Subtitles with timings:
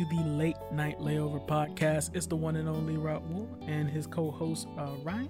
[0.00, 2.16] Night Layover Podcast.
[2.16, 5.28] It's the one and only Raul and his co host, uh, Ryan.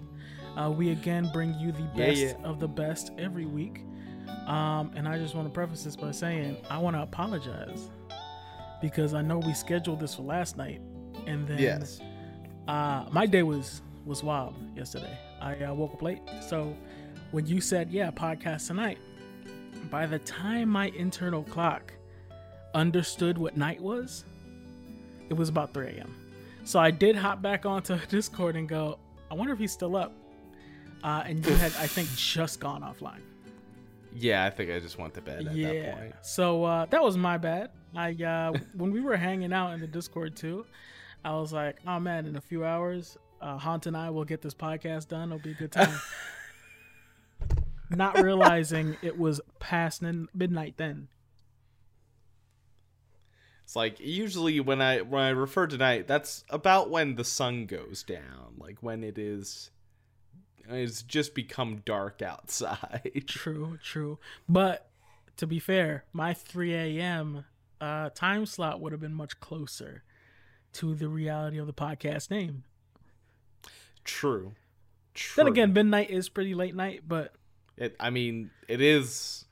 [0.56, 2.32] Uh, we again bring you the Yeah, best yeah.
[2.44, 3.82] of the best every week.
[4.46, 7.90] Um, and I just want to preface this by saying I want to apologize
[8.80, 10.80] because I know we scheduled this for last night.
[11.26, 12.00] And then Yes.
[12.66, 15.18] uh, my day was was wild yesterday.
[15.42, 16.74] I uh, woke up late, so
[17.32, 18.98] when you said yeah, podcast tonight,
[19.90, 21.92] by the time my internal clock
[22.74, 24.24] understood what night was,
[25.34, 26.14] it was about 3 a.m.
[26.64, 28.98] So I did hop back onto Discord and go,
[29.30, 30.12] I wonder if he's still up.
[31.02, 33.20] Uh, and you had, I think, just gone offline.
[34.14, 36.14] Yeah, I think I just went to bed at that point.
[36.22, 37.70] So uh, that was my bad.
[37.96, 40.64] I uh, when we were hanging out in the Discord too,
[41.24, 44.40] I was like, "Oh man, in a few hours, uh, Haunt and I will get
[44.40, 45.32] this podcast done.
[45.32, 45.98] It'll be a good time."
[47.90, 51.08] Not realizing it was past midnight then.
[53.74, 57.66] It's like usually when I when I refer to night, that's about when the sun
[57.66, 59.70] goes down, like when it is
[60.68, 63.24] it's just become dark outside.
[63.26, 64.20] True, true.
[64.48, 64.88] But
[65.38, 67.46] to be fair, my 3 a.m.
[67.80, 70.04] Uh, time slot would have been much closer
[70.74, 72.62] to the reality of the podcast name.
[74.04, 74.52] True.
[75.14, 75.42] True.
[75.42, 77.34] Then again, midnight is pretty late night, but
[77.76, 79.46] it, I mean, it is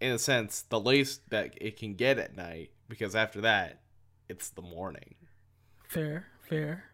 [0.00, 3.80] in a sense the latest that it can get at night because after that,
[4.28, 5.14] it's the morning.
[5.88, 6.84] Fair, fair.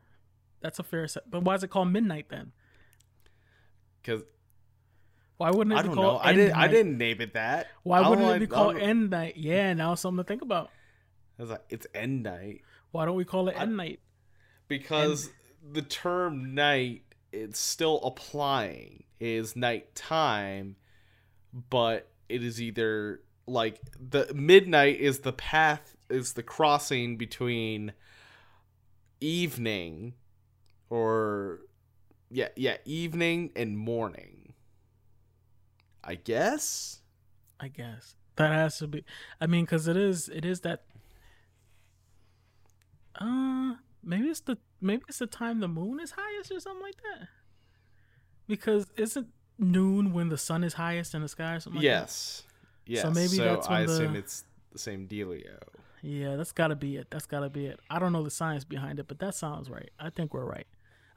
[0.61, 1.29] That's a fair set.
[1.29, 2.53] But why is it called midnight then?
[4.03, 4.23] Because
[5.39, 7.35] Why wouldn't it I be don't know, called I end didn't I didn't name it
[7.35, 7.67] that.
[7.83, 9.37] Why I wouldn't it be I called end night?
[9.37, 10.71] Yeah, now something to think about.
[11.39, 12.63] I was like, it's end night.
[12.93, 14.01] Why don't we call it I- end night?
[14.69, 15.31] because
[15.73, 17.03] the term night
[17.33, 20.75] it's still applying It is nighttime
[21.71, 27.93] but it is either like the midnight is the path is the crossing between
[29.21, 30.15] evening
[30.91, 31.61] or
[32.31, 34.53] yeah yeah evening and morning
[36.05, 37.01] i guess
[37.59, 39.05] I guess that has to be.
[39.41, 40.83] I mean, because it is, it is that.
[43.19, 46.97] Uh, maybe it's the maybe it's the time the moon is highest or something like
[46.97, 47.29] that.
[48.47, 51.79] Because isn't noon when the sun is highest in the sky or something?
[51.79, 51.85] Like
[52.43, 52.47] that?
[52.87, 55.59] Yes So maybe that's i when assume it's the same dealio
[56.03, 57.09] Yeah, that's got to be it.
[57.11, 57.81] That's got to be it.
[57.91, 59.91] I don't know the science behind it, but that sounds right.
[59.99, 60.67] I think we're right.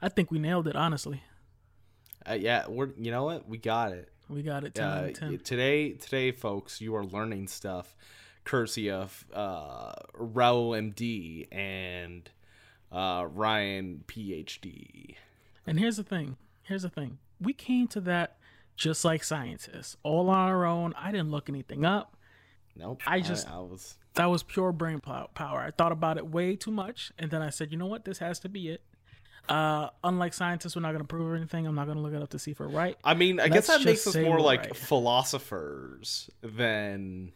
[0.02, 0.74] I think we nailed it.
[0.74, 1.22] Honestly,
[2.28, 4.74] uh, yeah we're you know what we got it we got it.
[4.74, 5.38] Ten uh, ten.
[5.38, 7.94] today today folks you are learning stuff
[8.44, 12.28] courtesy of uh Raul MD and
[12.90, 15.16] uh Ryan PhD
[15.66, 16.36] And here's the thing.
[16.62, 17.18] Here's the thing.
[17.40, 18.36] We came to that
[18.76, 20.94] just like scientists, all on our own.
[20.96, 22.16] I didn't look anything up.
[22.76, 25.60] nope I just- I, was That was pure brain power.
[25.60, 28.04] I thought about it way too much, and then I said, you know what?
[28.04, 28.82] This has to be it.
[29.48, 31.66] Uh, unlike scientists, we're not going to prove anything.
[31.66, 32.96] I'm not going to look it up to see if we're right.
[33.02, 34.76] I mean I Let's guess that makes us more like right.
[34.76, 37.32] philosophers than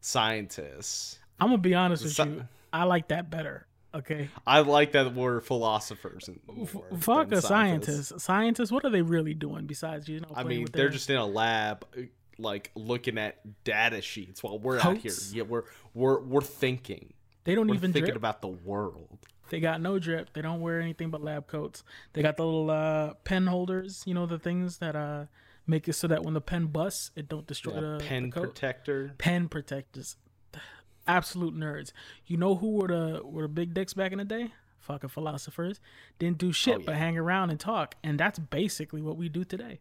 [0.00, 2.48] scientists I'm gonna be honest with So- you.
[2.72, 3.66] I like that better.
[3.94, 4.28] Okay.
[4.46, 6.28] I like that we're philosophers
[6.62, 8.20] F- fuck a scientist.
[8.20, 10.28] Scientists, what are they really doing besides you know?
[10.34, 12.02] I mean they're their- just in a lab uh,
[12.38, 17.12] like looking at data sheets while we're out here yeah we're we're we're thinking
[17.44, 18.16] they don't we're even thinking drip.
[18.16, 19.18] about the world
[19.50, 20.34] They got no drip.
[20.34, 21.82] They don't wear anything but lab coats.
[22.12, 25.24] They got the little uh, pen holders, you know, the things that uh,
[25.66, 28.40] make it so that when the pen busts, it don't destroy Yeah, the pen the
[28.42, 29.14] protector.
[29.16, 30.16] pen protectors.
[31.08, 31.92] Absolute nerds.
[32.26, 34.52] You know who were the were the big dicks back in the day?
[34.80, 35.80] Fucking philosophers.
[36.18, 37.96] Didn't do shit Oh, but hang around and talk.
[38.04, 39.80] And that's basically what we do today.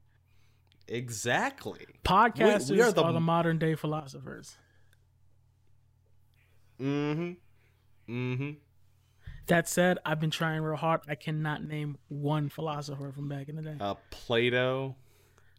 [0.88, 1.86] Exactly.
[2.04, 4.58] Podcasters we are are, the- the, modern day philosophers.
[6.82, 7.32] Mm-hmm.
[8.10, 8.50] Mm-hmm.
[9.48, 11.02] That said, I've been trying real hard.
[11.08, 13.76] I cannot name one philosopher from back in the day.
[13.80, 14.96] Uh, Plato.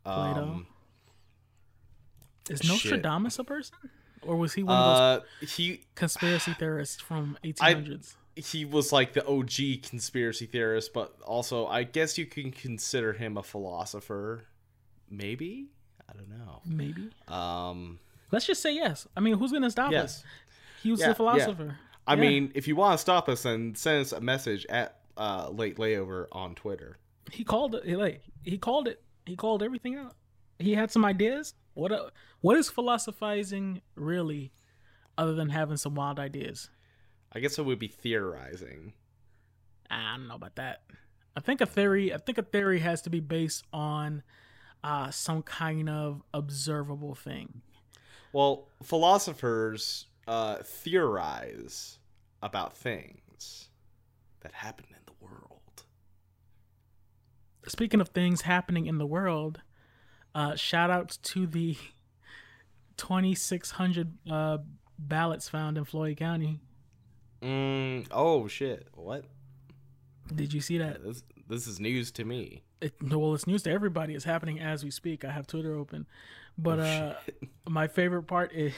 [0.04, 0.42] Plato.
[0.42, 0.66] Um,
[2.50, 2.69] Is shit.
[2.69, 3.76] Nostradamus a person?
[4.28, 8.14] Or was he one of those uh, he conspiracy theorists from 1800s?
[8.36, 13.36] he was like the OG conspiracy theorist, but also I guess you can consider him
[13.38, 14.44] a philosopher.
[15.10, 15.69] Maybe
[16.08, 16.60] I don't know.
[16.64, 17.10] Maybe.
[17.26, 17.98] Um,
[18.30, 19.06] Let's just say yes.
[19.16, 20.04] I mean, who's going to stop yes.
[20.04, 20.25] us?
[20.82, 21.14] He was Yeah, a yeah.
[21.14, 21.78] philosopher.
[22.06, 22.20] I Yeah.
[22.20, 25.76] mean, if you want to stop us, then send us a message at uh, late
[25.78, 26.98] layover on Twitter.
[27.32, 27.84] he called it.
[27.84, 29.02] He, like he called it.
[29.26, 30.14] He called everything out.
[30.58, 31.54] He had some ideas.
[31.78, 32.10] What uh,
[32.40, 34.50] what is philosophizing really,
[35.16, 36.70] other than having some wild ideas?
[37.32, 38.94] I guess it would be theorizing.
[39.90, 40.82] I don't know about that.
[41.36, 42.12] I think a theory.
[42.12, 44.25] I think a theory has to be based on
[44.82, 47.62] uh, some kind of observable thing.
[48.32, 51.98] Well, philosophers uh, theorize
[52.42, 53.20] about things.
[53.38, 53.69] things
[54.40, 55.84] that happen in the world.
[57.66, 59.60] Speaking of things happening in the world,
[60.38, 61.76] uh, shout outs to the
[62.96, 64.58] 2,600 uh,
[64.96, 66.61] ballots found in Floyd County.
[67.43, 68.87] Mm, oh shit!
[68.94, 69.25] What?
[70.32, 71.02] Did you see that?
[71.02, 72.62] This this is news to me.
[72.81, 74.14] It, well, it's news to everybody.
[74.14, 75.25] It's happening as we speak.
[75.25, 76.06] I have Twitter open,
[76.56, 77.14] but Oh, uh,
[77.69, 78.75] my favorite part is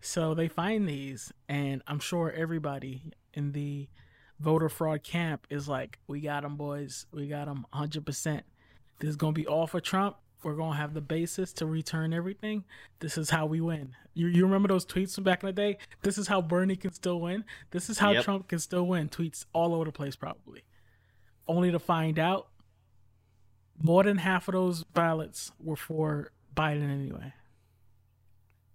[0.00, 3.88] so they find these, and I'm sure everybody in the
[4.40, 7.06] voter fraud camp is like, "We got them, boys.
[7.12, 8.04] We got them, 100.
[8.04, 8.44] percent
[8.98, 10.16] This is gonna be all for Trump.
[10.44, 12.64] We're gonna have the basis to return everything.
[13.00, 13.94] This is how we win.
[14.12, 15.78] You you remember those tweets from back in the day?
[16.02, 17.44] This is how Bernie can still win.
[17.70, 18.24] This is how Yep.
[18.24, 19.08] Trump can still win.
[19.08, 20.62] Tweets all over the place, probably.
[21.48, 22.48] Only to find out
[23.82, 27.32] more than half of those ballots were for Biden anyway.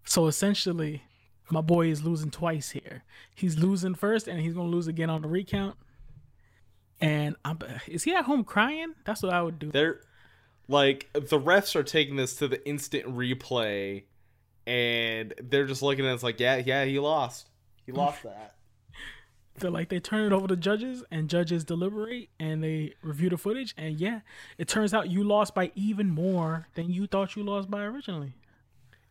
[0.03, 1.03] So essentially,
[1.49, 3.03] my boy is losing twice here.
[3.33, 5.77] He's losing first, and he's gonna lose again on the recount.
[7.01, 8.93] And I'm, is he at home crying?
[9.05, 9.71] That's what I would do.
[9.71, 10.01] They're
[10.69, 14.03] like the refs are taking this to the instant replay,
[14.65, 17.49] and they're just looking at it, it's like, yeah, yeah, he lost.
[17.85, 18.55] He lost that.
[19.57, 23.37] They're like they turn it over to judges, and judges deliberate and they review the
[23.37, 23.73] footage.
[23.77, 24.21] And yeah,
[24.57, 28.35] it turns out you lost by even more than you thought you lost by originally.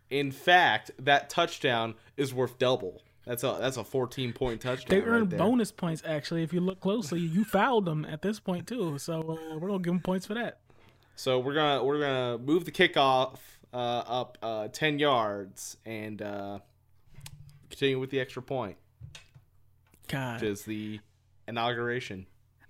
[0.09, 3.03] In fact, that touchdown is worth double.
[3.27, 4.89] That's a that's a 14 point touchdown.
[4.89, 5.39] They right earned there.
[5.39, 6.45] bonus points actually.
[6.45, 8.97] If you look closely, you fouled them at this point too.
[8.99, 9.21] So
[9.53, 10.61] uh, we're gonna give them points for that.
[11.19, 13.39] So we're gonna we're gonna move the kickoff
[13.75, 16.61] uh, up uh, 10 yards and uh,
[17.69, 18.77] continue with the extra point,
[20.07, 21.01] God, which is the
[21.49, 22.27] inauguration.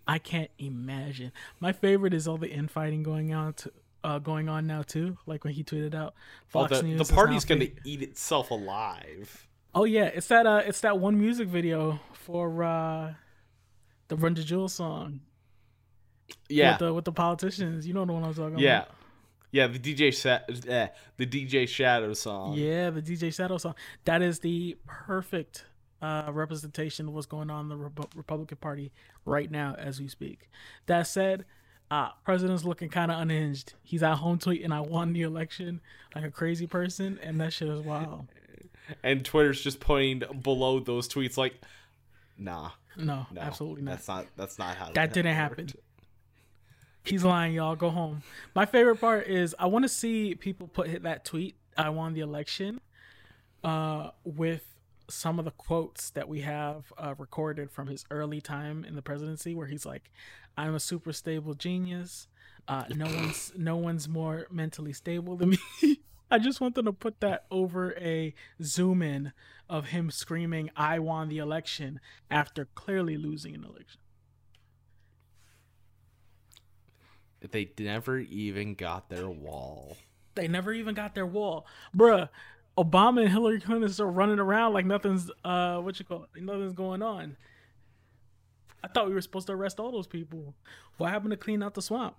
[0.07, 1.33] I can't imagine.
[1.61, 3.73] My favorite is all the infighting going on to,
[4.03, 5.19] uh, going on now too.
[5.27, 9.47] Like when he tweeted out, Oh, Fox the, News the party's gonna eat itself alive.
[9.75, 13.13] Oh yeah, it's that uh, it's that one music video for uh,
[14.09, 15.21] the Run the Jewels song.
[16.49, 17.87] Yeah, with the with the politicians.
[17.87, 18.89] You know the one I'm talking yeah, about.
[18.89, 18.95] yeah.
[19.51, 22.55] Yeah, the DJ Sa- eh, the DJ Shadow song.
[22.55, 23.75] Yeah, the DJ Shadow song.
[24.05, 25.65] That is the perfect
[26.03, 28.93] uh, representation of what's going on in the Repu- Republican Party
[29.25, 30.51] right now as we speak.
[30.87, 31.45] That said,
[31.91, 33.73] uh, president's looking kind of unhinged.
[33.83, 35.81] He's at home tweeting, "I won the election"
[36.15, 38.29] like a crazy person, and that shit is wild.
[39.03, 41.55] and Twitter's just pointing below those tweets like,
[42.37, 43.93] nah, No, no, absolutely not.
[43.93, 45.71] That's not that's not how That didn't happen.
[47.09, 47.75] He's lying, y'all.
[47.75, 48.23] Go home.
[48.55, 51.57] My favorite part is I want to see people put hit that tweet.
[51.75, 52.83] I won the election.
[53.65, 54.77] Uh, with
[55.09, 59.01] some of the quotes that we have uh, recorded from his early time in the
[59.01, 60.11] presidency, where he's like,
[60.57, 62.29] "I'm a super stable genius.
[62.69, 65.51] Uh, no one's no one's more mentally stable than
[65.83, 66.01] me."
[66.31, 69.33] I just want them to put that over a zoom in
[69.71, 72.01] of him screaming, "I won the election"
[72.31, 74.01] after clearly losing an election.
[77.41, 79.97] They never even got their wall.
[80.35, 82.29] They never even got their wall, bruh.
[82.77, 86.73] Obama and Hillary Clinton are running around like nothing's uh what you call it, nothing's
[86.75, 87.37] going on.
[88.85, 90.55] I thought we were supposed to arrest all those people.
[90.97, 92.15] What happened to clean out the swamp?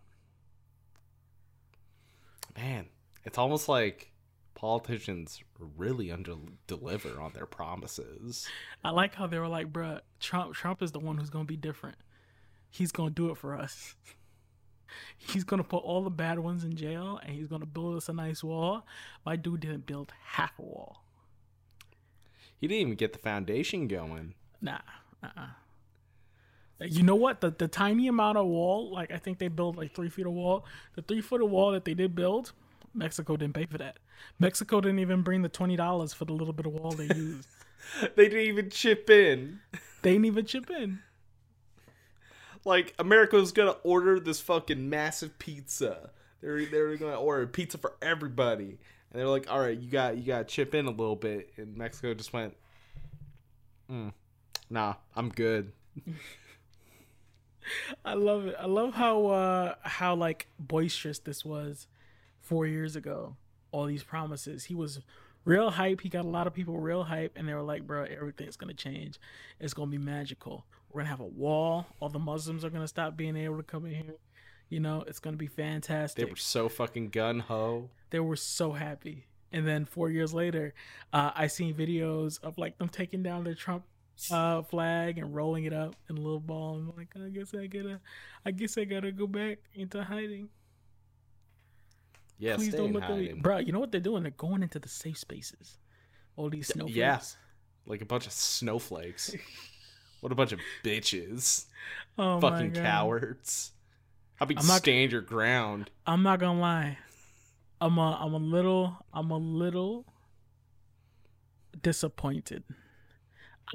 [2.57, 2.87] Man,
[3.23, 4.11] it's almost like
[4.53, 5.41] politicians
[5.77, 6.35] really under
[6.67, 8.45] deliver on their promises.
[8.83, 11.55] I like how they were like, bruh, Trump Trump is the one who's gonna be
[11.55, 11.95] different.
[12.69, 13.95] He's gonna do it for us.
[15.17, 18.13] He's gonna put all the bad ones in jail and he's gonna build us a
[18.13, 18.85] nice wall.
[19.25, 21.03] My dude didn't build half a wall.
[22.57, 24.33] He didn't even get the foundation going.
[24.61, 24.79] Nah.
[25.23, 25.47] Uh-uh.
[26.81, 27.41] You know what?
[27.41, 30.31] The the tiny amount of wall, like I think they built like three feet of
[30.31, 30.65] wall.
[30.95, 32.53] The three foot of wall that they did build,
[32.93, 33.97] Mexico didn't pay for that.
[34.39, 37.47] Mexico didn't even bring the twenty dollars for the little bit of wall they used.
[38.15, 39.59] They didn't even chip in.
[40.01, 40.99] they didn't even chip in.
[42.65, 46.11] Like America America's gonna order this fucking massive pizza.
[46.41, 48.77] They're they're gonna order pizza for everybody,
[49.11, 51.51] and they're like, "All right, you got you got to chip in a little bit."
[51.57, 52.55] And Mexico just went,
[53.89, 54.13] mm,
[54.69, 55.71] "Nah, I'm good."
[58.05, 58.55] I love it.
[58.59, 61.87] I love how uh how like boisterous this was
[62.41, 63.35] four years ago.
[63.71, 64.65] All these promises.
[64.65, 65.01] He was
[65.45, 66.01] real hype.
[66.01, 68.73] He got a lot of people real hype, and they were like, "Bro, everything's gonna
[68.73, 69.19] change.
[69.59, 70.65] It's gonna be magical.
[70.91, 71.85] We're gonna have a wall.
[71.99, 74.15] All the Muslims are gonna stop being able to come in here.
[74.69, 76.23] You know, it's gonna be fantastic.
[76.23, 77.89] They were so fucking gun ho.
[78.09, 79.25] they were so happy.
[79.51, 80.73] And then four years later,
[81.11, 83.83] uh, I seen videos of like them taking down their Trump
[84.31, 86.75] uh, flag and rolling it up in a little ball.
[86.75, 87.99] And I'm like, I guess I gotta,
[88.45, 90.49] I guess I gotta go back into hiding.
[92.37, 93.41] Yeah, Please don't look at me, hiding.
[93.41, 93.57] bro.
[93.57, 94.23] You know what they're doing?
[94.23, 95.77] They're going into the safe spaces.
[96.35, 96.95] All these snowflakes.
[96.95, 97.19] Yeah,
[97.85, 99.35] like a bunch of snowflakes.
[100.21, 101.65] What a bunch of bitches.
[102.17, 103.71] Oh Fucking cowards.
[104.35, 105.89] How about you not- stand your ground?
[106.05, 106.97] I'm not gonna lie.
[107.81, 110.05] I'm a I'm a little I'm a little
[111.81, 112.63] disappointed.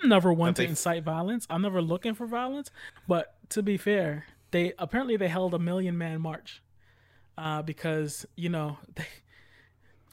[0.02, 1.46] I'm never one That to they- incite violence.
[1.48, 2.70] I'm never looking for violence.
[3.06, 6.60] But to be fair, they apparently they held a million man march.
[7.36, 9.06] Uh, because, you know, they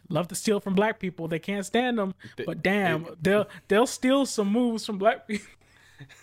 [0.09, 1.27] love to steal from black people.
[1.27, 2.13] They can't stand them.
[2.37, 5.47] They- But damn, they'll they'll steal some moves from black people.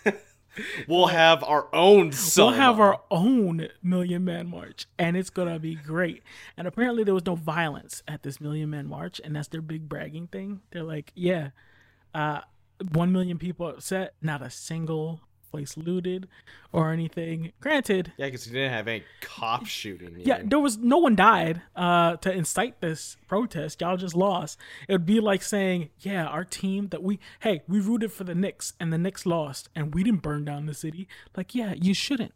[0.87, 5.75] We'll have our own We'll have our own Million Man March, and it's gonna be
[5.75, 6.21] great.
[6.57, 9.87] And apparently, there was no violence at this Million Man March, and that's their big
[9.87, 10.61] bragging thing.
[10.71, 11.51] They're like, "Yeah,
[12.13, 12.41] uh,
[12.91, 16.27] one million people upset, not a single place looted
[16.71, 20.15] or anything." Granted, Yeah, because you didn't have any cop shooting.
[20.19, 23.81] Yeah, there was no one died uh, to incite this protest.
[23.81, 24.57] Y'all just lost.
[24.87, 28.35] It would be like saying, "Yeah, our team that we hey we rooted for the
[28.35, 31.93] Knicks and the Knicks lost and we didn't burn down the city." Like, yeah, you
[31.93, 32.33] shouldn't.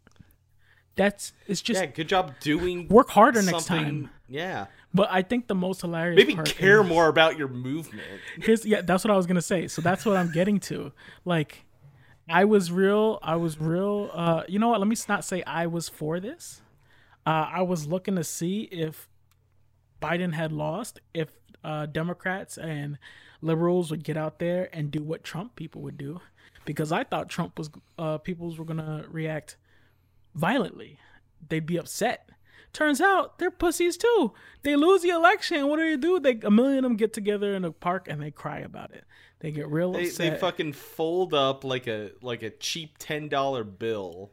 [0.96, 2.86] That's it's just yeah, good job doing.
[2.88, 4.10] work harder next time.
[4.28, 8.06] Yeah, But I think the most hilarious maybe care is- more about your movement.
[8.40, 10.92] here's yeah that's what i was gonna say so that's what i'm getting to
[11.24, 11.64] like
[12.28, 15.66] i was real i was real uh you know what let me not say i
[15.66, 16.62] was for this
[17.26, 19.08] uh i was looking to see if
[20.00, 21.28] biden had lost if
[21.62, 22.98] uh democrats and
[23.40, 26.20] liberals would get out there and do what trump people would do
[26.64, 29.56] because i thought trump was uh peoples were gonna react
[30.34, 30.98] violently
[31.48, 32.28] they'd be upset
[32.74, 34.32] Turns out they're pussies too.
[34.62, 35.68] They lose the election.
[35.68, 36.18] What do they do?
[36.18, 39.04] They a million of them get together in a park and they cry about it.
[39.44, 40.32] They get real They, upset.
[40.32, 44.30] they fucking fold up like a like a cheap ten dollar bill.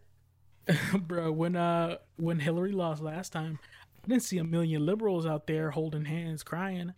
[1.02, 3.60] bro when uh when hillary lost last time
[4.06, 6.94] i didn't see a million liberals out there holding hands crying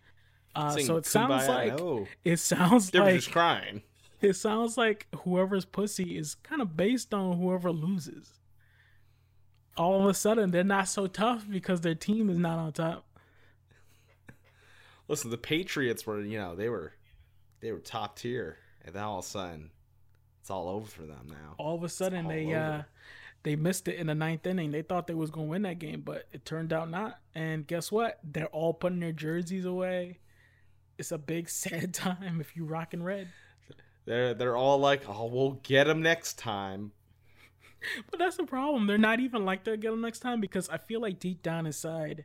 [0.54, 3.82] uh Sing so it sounds like oh, it sounds they were like just crying.
[4.22, 8.34] it sounds like whoever's pussy is kind of based on whoever loses
[9.76, 13.08] all of a sudden they're not so tough because their team is not on top
[15.08, 16.94] Listen, the Patriots were you know they were
[17.64, 19.72] they were top tier, and then all of a sudden
[20.42, 21.56] it's all over for them now.
[21.58, 22.56] all of a sudden they over.
[22.58, 22.84] uh
[23.44, 26.02] they missed it in the ninth inning they thought they was gonna win that game
[26.02, 30.20] but it turned out not and guess what they're all putting their jerseys away
[30.98, 33.28] it's a big sad time if you rocking red
[34.06, 36.92] They're they're all like, oh, we'll get them next time.
[38.10, 38.88] But that's the problem.
[38.88, 41.66] They're not even like they'll get them next time because I feel like deep down
[41.66, 42.24] inside,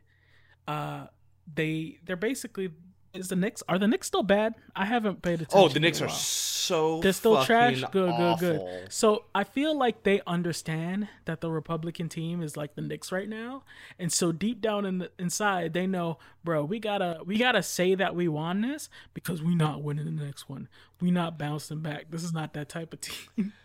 [0.67, 1.07] uh,
[1.53, 2.71] they they're basically
[3.13, 4.55] is the Knicks are the Knicks still bad?
[4.75, 5.59] I haven't paid attention.
[5.59, 7.83] Oh, the Knicks are so They're still trash.
[7.91, 8.91] Good, good, good.
[8.91, 13.27] So I feel like they understand that the Republican team is like the Knicks right
[13.27, 13.63] now,
[13.97, 17.95] and so deep down in the, inside, they know, bro, we gotta we gotta say
[17.95, 20.67] that we won this because we not winning the next one.
[21.01, 22.05] We not bouncing back.
[22.09, 23.53] This is not that type of team.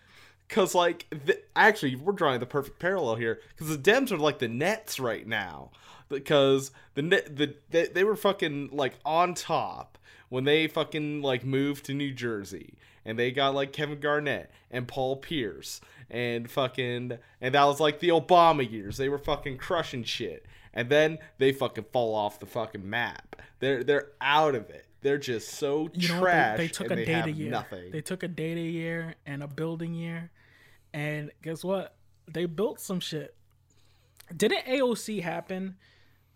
[0.49, 3.41] Cause like, the, actually, we're drawing the perfect parallel here.
[3.59, 5.71] Cause the Dems are like the Nets right now.
[6.09, 11.87] Because the the they, they were fucking like on top when they fucking like moved
[11.87, 15.81] to New Jersey, and they got like Kevin Garnett and Paul Pierce
[16.11, 18.97] and fucking, and that was like the Obama years.
[18.97, 23.37] They were fucking crushing shit, and then they fucking fall off the fucking map.
[23.61, 24.87] They're they're out of it.
[25.03, 26.59] They're just so you know trash.
[26.59, 27.51] They, they took and a they data year.
[27.51, 27.91] Nothing.
[27.91, 30.31] They took a data year and a building year,
[30.93, 31.95] and guess what?
[32.27, 33.35] They built some shit.
[34.35, 35.77] Didn't AOC happen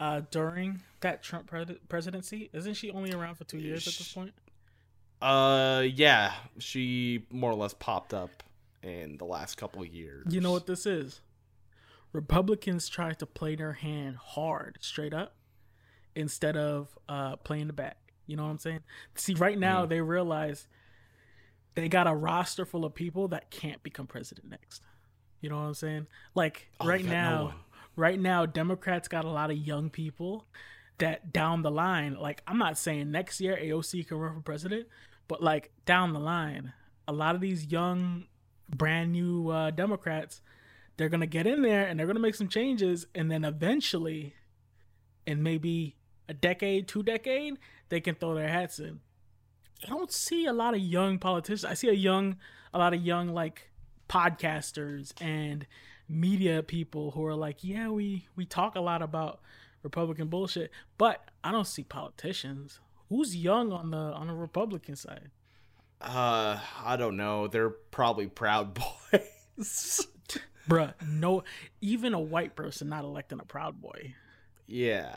[0.01, 2.51] uh, during that Trump pre- presidency?
[2.53, 4.33] Isn't she only around for two years at this point?
[5.21, 8.43] Uh, yeah, she more or less popped up
[8.83, 10.27] in the last couple of years.
[10.33, 11.21] You know what this is?
[12.13, 15.35] Republicans try to play their hand hard, straight up,
[16.15, 17.99] instead of uh, playing the back.
[18.27, 18.81] You know what I'm saying?
[19.15, 19.89] See, right now Mm.
[19.89, 20.69] they realize
[21.75, 24.83] they got a roster full of people that can't become president next.
[25.41, 26.07] You know what I'm saying?
[26.35, 27.55] Like Oh, right no now, one.
[27.99, 30.47] Right now, Democrats got a lot of young people
[30.99, 34.87] that down the line, like I'm not saying next year AOC can run for president,
[35.27, 36.73] but like down the line,
[37.07, 38.27] a lot of these young,
[38.69, 40.41] brand new uh, Democrats,
[40.97, 44.35] they're gonna get in there and they're gonna make some changes, and then eventually,
[45.27, 45.97] in maybe
[46.29, 49.01] a decade, two decade, they can throw their hats in.
[49.85, 51.65] I don't see a lot of young politicians.
[51.65, 52.37] I see a young,
[52.73, 53.71] a lot of young like
[54.09, 55.67] podcasters and
[56.09, 59.41] media people who are like, yeah, we we talk a lot about
[59.83, 62.81] Republican bullshit, but I don't see politicians.
[63.09, 65.31] Who's young on the on the Republican side?
[66.01, 67.49] Uh, I don't know.
[67.49, 68.75] They're probably Proud
[69.11, 70.07] Boys.
[70.69, 71.43] Bruh, no,
[71.81, 74.15] even a white person not electing a Proud Boy.
[74.67, 75.17] yeah.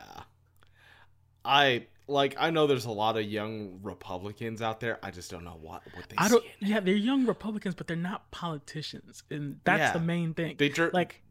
[1.44, 5.00] I like I know there's a lot of young Republicans out there.
[5.02, 6.42] I just don't know what what they I don't.
[6.44, 6.52] see.
[6.62, 6.72] in it.
[6.72, 9.94] Yeah, they're young Republicans, but they're not politicians, and that's Yeah.
[9.94, 10.56] the main thing.
[10.58, 11.22] They dr- like,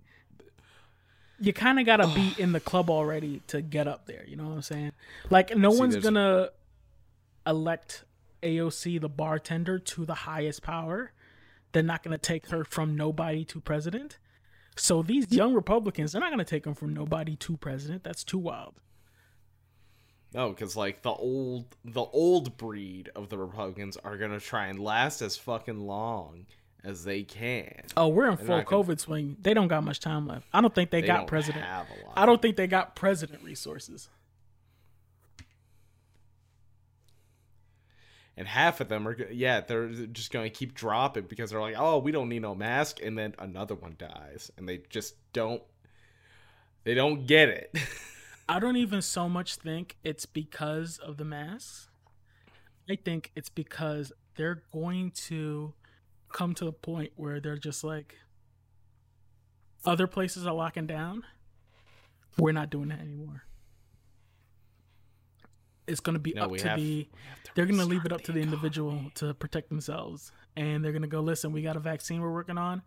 [1.41, 4.25] you kind of gotta be in the club already to get up there.
[4.27, 4.93] You know what I'm saying?
[5.31, 6.51] Like, no See, one's gonna
[7.47, 8.05] elect
[8.43, 11.13] AOC, the bartender, to the highest power.
[11.73, 14.19] They're not gonna take her from nobody to president.
[14.77, 18.03] So these young Republicans, they're not gonna take them from nobody to president.
[18.05, 18.75] That's too wild.
[20.35, 24.67] Oh, no, because like the old the old breed of the Republicans are gonna try
[24.67, 26.47] and last as fucking long
[26.85, 27.83] as they can.
[27.97, 29.37] Oh, we're in full not gonna- COVID swing.
[29.43, 30.47] They don't got much time left.
[30.53, 31.65] I don't think they, They got president.
[31.65, 32.13] have a lot.
[32.17, 34.09] I don't think they got president resources.
[38.37, 41.75] and half of them are yeah they're just going to keep dropping because they're like
[41.77, 45.63] oh we don't need no mask and then another one dies and they just don't
[46.85, 47.75] they don't get it
[48.51, 51.89] I don't even so much think it's because of the masks.
[52.89, 55.73] I think it's because they're going to
[56.33, 58.17] come to the point where they're just like
[59.85, 61.23] other places are locking down.
[62.39, 63.45] We're not doing that anymore.
[65.87, 67.05] It's going to be No, up to have- the
[67.45, 70.93] to they're going to leave it up to the individual to protect themselves and they're
[70.93, 72.83] going to go listen we got a vaccine we're working on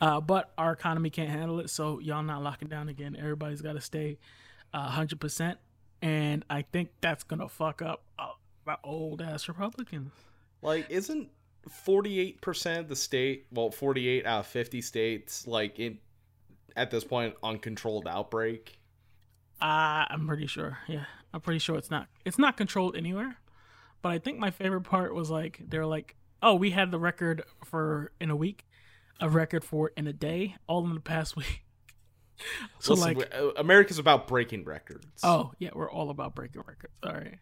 [0.00, 3.74] uh, but our economy can't handle it so y'all not locking down again everybody's got
[3.74, 4.18] to stay
[4.74, 5.56] uh, 100%
[6.00, 8.28] and i think that's to fuck up uh,
[8.66, 10.12] the old ass republicans
[10.62, 11.28] like isn't
[11.68, 15.98] 48% of the state well 48 out of 50 states like in
[16.76, 18.78] at this point uncontrolled outbreak?
[19.60, 20.78] Uh, i'm pretty sure.
[20.86, 21.04] Yeah.
[21.34, 23.36] I'm pretty sure it's not it's not controlled anywhere.
[24.00, 27.42] But i think my favorite part was like they're like oh we had the record
[27.64, 28.64] for in a week
[29.20, 31.64] a record for in a day all in the past week
[32.78, 36.92] so Listen, like uh, america's about breaking records Oh, yeah, we're all about breaking records.
[37.02, 37.38] All right.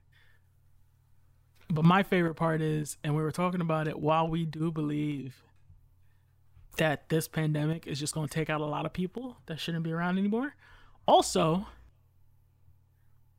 [1.68, 5.42] But my favorite part is, and we were talking about it, while we do believe
[6.76, 9.82] that this pandemic is just going to take out a lot of people that shouldn't
[9.82, 10.54] be around anymore,
[11.06, 11.66] also,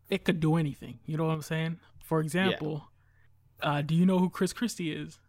[0.10, 1.00] it could do anything.
[1.06, 1.80] You know what I'm saying?
[2.04, 2.90] For example,
[3.64, 5.20] uh, do you know who Chris Christie is?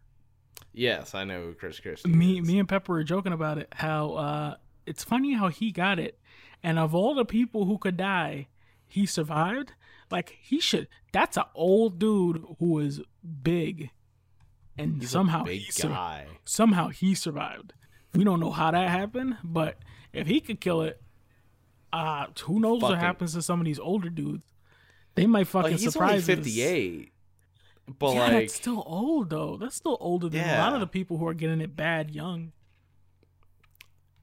[0.73, 2.45] yes i know who chris christie me is.
[2.45, 3.67] me and Pepper were joking about it.
[3.71, 6.19] How uh, it's funny how he got it,
[6.63, 8.47] and of all the people who could die,
[8.87, 9.73] he survived.
[10.11, 10.87] Like he should.
[11.11, 13.01] That's an old dude who is
[13.43, 13.91] big,
[14.77, 17.73] and He's somehow big he sur- guy somehow he survived.
[18.13, 19.77] We don't know how that happened, but
[20.13, 20.99] if he could kill it,
[21.93, 24.51] uh, who knows what happens to some of these older dudes?
[25.13, 26.45] They might fucking like he's surprise only us.
[26.47, 27.11] 58
[27.97, 29.57] but yeah, like that's still old though.
[29.57, 32.51] That's still older than a lot of the people who are getting it bad young.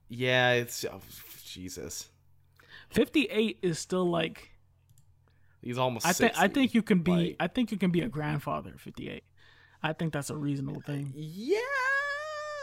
[0.08, 1.00] Yeah, it's oh,
[1.44, 2.08] jesus.
[2.90, 4.50] 58 is still like
[5.62, 6.06] He's almost.
[6.06, 8.70] I think I think you can be Like- I think you can be a grandfather
[8.70, 9.24] at 58.
[9.82, 11.12] I think that's a reasonable uh, thing.
[11.14, 11.58] Yeah,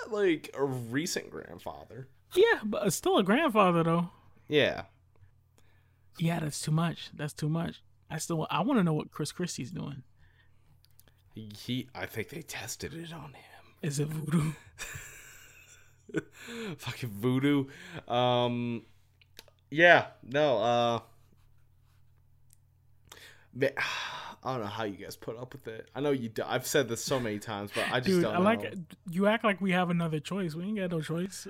[0.10, 2.08] like a recent grandfather.
[2.34, 4.10] Yeah, but still a grandfather though.
[4.48, 4.84] Yeah,
[6.18, 7.10] Yeah, that's too much.
[7.14, 7.82] That's too much.
[8.10, 10.04] I still I want to know what Chris Christie's doing.
[11.34, 11.90] he.
[11.94, 13.76] I think they tested it on him.
[13.82, 14.54] Is it voodoo?
[16.78, 17.66] Fucking voodoo.
[18.08, 18.84] Um.
[19.70, 20.08] Yeah.
[20.24, 20.58] No.
[20.58, 21.00] Uh.
[23.54, 23.68] ma-
[24.46, 25.88] I don't know how you guys put up with it.
[25.96, 26.28] I know you.
[26.28, 28.70] Do, I've said this so many times, but I just Dude, don't I like know.
[28.72, 28.80] it.
[29.10, 30.54] You act like we have another choice.
[30.54, 31.48] We ain't got no choice.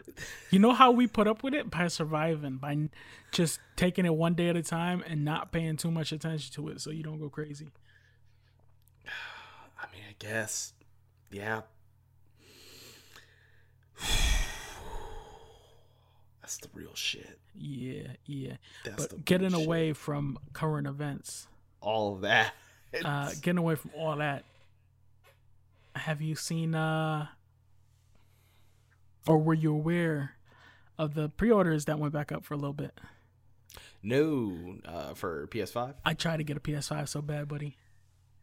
[0.51, 2.89] You know how we put up with it by surviving, by
[3.31, 6.69] just taking it one day at a time and not paying too much attention to
[6.69, 7.69] it, so you don't go crazy.
[9.07, 10.73] I mean, I guess.
[11.31, 11.61] Yeah.
[16.43, 17.39] That's the real shit.
[17.55, 18.57] Yeah, yeah.
[18.83, 19.65] That's the But getting shit.
[19.65, 21.47] away from current events,
[21.81, 22.53] all of that.
[23.03, 24.43] uh, getting away from all that.
[25.95, 27.27] Have you seen, uh,
[29.25, 30.35] or were you aware
[30.97, 32.99] of the pre-orders that went back up for a little bit?
[34.05, 35.93] no, uh, for PS5.
[36.03, 37.77] I tried to get a PS5 so bad, buddy.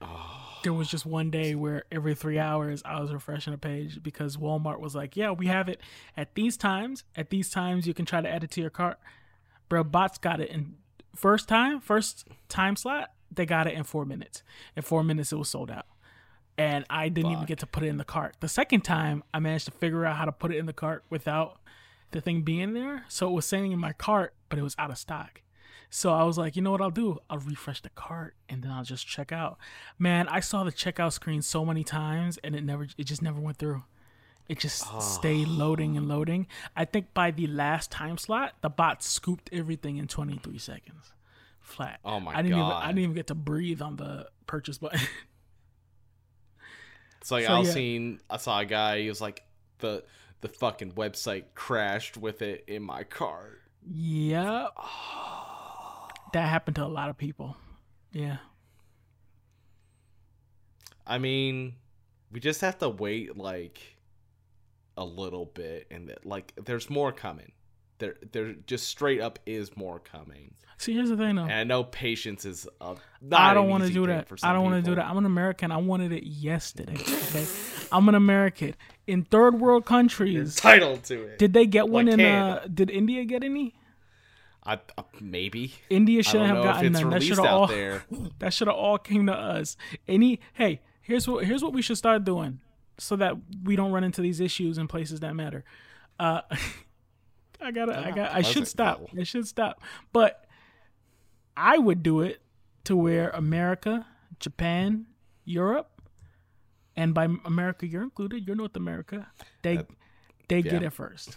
[0.01, 4.03] Oh, There was just one day where every three hours I was refreshing a page
[4.03, 5.81] because Walmart was like, "Yeah, we have it
[6.17, 7.05] at these times.
[7.17, 8.99] At these times, you can try to add it to your cart."
[9.69, 10.77] Bro, bots got it in
[11.15, 13.13] first time, first time slot.
[13.31, 14.43] They got it in four minutes.
[14.77, 15.87] In four minutes, it was sold out,
[16.59, 18.37] and I didn't even get to put it in the cart.
[18.41, 21.05] The second time, I managed to figure out how to put it in the cart
[21.09, 21.61] without
[22.11, 23.05] the thing being there.
[23.09, 25.43] So it was sitting in my cart, but it was out of stock.
[25.91, 27.19] So I was like, you know what I'll do?
[27.29, 29.59] I'll refresh the cart and then I'll just check out.
[29.99, 33.41] Man, I saw the checkout screen so many times and it never it just never
[33.41, 33.83] went through.
[34.49, 35.53] It just stayed ah.
[35.53, 36.47] loading and loading.
[36.77, 41.13] I think by the last time slot, the bot scooped everything in 23 seconds.
[41.61, 41.99] flat.
[42.05, 45.01] Oh my I didn't even I didn't even get to breathe on the purchase button.
[47.21, 47.71] It's like So, I yeah.
[47.71, 49.01] seeing, I saw a guy.
[49.03, 49.43] He was like,
[49.81, 50.05] the
[50.41, 53.61] the fucking website crashed with it in my cart.
[53.87, 54.69] yeah,
[56.33, 57.57] that happened to a lot of people.
[58.13, 58.39] Yeah.
[61.07, 61.75] I mean,
[62.31, 63.81] we just have to wait like
[64.97, 67.53] a little bit, and that like there's more coming.
[67.99, 70.55] There, there just straight up is more coming.
[70.79, 71.43] See, here's the thing though.
[71.43, 72.97] And I know patience is a
[73.33, 74.29] I don't want to do that.
[74.43, 75.05] I don't want to do that.
[75.05, 75.71] I'm an American.
[75.73, 76.95] I wanted it yesterday.
[76.95, 77.47] Okay,
[77.93, 78.75] I'm an American.
[79.07, 81.39] In third world countries, entitled to it.
[81.39, 82.21] did they get one Like in?
[82.21, 83.75] Uh, did India get any?
[84.65, 87.11] I, uh, maybe India should have gotten none.
[87.11, 87.67] That should have all.
[87.67, 88.05] there.
[88.41, 89.77] That should have all came to us.
[90.07, 92.61] Any hey, here's what here's what we should start doing,
[92.99, 95.65] so that we don't run into these issues in places that matter.
[96.19, 96.43] Uh,
[97.63, 99.01] I gotta, I got, I should stop.
[99.13, 99.21] though.
[99.21, 99.83] I should stop.
[100.13, 100.47] But
[101.57, 102.41] I would do it
[102.85, 104.07] to where America,
[104.39, 105.07] Japan,
[105.45, 105.91] Europe,
[106.97, 108.47] and by America you're included.
[108.47, 109.27] You're North America.
[109.63, 109.89] They, That-
[110.49, 111.37] they get it first.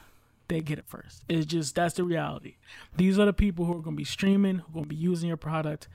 [0.54, 1.24] They get it first.
[1.28, 2.58] It's just that's the reality.
[2.96, 4.96] These are the people who are going to be streaming, who are going to be
[4.96, 5.88] using your product.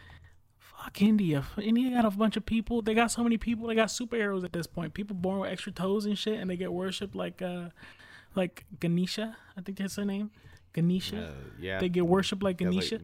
[0.59, 1.45] Fuck India.
[1.63, 2.83] India got a bunch of people.
[2.83, 3.69] They got so many people.
[3.69, 4.95] They got superheroes at this point.
[4.95, 7.69] People born with extra toes and shit, and they get worshipped like uh,
[8.35, 9.37] like Ganesha.
[9.57, 10.33] I think that's her name.
[10.73, 11.29] Ganesha.
[11.29, 13.01] Uh, yeah, They get worshipped like Yeah, like Ganesha.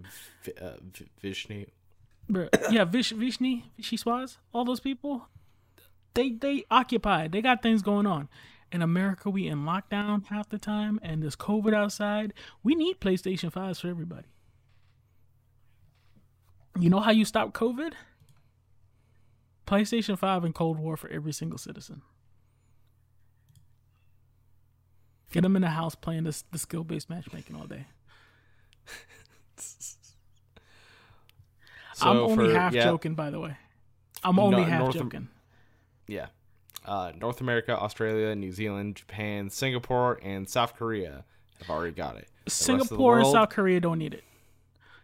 [0.61, 1.67] Uh, Vi- Vishnu.
[2.29, 5.29] Bruh, yeah, Vish, Vishni, Vishwas, all those people,
[6.15, 7.31] they they occupied.
[7.31, 8.29] They got things going on.
[8.75, 12.35] In America, we in lockdown half the time, and there's COVID outside.
[12.65, 14.27] We need PlayStation 5s for everybody.
[16.81, 17.93] You know how you stop COVID?
[19.65, 22.03] PlayStation 5 and Cold War for every single citizen.
[25.31, 27.87] Get them in the house playing this the skill based matchmaking all day.
[31.97, 33.57] So I'm only for- half yeah, joking, by the way.
[34.25, 35.29] I'm only No- half North Am- joking.
[36.09, 36.27] Yeah.
[36.85, 41.25] Uh, North America, Australia, New Zealand, Japan, Singapore, and South Korea
[41.61, 42.29] have already got it.
[42.45, 44.25] The rest of the Singapore and South Korea don't need it.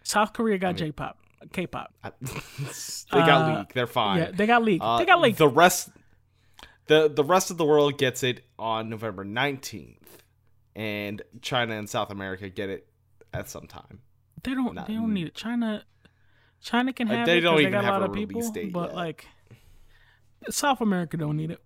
[0.02, 1.18] South Korea got J-pop,
[1.52, 1.94] K-pop.
[2.04, 3.74] I- they got Uh, leaked.
[3.74, 4.18] They're fine.
[4.18, 4.82] Yeah, they got leaked.
[4.84, 5.38] Uh, they got leaked.
[5.38, 5.90] The rest,
[6.86, 10.22] the the rest of the world gets it on November nineteenth,
[10.76, 12.88] and China and South America get it
[13.32, 14.00] at some time.
[14.42, 14.74] they don't.
[14.74, 15.34] not- They don't need it.
[15.34, 15.82] China,
[16.62, 18.12] China can Uh, have they it don't they even got a have lot a of
[18.14, 18.96] people, date but yet.
[18.96, 19.26] like
[20.50, 21.60] South America don't need it.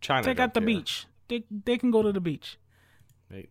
[0.00, 0.66] China They got the care.
[0.66, 1.06] beach.
[1.28, 2.58] They they can go to the beach.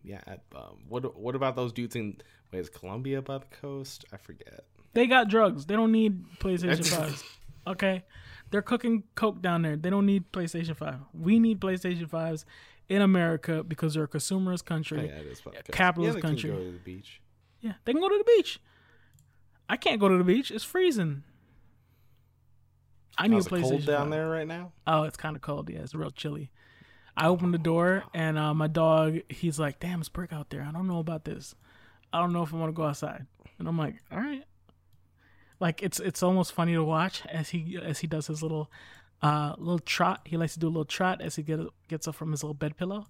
[0.02, 0.20] Yeah.
[0.54, 2.20] Um, what what about those dudes in?
[2.52, 4.04] Wait, is Colombia by the coast?
[4.12, 4.64] I forget.
[4.92, 5.66] They got drugs.
[5.66, 7.24] They don't need PlayStation Fives.
[7.66, 8.04] Okay,
[8.50, 9.76] they're cooking coke down there.
[9.76, 10.96] They don't need PlayStation Five.
[11.12, 12.46] We need PlayStation Fives
[12.88, 15.06] in America because they're a consumerist Oh, country.
[15.06, 16.50] yeah, it is by capitalist yeah, they can country.
[16.50, 17.20] Go to the beach.
[17.60, 18.58] Yeah, they can go to the beach.
[19.68, 20.50] I can't go to the beach.
[20.50, 21.22] It's freezing.
[23.20, 23.62] I need How's a PlayStation.
[23.70, 24.10] cold down 5.
[24.10, 24.72] there right now?
[24.86, 25.68] Oh, it's kind of cold.
[25.70, 26.50] Yeah, it's real chilly.
[27.16, 30.62] I opened the door and uh, my dog, he's like, "Damn, it's brick out there.
[30.66, 31.54] I don't know about this.
[32.12, 33.26] I don't know if I want to go outside."
[33.58, 34.44] And I'm like, "All right."
[35.58, 38.70] Like it's it's almost funny to watch as he as he does his little
[39.22, 40.22] uh little trot.
[40.24, 42.54] He likes to do a little trot as he get, gets up from his little
[42.54, 43.06] bed pillow,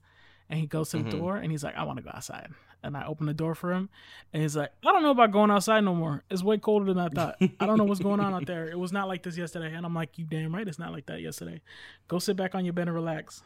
[0.48, 2.48] and he goes to the door and he's like, "I want to go outside."
[2.82, 3.90] And I open the door for him,
[4.32, 6.24] and he's like, "I don't know about going outside no more.
[6.30, 7.36] It's way colder than I thought.
[7.60, 8.68] I don't know what's going on out there.
[8.68, 11.06] It was not like this yesterday." And I'm like, "You damn right, it's not like
[11.06, 11.60] that yesterday.
[12.08, 13.42] Go sit back on your bed and relax."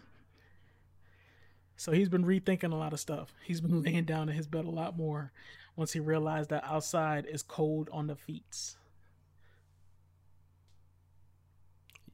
[1.77, 3.33] So he's been rethinking a lot of stuff.
[3.45, 5.33] He's been laying down in his bed a lot more
[5.77, 8.77] once he realized that outside is cold on the feet.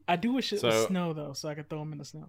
[0.09, 2.28] I do wish it was snow though, so I could throw him in the snow.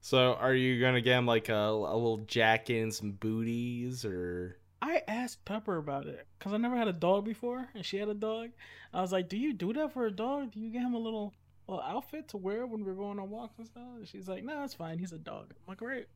[0.00, 4.56] So, are you gonna get him like a, a little jacket and some booties, or
[4.80, 8.08] I asked Pepper about it because I never had a dog before, and she had
[8.08, 8.50] a dog.
[8.94, 10.52] I was like, "Do you do that for a dog?
[10.52, 11.34] Do you get him a little,
[11.68, 14.64] little outfit to wear when we're going on walks and stuff?" And she's like, "No,
[14.64, 14.98] it's fine.
[14.98, 16.06] He's a dog." I'm like, "Great."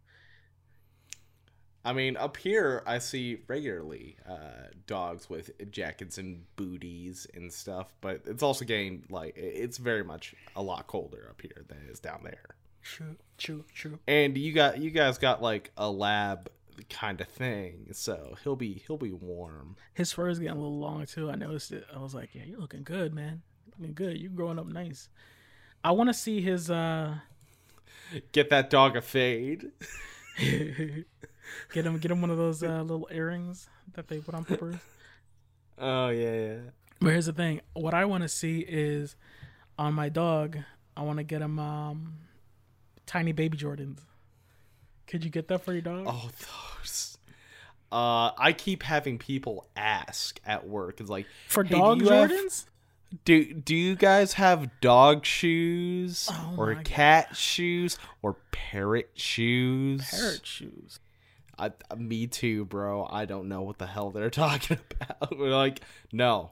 [1.84, 7.94] I mean, up here I see regularly uh, dogs with jackets and booties and stuff,
[8.00, 11.90] but it's also getting like it's very much a lot colder up here than it
[11.90, 12.56] is down there.
[12.84, 13.98] True, true, true.
[14.06, 16.50] And you got you guys got like a lab
[16.90, 19.76] kind of thing, so he'll be he'll be warm.
[19.94, 21.30] His fur is getting a little long too.
[21.30, 21.86] I noticed it.
[21.92, 23.42] I was like, "Yeah, you're looking good, man.
[23.78, 24.18] Looking good.
[24.18, 25.08] You're growing up nice."
[25.82, 26.70] I want to see his.
[26.70, 27.16] uh
[28.32, 29.70] Get that dog a fade.
[31.72, 34.76] Get him, get him one of those uh, little earrings that they put on peppers.
[35.76, 36.56] Oh yeah, yeah.
[37.00, 39.16] But here's the thing: what I want to see is
[39.76, 40.58] on my dog.
[40.96, 42.14] I want to get him um,
[43.06, 43.98] tiny baby Jordans.
[45.06, 46.04] Could you get that for your dog?
[46.08, 46.30] Oh,
[46.82, 47.18] those.
[47.92, 51.00] Uh, I keep having people ask at work.
[51.00, 52.66] It's like For "Hey, do dog have- Jordans?
[53.24, 60.08] do do you guys have dog shoes Oh or cat shoes or parrot shoes?
[60.10, 60.98] Parrot shoes.
[61.56, 63.06] I, me too, bro.
[63.08, 65.38] I don't know what the hell they're talking about.
[65.38, 65.80] We're like,
[66.12, 66.50] no,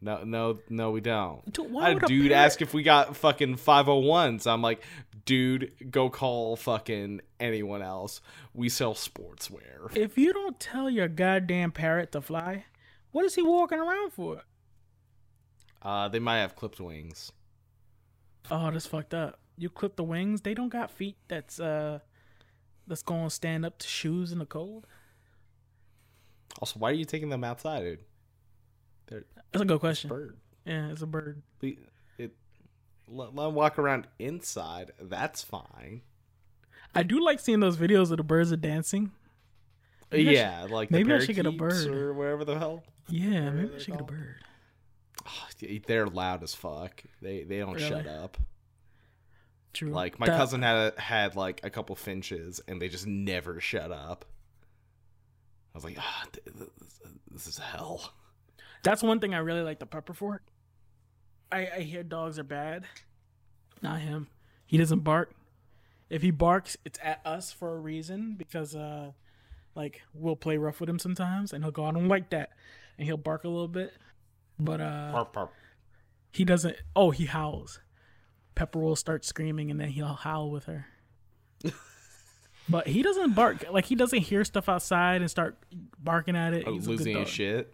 [0.00, 1.52] no, no, no, we don't.
[1.52, 4.46] Dude, why would a a dude parrot- ask if we got fucking 501s.
[4.46, 4.84] I'm like,
[5.26, 8.22] dude, go call fucking anyone else.
[8.54, 9.94] We sell sportswear.
[9.94, 12.64] If you don't tell your goddamn parrot to fly,
[13.12, 14.42] what is he walking around for?
[15.82, 17.30] Uh, they might have clipped wings.
[18.50, 19.40] Oh, that's fucked up.
[19.58, 22.00] You clip the wings, they don't got feet that's uh
[22.86, 24.86] that's gonna stand up to shoes in the cold.
[26.60, 27.98] Also, why are you taking them outside, dude?
[29.06, 30.08] They're That's a good question.
[30.08, 30.36] bird.
[30.64, 31.42] Yeah, it's a bird.
[33.08, 34.92] Let, let them walk around inside.
[35.00, 36.02] That's fine.
[36.94, 39.12] I do like seeing those videos of the birds are dancing.
[40.10, 41.86] Maybe I should- yeah, like maybe I should get a bird.
[41.88, 42.82] or whatever the hell.
[43.08, 44.36] Yeah, maybe I should get a bird.
[45.26, 45.46] Oh,
[45.86, 47.02] they're loud as fuck.
[47.20, 48.36] They they don't shut up.
[49.72, 49.90] True.
[49.90, 53.60] Like my That- cousin had a, had like a couple finches, and they just never
[53.60, 54.24] shut up.
[55.74, 56.68] I was like, ah, th- this,
[57.30, 58.12] this is hell.
[58.82, 60.40] That's one thing I really like the pepper for.
[61.50, 62.84] I, I hear dogs are bad.
[63.82, 64.28] Not him.
[64.66, 65.32] He doesn't bark.
[66.10, 69.12] If he barks, it's at us for a reason because uh
[69.74, 72.50] like we'll play rough with him sometimes and he'll go, I don't like that.
[72.98, 73.92] And he'll bark a little bit.
[74.58, 75.48] But uh Parp, parp.
[76.32, 77.80] he doesn't oh, he howls.
[78.54, 80.86] Pepper will start screaming and then he'll howl with her.
[82.68, 85.56] but he doesn't bark like he doesn't hear stuff outside and start
[85.98, 86.64] barking at it.
[86.66, 87.72] Oh, He's losing his shit.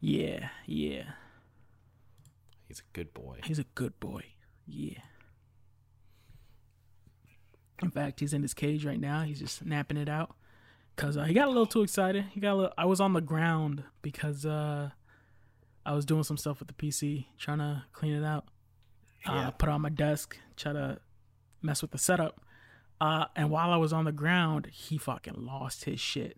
[0.00, 1.04] Yeah, yeah.
[2.70, 3.40] He's a good boy.
[3.42, 4.22] He's a good boy.
[4.64, 5.00] Yeah.
[7.82, 9.22] In fact, he's in his cage right now.
[9.22, 10.36] He's just napping it out
[10.94, 12.26] because uh, he got a little too excited.
[12.30, 14.90] He got a little, I was on the ground because uh,
[15.84, 18.44] I was doing some stuff with the PC, trying to clean it out.
[19.26, 19.48] Yeah.
[19.48, 21.00] Uh, put it on my desk, try to
[21.62, 22.40] mess with the setup.
[23.00, 26.36] Uh, and while I was on the ground, he fucking lost his shit.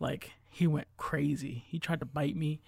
[0.00, 1.66] Like he went crazy.
[1.68, 2.62] He tried to bite me.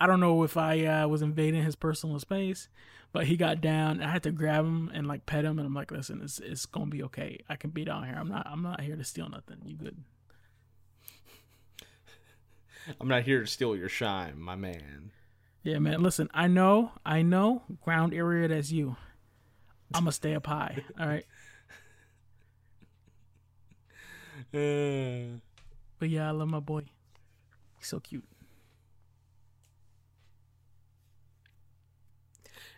[0.00, 2.68] I don't know if I uh, was invading his personal space,
[3.12, 4.00] but he got down.
[4.00, 6.38] And I had to grab him and like pet him, and I'm like, "Listen, it's
[6.38, 7.40] it's gonna be okay.
[7.48, 8.16] I can be down here.
[8.18, 9.58] I'm not I'm not here to steal nothing.
[9.64, 9.96] You good?"
[12.98, 15.12] I'm not here to steal your shine, my man.
[15.62, 16.02] Yeah, man.
[16.02, 18.96] Listen, I know, I know, ground area that's you.
[19.92, 20.82] I'm gonna stay up high.
[20.98, 21.24] All right.
[24.54, 25.38] Uh,
[25.98, 26.84] But yeah, I love my boy.
[27.78, 28.24] He's so cute.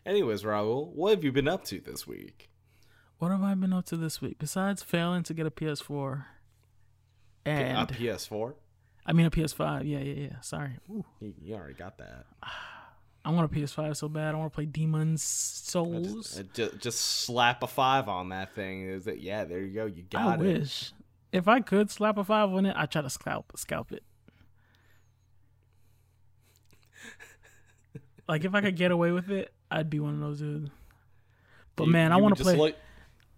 [0.07, 2.51] Anyways, Raul, what have you been up to this week?
[3.19, 6.25] What have I been up to this week besides failing to get a PS4?
[7.45, 8.55] And a PS4.
[9.07, 9.83] I mean a PS5.
[9.85, 10.41] Yeah, yeah, yeah.
[10.41, 10.79] Sorry.
[10.91, 11.05] Ooh.
[11.21, 12.27] You, already got that.
[13.25, 14.35] I want a PS5 so bad.
[14.35, 16.39] I want to play Demon's Just, Souls.
[16.41, 18.89] uh, ju- just slap a five on that thing.
[18.89, 19.19] Is it?
[19.19, 19.87] Yeah, there you go.
[19.87, 20.59] You I got it.
[20.59, 20.93] wish.
[21.31, 24.03] If I could slap a five on it, I'd try to scalp scalp it.
[28.29, 30.71] like if I could get away with it, I'd be one of those dudes.
[31.77, 32.57] But You- man, I want to play.
[32.57, 32.77] Look,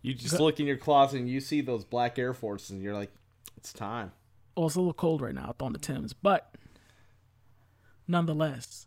[0.02, 2.94] you just look in your closet and you see those black Air Forces, and you're
[2.94, 3.12] like,
[3.56, 4.12] it's time.
[4.56, 5.46] Oh, it's a little cold right now.
[5.48, 6.54] Out on the Thames, but
[8.06, 8.86] nonetheless,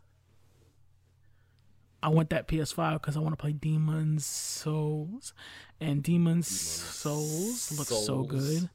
[2.02, 5.34] I want that PS5 because I want to play Demon's Souls,
[5.80, 8.70] and Demon's Souls looks so good.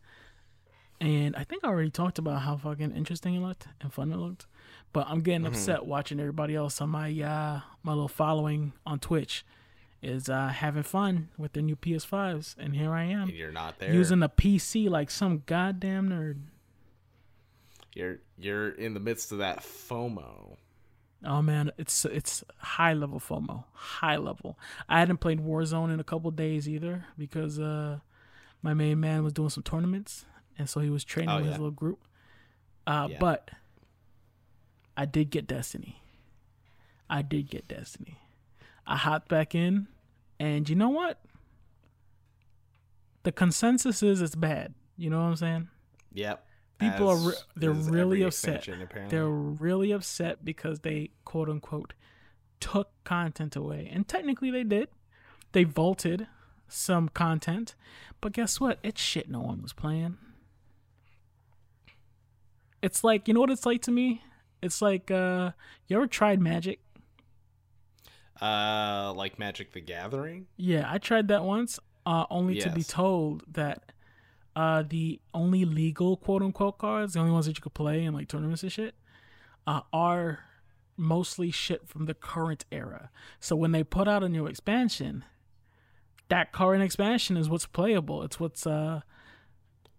[1.00, 4.18] And I think I already talked about how fucking interesting it looked and fun it
[4.18, 4.46] looked.
[4.94, 9.44] But I'm getting upset watching everybody else on my uh my little following on Twitch
[10.02, 13.80] is uh having fun with their new PS5s, and here I am And you're not
[13.80, 13.92] there.
[13.94, 16.38] using a PC like some goddamn nerd.
[17.96, 20.58] You're you're in the midst of that FOMO.
[21.26, 24.58] Oh man, it's it's high level FOMO, high level.
[24.90, 28.00] I hadn't played Warzone in a couple days either because uh
[28.62, 30.26] my main man was doing some tournaments
[30.58, 31.52] and so he was training Oh, with yeah.
[31.52, 32.00] his little group.
[32.86, 33.18] Uh Yeah.
[33.20, 33.52] but
[34.96, 36.02] I did get Destiny.
[37.10, 38.20] I did get Destiny.
[38.86, 39.88] I hopped back in
[40.40, 41.20] and you know what?
[43.24, 44.74] The consensus is it's bad.
[44.98, 45.70] You know what I'm saying?
[46.14, 46.46] Yep.
[46.80, 48.68] People are re- they're really upset.
[49.10, 51.94] They're really upset because they quote unquote
[52.60, 53.90] took content away.
[53.92, 54.90] And technically they did.
[55.54, 56.28] They vaulted
[56.68, 57.76] some content.
[58.22, 58.80] But guess what?
[58.84, 60.18] It's shit no one was playing.
[62.82, 64.22] It's like, you know what it's like to me?
[64.64, 65.52] It's like uh
[65.88, 66.80] you ever tried Magic?
[68.42, 70.48] uh, like Magic the Gathering.
[70.58, 73.92] Yeah, I tried that once, uh only to be told that
[74.56, 78.14] uh, the only legal quote unquote cards, the only ones that you could play in
[78.14, 78.94] like tournaments and shit,
[79.66, 80.40] uh, are
[80.96, 83.10] mostly shit from the current era.
[83.40, 85.24] So when they put out a new expansion,
[86.30, 88.22] that current expansion is what's playable.
[88.24, 89.02] It's what's uh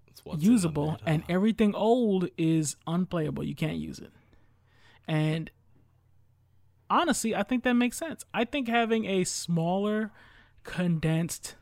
[0.07, 3.43] It's what's usable, and everything old is unplayable.
[3.43, 4.13] You can't use it.
[5.07, 5.51] And
[6.89, 8.25] honestly, I think that makes sense.
[8.33, 10.11] I think having a smaller,
[10.65, 11.57] condensed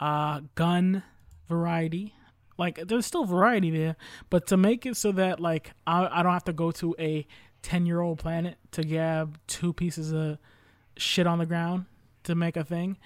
[0.00, 1.02] uh gun
[1.48, 2.14] variety
[2.56, 3.96] like there's still variety there
[4.30, 7.26] but to make it so that like i, I don't have to go to a
[7.62, 10.38] 10 year old planet to grab two pieces of
[10.96, 11.86] shit on the ground
[12.22, 12.96] to make a thing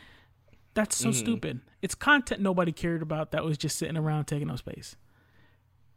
[0.74, 1.60] that's so stupid.
[1.82, 4.96] It's content nobody cared about that was just sitting around taking up space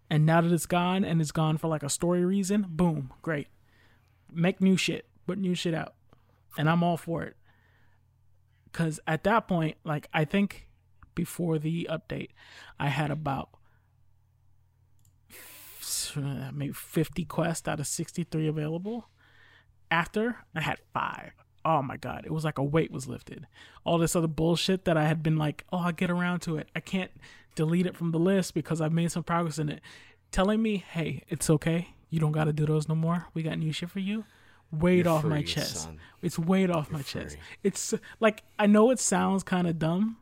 [0.10, 3.48] and now that it's gone and it's gone for like a story reason boom great.
[4.32, 5.06] Make new shit.
[5.26, 5.96] Put new shit out.
[6.58, 7.36] And i'm all for it.
[8.66, 10.68] Because at that point like i think
[11.16, 12.30] before the update
[12.80, 13.50] i had about
[16.54, 19.10] maybe 50 quests out of 63 available.
[19.90, 21.32] After i had five.
[21.64, 23.48] Oh my god it was like a weight was lifted.
[23.84, 26.70] All this other bullshit that i had been like oh i'll get around to it.
[26.76, 27.12] I can't
[27.56, 29.82] delete it from the list because i've made some progress in it.
[30.32, 31.90] Telling me hey it's okay.
[32.10, 33.26] You don't got to do those no more.
[33.34, 34.26] We got new shit for you.
[34.72, 35.76] Weight You're off my chest.
[35.84, 36.00] son.
[36.22, 37.38] it's weight off my chest.
[37.64, 40.18] it's like i know it sounds kind of dumb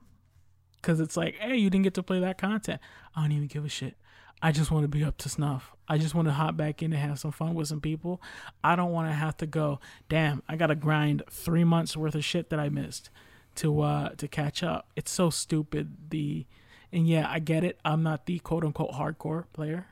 [0.76, 2.80] because it's like hey you didn't get to play that content.
[3.16, 3.96] I don't even give a shit.
[4.42, 5.72] I just want to be up to snuff.
[5.88, 8.22] I just want to hop back in and have some fun with some people.
[8.64, 12.24] I don't want to have to go damn i gotta grind three months worth of
[12.26, 13.10] shit that i missed
[13.56, 14.90] to uh to catch up.
[14.96, 16.46] It's so stupid the
[16.94, 19.86] and yeah i get it i'm not the quote unquote hardcore player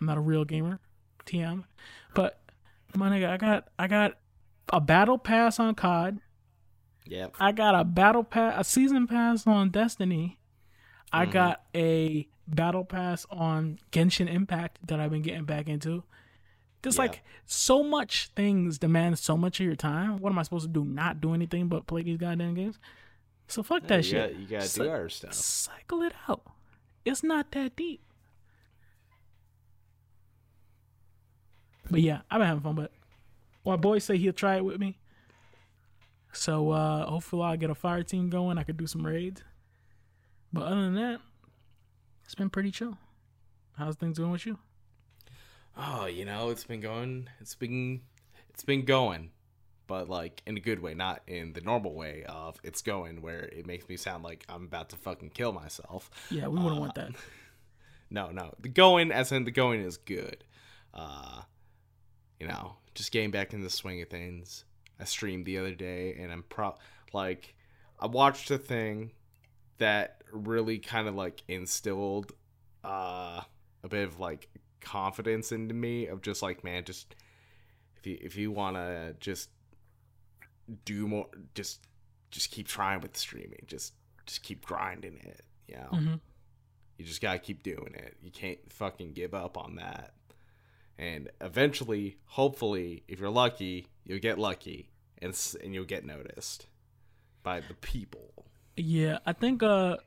[0.00, 0.78] i'm not a real gamer
[1.26, 1.64] tm
[2.14, 2.40] but
[2.94, 4.12] my nigga i got i got
[4.72, 6.18] a battle pass on cod
[7.06, 7.36] Yep.
[7.38, 10.38] I got a battle pass, a season pass on Destiny.
[11.12, 11.32] I mm-hmm.
[11.32, 16.02] got a battle pass on Genshin Impact that I've been getting back into.
[16.82, 17.02] There's Yeah.
[17.02, 20.18] like so much things demand so much of your time.
[20.18, 20.84] What am I supposed to do?
[20.84, 22.78] Not do anything but play these goddamn games?
[23.46, 24.32] So fuck that you shit.
[24.32, 25.34] Got, you gotta Cy- do our stuff.
[25.34, 26.42] Cycle it out.
[27.04, 28.00] It's not that deep.
[31.90, 32.74] But yeah, I've been having fun.
[32.74, 32.90] But
[33.64, 34.98] my boy say he'll try it with me.
[36.32, 38.58] So uh hopefully I'll get a fire team going.
[38.58, 39.42] I could do some raids.
[40.52, 41.20] But other than that,
[42.24, 42.96] it's been pretty chill.
[43.76, 44.58] How's things going with you?
[45.76, 47.28] Oh, you know, it's been going.
[47.40, 48.02] It's been,
[48.48, 49.30] it's been going,
[49.86, 53.40] but like in a good way, not in the normal way of it's going, where
[53.40, 56.10] it makes me sound like I'm about to fucking kill myself.
[56.30, 57.10] Yeah, we wouldn't want that.
[58.10, 60.44] No, no, the going, as in the going, is good.
[60.92, 61.40] Uh,
[62.38, 64.64] you know, just getting back in the swing of things.
[65.00, 66.76] I streamed the other day, and I'm pro
[67.12, 67.54] like,
[67.98, 69.10] I watched a thing
[69.78, 72.32] that really kind of like instilled
[72.84, 73.40] uh
[73.82, 74.48] a bit of like
[74.80, 77.14] confidence into me of just like man just
[77.96, 79.48] if you if you want to just
[80.84, 81.86] do more just
[82.30, 83.92] just keep trying with streaming just
[84.26, 86.20] just keep grinding it you know Mhm.
[86.98, 90.14] you just gotta keep doing it you can't fucking give up on that
[90.98, 96.66] and eventually hopefully if you're lucky you'll get lucky and and you'll get noticed
[97.42, 98.46] by the people
[98.76, 99.98] Yeah, I think uh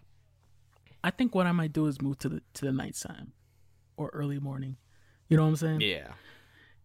[1.03, 3.31] I think what I might do is move to the to the nighttime
[3.95, 4.77] or early morning.
[5.29, 5.81] You know what I'm saying?
[5.81, 6.13] yeah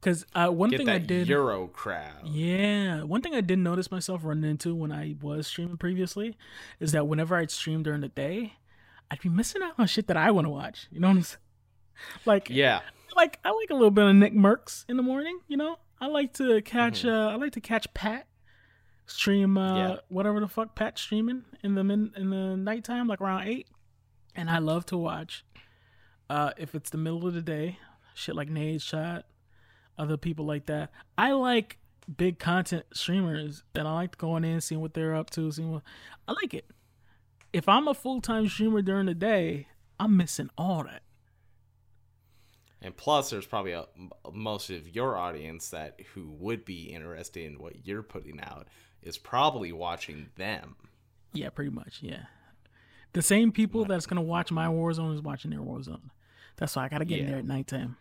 [0.02, 3.90] Because uh, one get thing I did, euro crowd yeah, one thing I did notice
[3.92, 6.36] myself running into when I was streaming previously
[6.80, 8.54] is that whenever I'd stream during the day,
[9.10, 10.88] I'd be missing out on shit that I want to watch.
[10.90, 11.38] You know what I'm saying?
[12.26, 12.80] Like, yeah
[13.14, 15.38] like I like a little bit of Nick Mercs in the morning.
[15.46, 17.04] You know, I like to catch.
[17.04, 18.26] Uh, I like to catch Pat
[19.06, 19.56] stream.
[19.58, 19.96] Uh, Yeah.
[20.08, 23.68] whatever the fuck Pat streaming in the min- in the nighttime, like around eight.
[24.34, 25.44] And I love to watch.
[26.30, 27.78] Uh, if it's the middle of the day,
[28.14, 29.24] shit like Nadeshot,
[29.98, 30.90] other people like that.
[31.16, 31.78] I like
[32.16, 35.82] big content streamers, and I like going in, seeing what they're up to, seeing what
[36.26, 36.66] I like it.
[37.52, 39.68] If I'm a full time streamer during the day,
[40.00, 41.02] I'm missing all that.
[42.80, 43.86] And plus, there's probably a,
[44.32, 48.66] most of your audience that who would be interested in what you're putting out
[49.02, 50.76] is probably watching them.
[51.32, 51.98] Yeah, pretty much.
[52.02, 52.24] Yeah,
[53.12, 56.10] the same people that's gonna watch my Warzone is watching their Warzone.
[56.56, 57.96] That's why I gotta get in there at nighttime.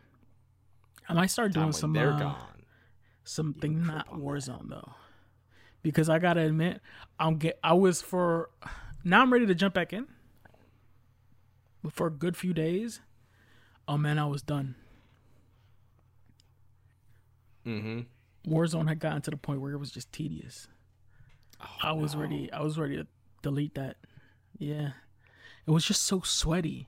[1.11, 2.63] I might start doing some they're uh, gone.
[3.25, 4.17] something not that.
[4.17, 4.93] Warzone though,
[5.83, 6.79] because I gotta admit,
[7.19, 7.59] I'm get.
[7.61, 8.49] I was for
[9.03, 9.21] now.
[9.21, 10.07] I'm ready to jump back in,
[11.83, 13.01] but for a good few days,
[13.89, 14.75] oh man, I was done.
[17.67, 18.51] Mm-hmm.
[18.51, 20.69] Warzone had gotten to the point where it was just tedious.
[21.61, 22.49] Oh, I was ready.
[22.53, 23.05] I was ready to
[23.43, 23.97] delete that.
[24.57, 24.91] Yeah,
[25.67, 26.87] it was just so sweaty.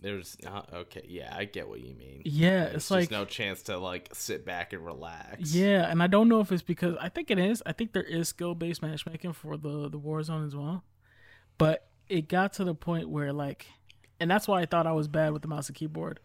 [0.00, 1.04] There's not okay.
[1.08, 2.22] Yeah, I get what you mean.
[2.24, 5.54] Yeah, There's it's like no chance to like sit back and relax.
[5.54, 7.62] Yeah, and I don't know if it's because I think it is.
[7.66, 10.84] I think there is skill based matchmaking for the the Warzone as well,
[11.58, 13.66] but it got to the point where like,
[14.20, 16.20] and that's why I thought I was bad with the mouse and keyboard,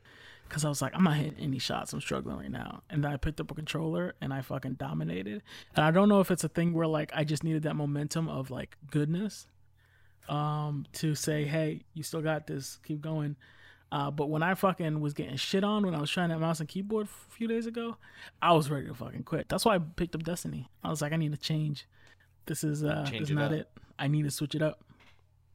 [0.47, 1.93] because I was like, I'm not hitting any shots.
[1.93, 5.41] I'm struggling right now, and then I picked up a controller and I fucking dominated.
[5.75, 8.27] And I don't know if it's a thing where like I just needed that momentum
[8.27, 9.47] of like goodness,
[10.29, 13.35] um, to say, hey, you still got this, keep going.
[13.91, 16.61] Uh, but when I fucking was getting shit on when I was trying that mouse
[16.61, 17.97] and keyboard a few days ago,
[18.41, 19.49] I was ready to fucking quit.
[19.49, 20.69] That's why I picked up Destiny.
[20.83, 21.85] I was like, I need to change.
[22.45, 23.59] This is uh, Change this is not up.
[23.59, 23.69] it.
[23.99, 24.83] I need to switch it up.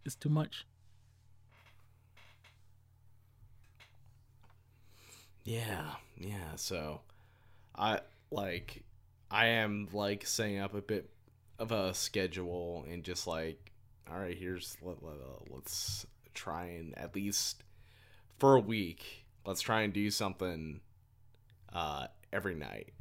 [0.05, 0.67] It's too much.
[5.45, 6.57] Yeah, yeah.
[6.57, 7.01] So,
[7.77, 8.01] I
[8.31, 8.83] like,
[9.31, 11.09] I am like setting up a bit
[11.59, 13.73] of a schedule and just like,
[14.11, 17.63] all right, here's let, let, uh, let's try and at least
[18.39, 20.81] for a week, let's try and do something
[21.73, 22.93] uh every night.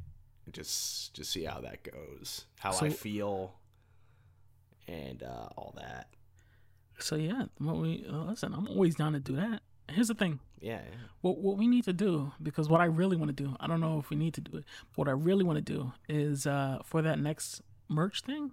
[0.52, 3.54] Just just see how that goes, how I feel,
[4.86, 6.08] and uh, all that.
[6.98, 8.54] So yeah, what we uh, listen.
[8.54, 9.62] I'm always down to do that.
[9.90, 10.40] Here's the thing.
[10.60, 10.96] Yeah, yeah.
[11.20, 13.56] What what we need to do because what I really want to do.
[13.60, 14.64] I don't know if we need to do it.
[14.90, 18.52] But what I really want to do is uh, for that next merch thing.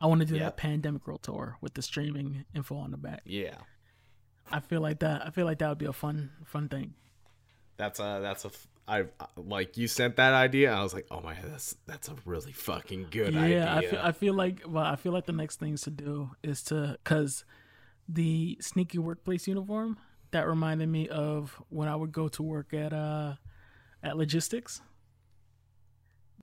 [0.00, 0.42] I want to do Yep.
[0.42, 3.22] that pandemic world tour with the streaming info on the back.
[3.24, 3.56] yeah.
[4.50, 5.24] I feel like that.
[5.26, 6.92] I feel like that would be a fun, fun thing.
[7.78, 8.50] That's a that's a
[8.86, 10.70] I like you sent that idea.
[10.70, 13.58] I was like, oh my, that's that's a really fucking good yeah, idea.
[13.64, 14.00] Yeah, I feel.
[14.02, 14.62] I feel like.
[14.68, 17.46] Well, I feel like the next things to do is to because
[18.06, 19.96] the sneaky workplace uniform
[20.32, 23.36] that reminded me of when I would go to work at uh
[24.02, 24.82] at logistics.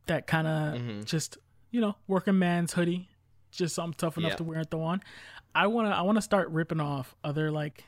[0.07, 1.05] That kind of Mhm.
[1.05, 1.37] just
[1.69, 3.09] you know working man's hoodie,
[3.51, 4.37] just something tough enough Yeah.
[4.37, 5.01] to wear and throw on.
[5.53, 7.83] I wanna I wanna start ripping off other like,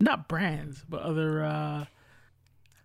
[0.00, 1.84] not brands, but other uh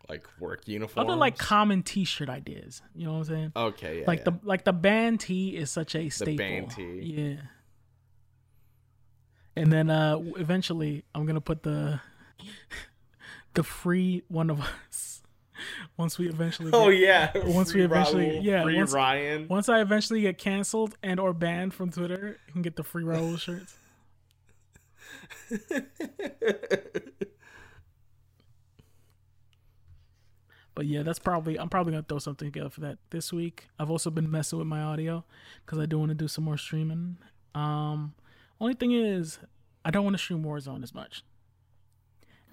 [0.10, 1.08] like work uniforms.
[1.10, 2.82] other like common T-shirt ideas.
[2.94, 3.52] You know what I'm saying?
[3.56, 4.24] okay, yeah, like yeah.
[4.26, 6.34] the like the band tee is such a staple.
[6.34, 7.00] The band tee.
[7.16, 7.42] Yeah.
[9.56, 12.02] And then uh eventually I'm gonna put the
[13.54, 15.22] the free one of us
[15.98, 17.32] once we eventually oh yeah.
[17.36, 19.48] once we eventually- Raoul, yeah, free once- Ryan.
[19.48, 23.04] once I eventually get canceled and or banned from Twitter, you can get the free
[23.04, 23.76] Raoul shirts.
[30.76, 33.68] But yeah, that's probably I'm probably gonna throw something together for that this week.
[33.78, 35.24] I've also been messing with my audio
[35.66, 37.18] because I do want to do some more streaming.
[37.54, 38.16] Um,
[38.60, 39.38] only thing is,
[39.86, 41.24] I don't want to stream Warzone as much.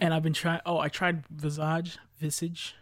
[0.01, 0.61] And I've been trying.
[0.67, 2.75] Oh, I tried Visage, Visage,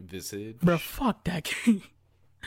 [0.00, 0.58] Visage.
[0.60, 0.78] bro.
[0.78, 1.82] Fuck that game,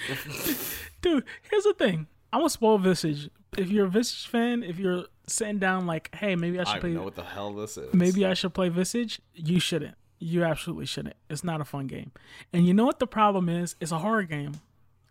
[1.02, 1.24] dude.
[1.50, 2.08] Here's the thing.
[2.34, 3.30] I'm a spoiled Visage.
[3.58, 6.72] If you're a Visage fan, if you're sitting down like, hey, maybe I I should
[6.74, 6.92] don't play.
[6.92, 7.94] know what the hell this is.
[7.94, 9.22] Maybe I should play Visage.
[9.34, 9.96] You shouldn't.
[10.20, 11.16] You absolutely shouldn't.
[11.30, 12.12] It's not a fun game.
[12.54, 13.76] And you know what the problem is?
[13.82, 14.62] It's a horror game.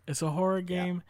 [0.07, 1.03] It's a horror game,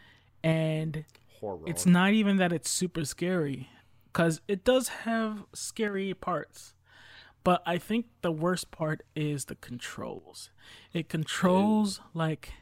[0.43, 1.05] and
[1.39, 1.59] horror.
[1.65, 3.69] it's not even that it's super scary,
[4.11, 6.73] because it does have scary parts.
[7.43, 10.51] But I think the worst part is the controls.
[10.93, 12.53] It controls like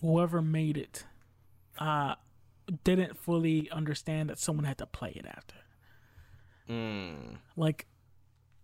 [0.00, 1.04] whoever made it
[1.78, 2.14] uh
[2.82, 5.54] didn't fully understand that someone had to play it after
[6.68, 7.36] Mm.
[7.56, 7.86] like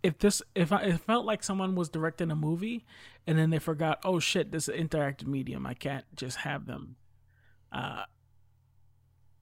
[0.03, 2.85] if this if I it felt like someone was directing a movie
[3.29, 6.67] and then they forgot oh shit this is an interactive medium I can't just have
[6.67, 6.97] them
[7.71, 8.03] uh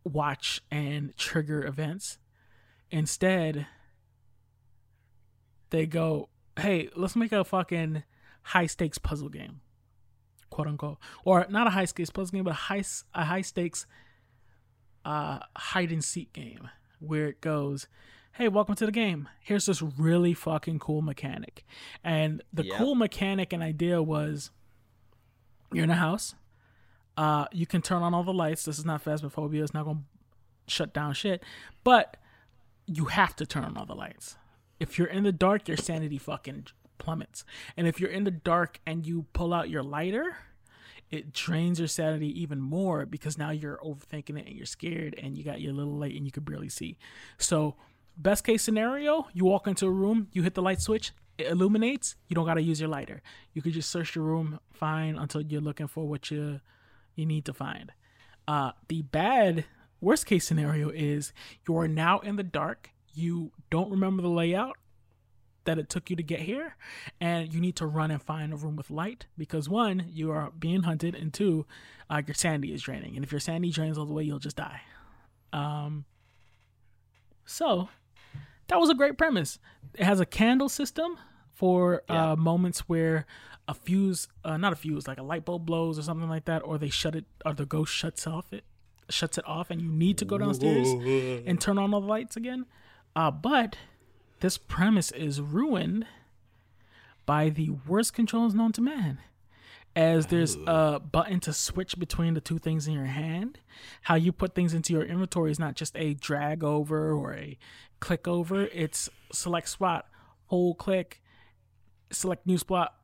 [0.05, 2.19] watch and trigger events
[2.91, 3.67] instead
[5.71, 8.03] they go hey let's make a fucking
[8.43, 9.61] high stakes puzzle game
[10.51, 13.87] quote unquote or not a high stakes puzzle game but a high a high stakes
[15.05, 16.69] uh hide and seek game
[16.99, 17.87] where it goes
[18.41, 19.29] hey, welcome to the game.
[19.41, 21.65] Here's this really fucking cool mechanic.
[22.03, 24.51] And the cool mechanic and idea was
[25.73, 26.35] you're in a house.
[27.17, 28.65] Uh, you can turn on all the lights.
[28.65, 29.63] This is not phasmophobia.
[29.63, 29.99] It's not to
[30.69, 31.43] shut down shit.
[31.85, 32.17] But
[32.87, 34.37] you have to turn on all the lights.
[34.81, 36.67] If you're in the dark, your sanity fucking
[36.99, 37.45] plummets.
[37.77, 40.37] And if you're in the dark and you pull out your lighter,
[41.11, 45.37] it drains your sanity even more because now you're overthinking it and you're scared and
[45.37, 46.99] you got your little light and you can barely see.
[47.39, 47.77] So,
[48.17, 52.17] best case scenario, you walk into a room, you hit the light switch, it illuminates,
[52.29, 53.23] you don't got to use your lighter.
[53.53, 56.61] You could just search your room fine until you're looking for what you
[57.17, 57.93] you need to find.
[58.47, 59.65] Uh, the bad
[60.01, 61.33] worst case scenario is
[61.67, 64.77] you are now in the dark, you don't remember the layout
[65.65, 66.75] that it took you to get here
[67.21, 70.51] and you need to run and find a room with light because one you are
[70.59, 71.67] being hunted and two
[72.09, 74.57] uh, your sanity is draining and if your sanity drains all the way you'll just
[74.57, 74.81] die
[75.53, 76.05] um
[77.45, 77.89] so
[78.69, 79.59] that was a great premise.
[79.95, 81.17] It has a candle system
[81.53, 82.33] for Yeah.
[82.33, 83.27] uh, moments where
[83.67, 86.61] a fuse, uh, not a fuse, like a light bulb blows or something like that,
[86.65, 88.63] or they shut it, or the ghost shuts off it,
[89.09, 90.87] shuts it off, and you need to go downstairs
[91.47, 92.67] and turn on all the lights again.
[93.15, 93.77] Uh, but
[94.41, 96.07] this premise is ruined
[97.27, 99.19] by the worst controls known to man.
[99.97, 103.59] As there's a button to switch between the two things in your hand,
[104.03, 107.59] how you put things into your inventory is not just a drag over or a
[107.99, 108.67] click over.
[108.67, 110.07] It's select spot,
[110.47, 111.21] hold click,
[112.13, 112.95] select new spot,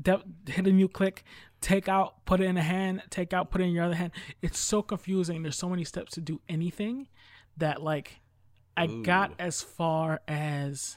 [0.00, 1.22] de- hit a new click,
[1.60, 4.10] take out, put it in a hand, take out, put it in your other hand.
[4.42, 5.42] It's so confusing.
[5.42, 7.06] There's so many steps to do anything
[7.56, 8.20] that like
[8.76, 10.96] I got as far as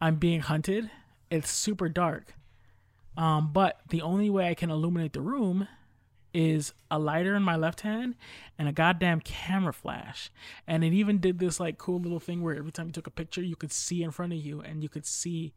[0.00, 0.90] I'm being hunted.
[1.30, 2.34] It's super dark.
[3.16, 5.68] Um, but the only way I can illuminate the room
[6.34, 8.14] is a lighter in my left hand
[8.58, 10.30] and a goddamn camera flash.
[10.66, 13.10] And it even did this like cool little thing where every time you took a
[13.10, 15.52] picture, you could see in front of you and you could see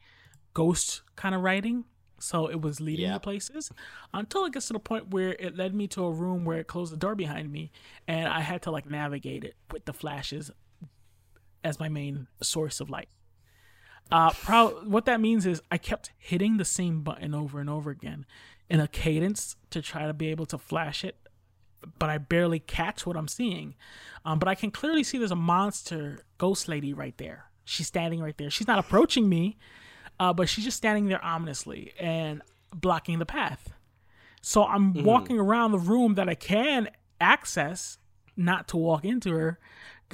[0.53, 1.85] ghost kind of writing.
[2.19, 3.13] So it was leading Yeah.
[3.13, 3.71] to places
[4.13, 6.67] until it gets to the point where it led me to a room where it
[6.67, 7.71] closed the door behind me
[8.07, 10.49] and I had to like navigate it with the flashes
[11.65, 13.09] as my main source of light.
[14.11, 17.89] Uh, pro- what that means is I kept hitting the same button over and over
[17.89, 18.25] again
[18.69, 21.17] in a cadence to try to be able to flash it,
[21.97, 23.75] but I barely catch what I'm seeing.
[24.23, 27.45] Um, but I can clearly see there's a monster ghost lady right there.
[27.63, 28.51] She's standing right there.
[28.51, 29.57] She's not approaching me,
[30.19, 32.43] uh, but she's just standing there ominously and
[32.73, 33.71] blocking the path.
[34.41, 36.89] So I'm walking around the room that I can
[37.19, 37.97] access,
[38.37, 39.57] not to walk into her,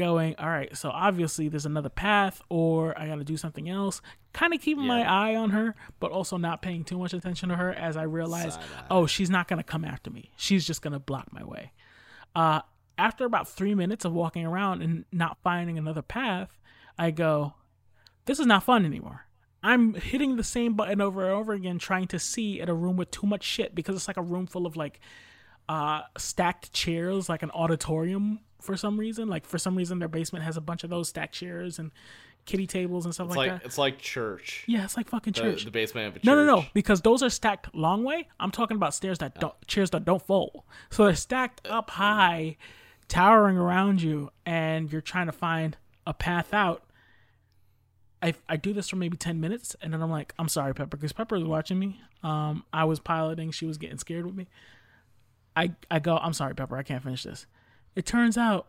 [0.01, 4.01] going, all right, so obviously there's another path, or I got to do something else.
[4.33, 7.55] Kind of keeping my eye on her, but also not paying too much attention to
[7.55, 8.57] her as I realize,
[8.89, 10.31] oh, she's not going to come after me.
[10.35, 11.71] She's just going to block my way.
[12.35, 12.61] Uh,
[12.97, 16.59] after about three minutes of walking around and not finding another path,
[16.97, 17.53] I go,
[18.25, 19.27] this is not fun anymore.
[19.61, 22.97] I'm hitting the same button over and over again, trying to see at a room
[22.97, 24.99] with too much shit because it's like a room full of like
[25.69, 29.27] uh, stacked chairs, like an auditorium for some reason.
[29.27, 31.91] Like for some reason, their basement has a bunch of those stacked chairs and
[32.45, 33.65] kitty tables and stuff It's like, like that.
[33.67, 34.63] it's like church.
[34.67, 35.65] Yeah, it's like fucking The, church.
[35.65, 36.25] the basement of a church.
[36.25, 38.27] No, no, no, because those are stacked long way.
[38.39, 40.63] I'm talking about stairs that don't chairs that don't fold.
[40.89, 42.57] So they're stacked up high,
[43.07, 46.83] towering around you, and you're trying to find a path out.
[48.23, 50.97] I I do this for maybe ten minutes, and then I'm like, I'm sorry, Pepper,
[50.97, 52.01] because Pepper was watching me.
[52.23, 53.51] Um, I was piloting.
[53.51, 54.47] She was getting scared with me.
[55.55, 57.45] I I go, I'm sorry, Pepper, I can't finish this.
[57.95, 58.67] It turns out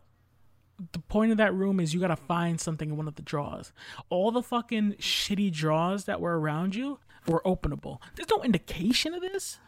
[0.92, 3.72] the point of that room is you gotta find something in one of the drawers.
[4.08, 7.98] All the fucking shitty drawers that were around you were openable.
[8.16, 9.58] There's no indication of this.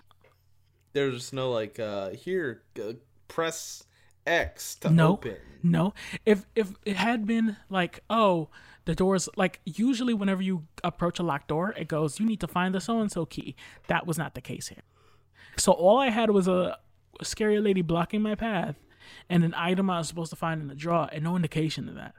[0.92, 2.94] There's no like uh here uh,
[3.28, 3.84] press
[4.26, 5.36] X to No, open.
[5.62, 5.92] no.
[6.24, 8.48] If if it had been like, oh,
[8.86, 12.48] the doors like usually whenever you approach a locked door, it goes, you need to
[12.48, 13.54] find the so and so key.
[13.88, 14.82] That was not the case here.
[15.56, 16.78] So all I had was a,
[17.20, 18.76] a scary lady blocking my path
[19.28, 21.94] and an item I was supposed to find in the drawer, and no indication of
[21.94, 22.14] that.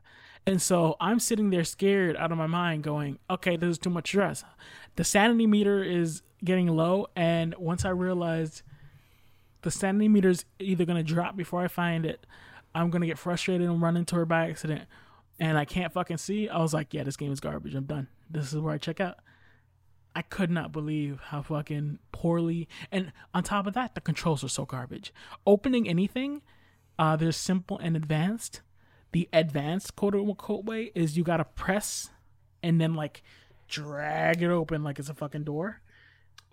[0.47, 3.89] And so I'm sitting there scared out of my mind, going, okay, this is too
[3.89, 4.43] much stress.
[4.95, 8.61] The sanity meter is getting low, and once I realized
[9.63, 12.25] the sanity meter's either gonna drop before I find it,
[12.75, 14.83] I'm gonna get frustrated and run into her by accident,
[15.39, 16.47] and I can't fucking see.
[16.47, 17.73] I was like, yeah, this game is garbage.
[17.73, 18.07] I'm done.
[18.29, 19.17] This is where I check out.
[20.15, 24.49] I could not believe how fucking poorly, and on top of that, the controls are
[24.49, 25.11] so garbage.
[25.47, 26.41] Opening anything,
[26.97, 28.61] uh, there's simple and advanced.
[29.11, 32.09] The advanced quote unquote way is you gotta press
[32.61, 33.23] and then like
[33.67, 35.81] drag it open like it's a fucking door.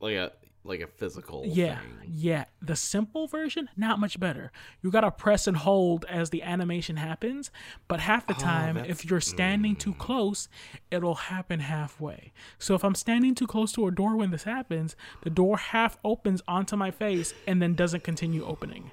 [0.00, 0.32] Like a
[0.64, 1.98] like a physical Yeah, thing.
[2.06, 2.44] yeah.
[2.60, 4.52] The simple version, not much better.
[4.80, 7.50] You gotta press and hold as the animation happens,
[7.88, 10.48] but half the time, that's- if you're standing too close,
[10.88, 12.32] it'll happen halfway.
[12.60, 15.98] So if I'm standing too close to a door when this happens, the door half
[16.04, 18.92] opens onto my face and then doesn't continue opening.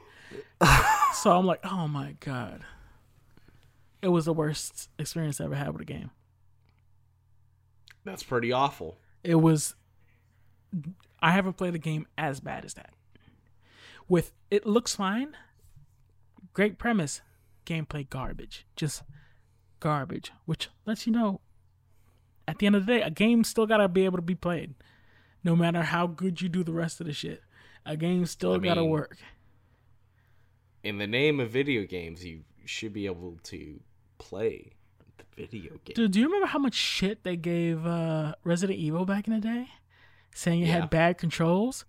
[1.14, 2.62] so I'm like, oh my god.
[4.02, 6.12] It was the worst experience I ever had with a game.
[8.06, 8.98] That's pretty awful.
[9.24, 9.76] It was.
[11.22, 12.92] I haven't played a game as bad as that.
[14.08, 15.36] With it looks fine,
[16.54, 17.22] great premise,
[17.66, 19.04] gameplay garbage, just
[19.80, 20.32] garbage.
[20.46, 21.42] Which lets you know,
[22.48, 24.76] at the end of the day, a game still gotta be able to be played,
[25.44, 27.42] no matter how good you do the rest of the shit.
[27.86, 29.18] A game still I gotta mean, work.
[30.84, 33.80] In the name of video games, you should be able to
[34.18, 34.72] play
[35.18, 35.94] the video game.
[35.96, 39.40] Dude, do you remember how much shit they gave uh, Resident Evil back in the
[39.42, 39.70] day?
[40.34, 40.82] Saying it Yeah.
[40.82, 41.86] had bad controls?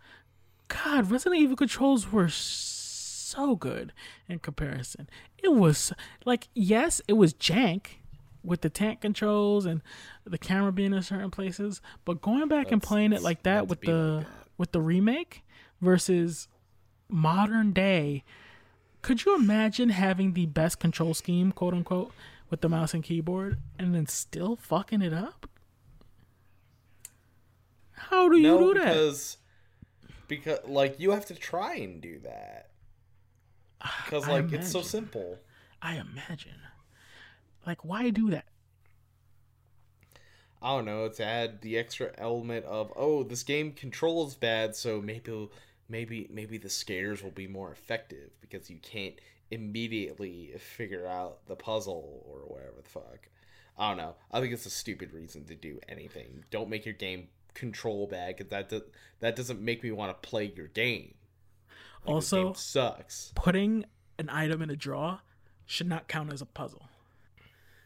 [0.68, 3.92] God, Resident Evil controls were so good
[4.28, 5.08] in comparison.
[5.42, 5.92] It was
[6.24, 7.86] like, yes, it was jank,
[8.42, 9.82] with the tank controls and
[10.24, 11.80] the camera being in certain places.
[12.04, 14.32] But going back and playing it like that with the like that.
[14.58, 15.42] with the remake
[15.80, 16.48] versus
[17.08, 18.24] modern day,
[19.02, 22.12] could you imagine having the best control scheme, quote unquote,
[22.50, 25.48] with the mouse and keyboard, and then still fucking it up?
[27.92, 28.88] How do you no, do that?
[28.88, 29.36] because
[30.28, 32.70] because like you have to try and do that
[34.04, 35.38] because like it's so simple.
[35.82, 36.60] I imagine.
[37.66, 38.46] Like, why do that?
[40.62, 41.08] I don't know.
[41.08, 45.48] To add the extra element of oh, this game controls bad, so maybe
[45.90, 49.14] maybe maybe the scares will be more effective because you can't
[49.50, 53.28] immediately figure out the puzzle or whatever the fuck.
[53.76, 54.14] I don't know.
[54.30, 56.44] I think it's a stupid reason to do anything.
[56.50, 58.84] Don't make your game control bad because that do-
[59.20, 61.14] that doesn't make me want to play your game.
[62.04, 63.32] Like, Also- game sucks.
[63.34, 63.84] Putting
[64.18, 65.20] an item in a draw
[65.66, 66.88] should not count as a puzzle.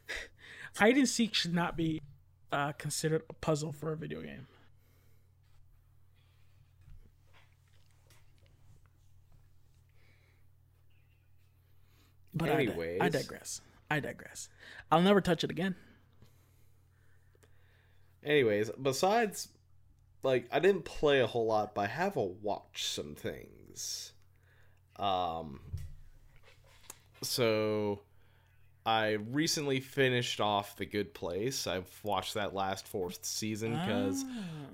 [0.76, 2.02] Hide and seek should not be
[2.52, 4.46] uh, considered a puzzle for a video game.
[12.34, 13.60] But I di- I, digress.
[13.90, 14.48] I digress.
[14.90, 15.76] I'll never touch it again.
[18.24, 19.48] Anyways, besides,
[20.22, 24.12] like, I didn't play a whole lot, but I have a watch some things.
[24.96, 25.60] Um,
[27.22, 28.00] so
[28.86, 31.66] I recently finished off The Good Place.
[31.66, 34.24] I've watched that last fourth season because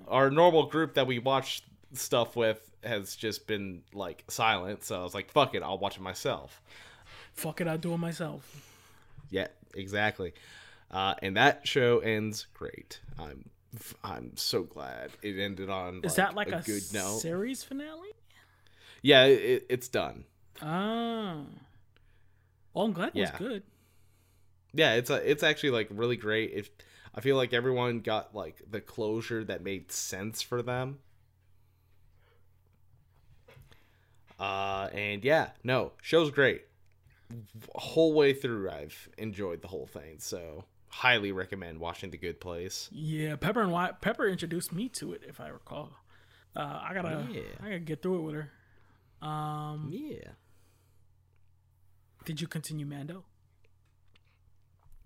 [0.07, 4.83] our normal group that we watch stuff with has just been like silent.
[4.83, 6.61] So I was like, "Fuck it, I'll watch it myself."
[7.33, 8.67] Fuck it, I'll do it myself.
[9.29, 10.33] Yeah, exactly.
[10.89, 12.99] Uh, and that show ends great.
[13.17, 13.49] I'm
[14.03, 16.01] I'm so glad it ended on.
[16.03, 17.19] Is that like a, good note?
[17.19, 18.09] series finale?
[19.01, 20.25] Yeah, it, it's done.
[20.61, 21.45] Oh.
[22.73, 23.31] Well, I'm glad it Yeah.
[23.31, 23.63] was good.
[24.73, 26.51] Yeah, it's a it's actually like really great.
[26.53, 26.69] If
[27.15, 30.99] I feel like everyone got like the closure that made sense for them.
[34.39, 36.63] Uh, and yeah, no, show's great.
[37.75, 40.19] Whole way through, I've enjoyed the whole thing.
[40.19, 42.89] So highly recommend watching The Good Place.
[42.91, 45.91] Yeah, Pepper and Wyatt, Pepper introduced me to it, if I recall.
[46.55, 47.41] Uh, I gotta, Yeah.
[47.61, 48.51] I gotta get through it with her.
[49.27, 50.31] Um, Yeah.
[52.25, 53.23] did you continue Mando?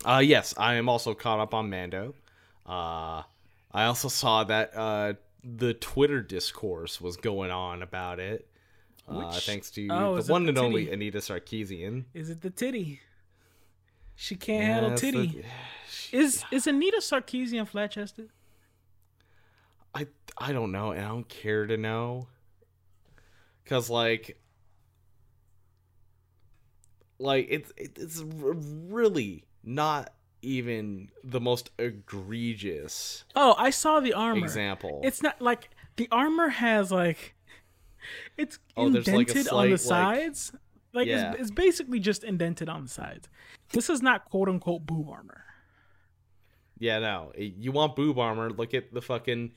[0.04, 2.14] Uh, yes, I am also caught up on Mando.
[2.66, 3.24] Uh,
[3.72, 5.14] I also saw that uh,
[5.44, 8.48] the Twitter discourse was going on about it.
[9.08, 10.92] Uh, thanks to oh, the one the and only?
[10.92, 12.06] Anita Sarkeesian.
[12.14, 13.02] Is it the titty?
[14.16, 15.28] She can't handle titty.
[15.28, 15.44] the-
[16.18, 18.30] Is is Anita Sarkeesian flat chested?
[19.94, 22.28] I I don't know, and I don't care to know.
[23.66, 24.38] Cause like,
[27.20, 34.46] like it's it's really not even the most egregious Oh, I saw the armor.
[34.46, 35.02] example.
[35.04, 37.34] It's not like the armor has like
[38.38, 40.54] it's Oh, there's, like, indented on the slight, like- sides.
[40.94, 41.32] Like, Yeah.
[41.34, 43.28] it's, it's basically just indented on the sides.
[43.72, 45.44] This is not quote unquote boob armor.
[46.80, 47.32] Yeah, no.
[47.38, 48.50] You want boob armor?
[48.50, 49.54] Look at the fucking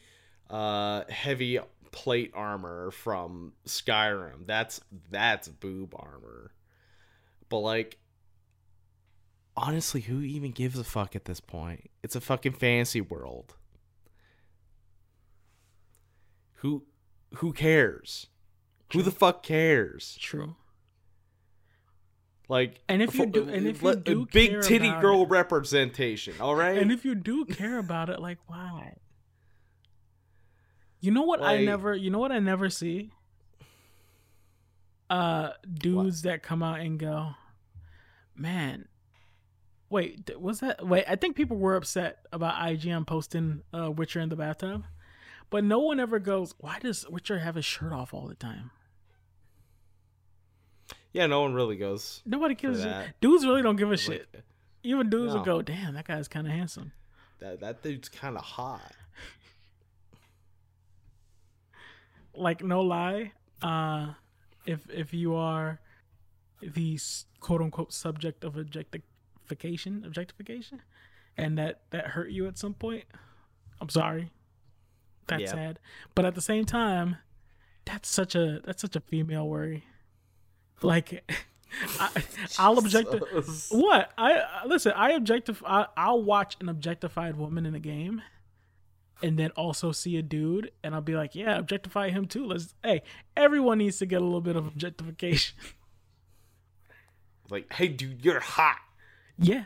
[0.50, 1.58] uh, heavy
[1.90, 4.46] plate armor from Skyrim.
[4.46, 4.80] That's
[5.10, 6.52] that's boob armor.
[7.48, 7.98] But like,
[9.56, 11.90] honestly, who even gives a fuck at this point?
[12.02, 13.54] It's a fucking fantasy world.
[16.54, 16.84] Who
[17.36, 18.26] who cares?
[18.92, 20.16] Who the fuck cares?
[20.20, 20.56] True.
[22.48, 26.54] Like, And if you do- and if you do big titty girl it- representation, all
[26.54, 26.78] right?
[26.78, 28.94] And if you do care about it, like why?
[31.00, 33.12] You know what I never you know what I never see?
[35.10, 37.30] Uh dudes that come out and go,
[38.34, 38.88] Man,
[39.90, 44.28] wait, was that wait, I think people were upset about IGN posting uh Witcher in
[44.30, 44.84] the bathtub.
[45.50, 48.70] But no one ever goes, Why does Witcher have his shirt off all the time?
[51.18, 52.22] Yeah, no one really goes.
[52.24, 54.44] Nobody gives a Dudes really don't give a like, shit.
[54.84, 56.92] Even dudes will go, Damn, that guy's kinda handsome.
[57.40, 58.92] that that dude's kind of hot.
[62.34, 64.12] like no lie uh
[64.64, 65.80] if if you are
[66.62, 66.98] the
[67.40, 70.80] quote unquote subject of objectification objectification
[71.36, 73.04] and that that hurt you at some point
[73.80, 74.30] i'm sorry
[75.26, 75.50] that's Yeah.
[75.50, 75.78] sad
[76.14, 77.16] but at the same time
[77.84, 79.84] that's such a that's such a female worry
[80.82, 81.24] like
[82.00, 82.10] I,
[82.58, 83.26] i'll objectify
[83.70, 84.92] what I listen.
[84.96, 85.62] I objectif.
[85.66, 88.22] I, I'll watch an objectified woman in a game,
[89.22, 92.74] and then also see a dude, and I'll be like, "Yeah, objectify him too." Let's.
[92.82, 93.02] Hey,
[93.36, 95.56] everyone needs to get a little bit of objectification.
[97.50, 98.76] Like, hey, dude, you're hot.
[99.38, 99.64] yeah,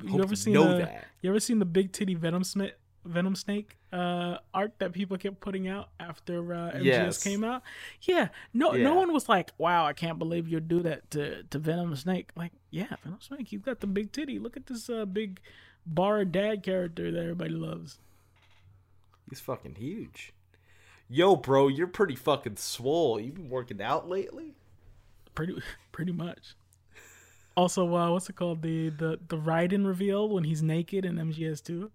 [0.00, 1.06] You Hope ever seen know the, that.
[1.22, 2.74] You ever seen the big titty venom snake
[3.04, 7.22] venom snake uh art that people kept putting out after uh MGS Yes.
[7.24, 7.62] came out?
[8.02, 8.28] Yeah.
[8.52, 8.84] No Yeah.
[8.84, 12.30] no one was like, Wow, I can't believe you'd do that to, to Venom Snake.
[12.36, 14.38] Like, yeah, Venom Snake, you've got the big titty.
[14.38, 15.40] Look at this uh big
[15.86, 17.98] bar dad character that everybody loves.
[19.28, 20.32] He's fucking huge.
[21.08, 23.18] Yo, bro, you're pretty fucking swole.
[23.18, 24.54] You been working out lately?
[25.34, 25.60] Pretty
[25.92, 26.54] pretty much.
[27.56, 28.62] Also, uh, what's it called?
[28.62, 31.90] The the the Raiden reveal when he's naked in MGS two.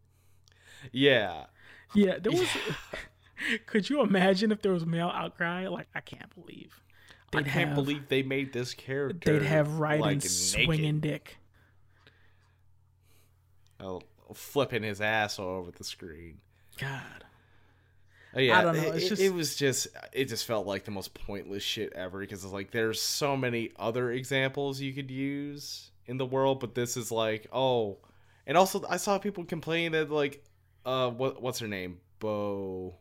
[0.91, 1.45] Yeah.
[1.93, 2.47] Yeah, there was.
[3.65, 5.67] could you imagine if there was male outcry?
[5.67, 6.81] Like, I can't believe.
[7.33, 9.39] I can't have, believe they made this character.
[9.39, 11.01] they'd have Raiden like, swinging naked.
[11.01, 11.37] dick.
[13.79, 14.01] Oh,
[14.33, 16.39] flipping his ass all over the screen.
[16.79, 17.25] God,
[18.35, 20.91] Oh, yeah, I don't know, It, just- it was just it just felt like the
[20.91, 25.89] most pointless shit ever because it's like there's so many other examples you could use
[26.05, 27.97] in the world, but this is like oh,
[28.45, 30.43] and also I saw people complaining that like
[30.85, 32.95] uh what what's her name Bo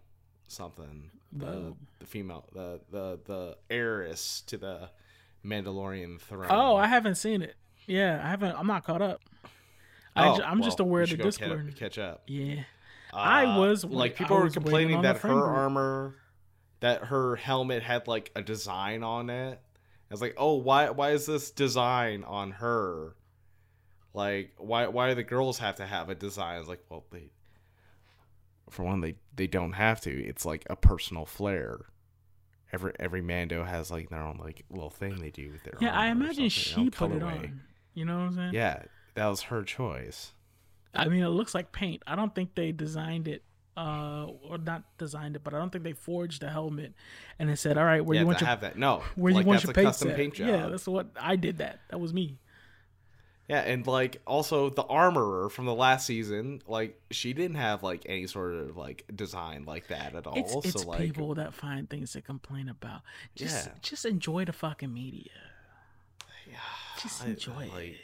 [0.49, 4.91] something the the female the the the heiress to the
[5.45, 6.47] Mandalorian throne.
[6.49, 7.55] Oh, I haven't seen it.
[7.87, 8.57] Yeah, I haven't.
[8.57, 9.21] I'm not caught up.
[10.17, 11.67] I Oh, ju- I'm just aware of the Discord.
[11.71, 12.23] catch, catch up.
[12.27, 12.63] Yeah,
[13.13, 15.45] I Uh, was- like people were was complaining that her group.
[15.45, 16.15] armor,
[16.81, 19.61] that her helmet had like a design on it.
[20.11, 23.17] I was like, oh, why why is this design on her?
[24.15, 26.55] Like, why why do the girls have to have a design?
[26.57, 27.31] I was like, well, they
[28.71, 30.11] for one they they don't have to.
[30.11, 31.87] It's like a personal flair.
[32.73, 35.97] Every every Mando has like their own like little thing they do with their yeah.
[35.99, 37.45] I imagine she put it colorway.
[37.45, 37.61] on.
[37.95, 38.55] You know what I'm saying?
[38.55, 38.83] Yeah,
[39.15, 40.33] that was her choice.
[40.95, 42.03] I mean, it looks like paint.
[42.07, 43.43] I don't think they designed it,
[43.77, 46.95] uh, or not designed it, but I don't think they forged the helmet
[47.39, 48.79] and they said, "All right, where yeah, you want to your have that.
[48.79, 50.49] No, where like, you want your a paint custom set?" paint job.
[50.49, 51.59] Yeah, that's what I did.
[51.59, 52.39] That that was me.
[53.49, 58.05] Yeah, and like also the armorer from the last season, like she didn't have like
[58.07, 60.39] any sort of like design like that at all.
[60.39, 63.03] It's it's so like, people that find things to complain about.
[63.37, 63.73] Just Yeah.
[63.83, 65.31] just enjoy the fucking media.
[66.51, 66.57] yeah,
[67.03, 67.97] Just I- enjoy like, it.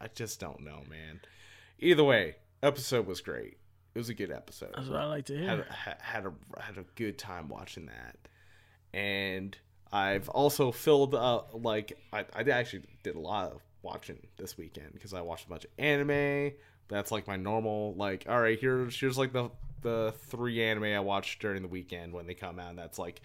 [0.00, 1.20] I just don't know, man.
[1.80, 3.56] Either way, episode was great.
[3.94, 4.72] It was a good episode.
[4.76, 5.48] That's what I like to hear.
[5.48, 5.72] had a,
[6.02, 8.16] had a had a good time watching that,
[8.92, 9.56] and
[9.92, 14.92] I've also filled up like I, I actually did a lot of watching this weekend
[14.94, 16.52] because I watched a bunch of anime.
[16.88, 19.50] That's like my normal like all right here's here's like the
[19.82, 22.70] the three anime I watched during the weekend when they come out.
[22.70, 23.20] And that's like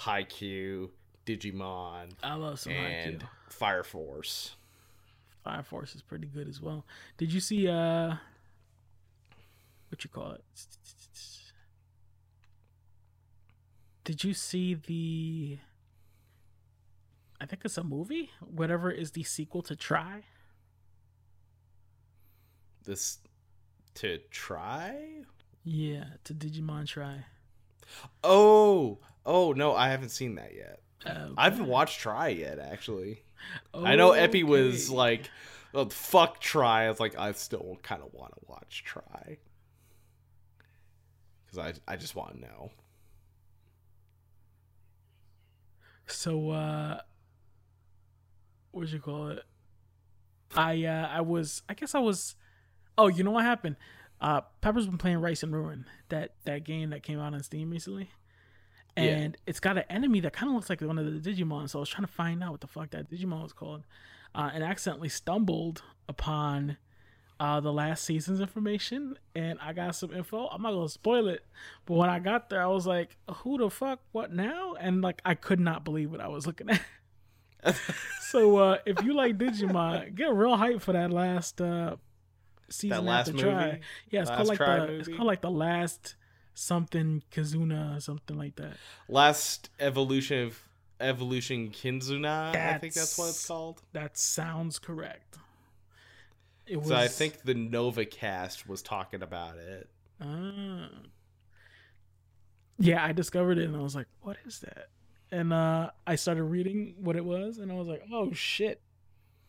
[0.00, 0.90] Haikyuu,
[1.24, 3.28] Digimon, I love some and Haikyuu.
[3.48, 4.56] Fire Force.
[5.44, 6.84] Fire Force is pretty good as well.
[7.16, 8.16] Did you see uh
[9.88, 10.44] what you call it?
[14.04, 15.58] Did you see the
[17.44, 18.30] I think it's a movie?
[18.40, 20.22] Whatever is the sequel to Tri?
[22.84, 23.18] This
[23.96, 25.24] to try.
[25.62, 27.26] Yeah, to Digimon Tri.
[28.22, 30.80] Oh, oh no, I haven't seen that yet.
[31.04, 33.24] Uh, I haven't watched Tri yet, actually.
[33.74, 35.28] I know Epi was like,
[35.74, 39.36] well, "Fuck Tri." I was like, I still kind of want to watch Tri
[41.44, 42.70] because I I just want to know.
[46.06, 47.00] So uh
[48.74, 49.42] what you call it?
[50.54, 52.36] I uh I was I guess I was
[52.96, 53.76] oh, you know what happened?
[54.20, 57.70] Uh Pepper's been playing Rice and Ruin, that that game that came out on Steam
[57.70, 58.10] recently.
[58.96, 59.02] Yeah.
[59.04, 61.78] And it's got an enemy that kind of looks like one of the Digimon, so
[61.78, 63.82] I was trying to find out what the fuck that Digimon was called.
[64.34, 66.76] Uh, and accidentally stumbled upon
[67.40, 70.46] uh, the last season's information, and I got some info.
[70.46, 71.44] I'm not gonna spoil it,
[71.86, 74.00] but when I got there, I was like, "Who the fuck?
[74.12, 76.80] What now?" And like, I could not believe what I was looking at.
[78.20, 81.96] so uh, if you like Digimon, get real hype for that last uh,
[82.68, 83.04] season.
[83.04, 83.66] last after Tri.
[83.66, 83.80] movie?
[84.10, 86.16] Yeah, it's Last called like Tri the it's called like the last
[86.54, 88.74] something Kazuna or something like that.
[89.08, 90.60] Last evolution of
[91.00, 93.82] evolution Kinzuna, I think that's what it's called.
[93.92, 95.38] That sounds correct.
[96.66, 96.88] It was.
[96.88, 99.88] So I think the Nova Cast was talking about it.
[100.20, 100.88] Ah.
[102.78, 104.88] Yeah, I discovered it and I was like, "What is that?"
[105.34, 108.80] And uh, I started reading what it was, and I was like, "Oh shit,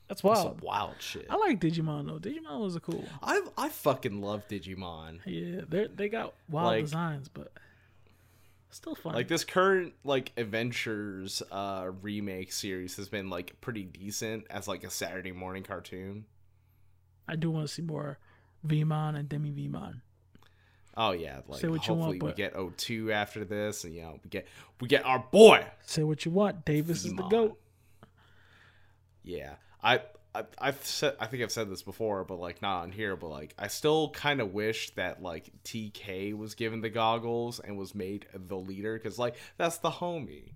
[0.08, 1.28] that's That's wild." some wild shit.
[1.30, 2.18] I like Digimon though.
[2.20, 3.06] Digimon was a cool.
[3.22, 5.20] I I fucking love Digimon.
[5.26, 7.52] Yeah, they they got wild Like- designs, but
[8.72, 9.14] still fun.
[9.14, 14.84] Like this current like Adventures uh remake series has been like pretty decent as like
[14.84, 16.26] a Saturday morning cartoon.
[17.28, 18.18] I do want to see more
[18.68, 20.02] Veemon and Demi Veemon.
[20.98, 24.02] Oh yeah, like Say what you hopefully want, we get O2 after this, and you
[24.02, 24.48] know we get
[24.80, 25.66] we get our boy.
[25.86, 26.64] Say what you want.
[26.64, 27.60] Davis is the goat.
[29.24, 30.02] Yeah, I
[30.34, 33.16] I, I've said I think I've said this before, but like not on here.
[33.16, 37.78] But like I still kind of wish that like TK was given the goggles and
[37.78, 40.52] was made the leader because like that's the homie.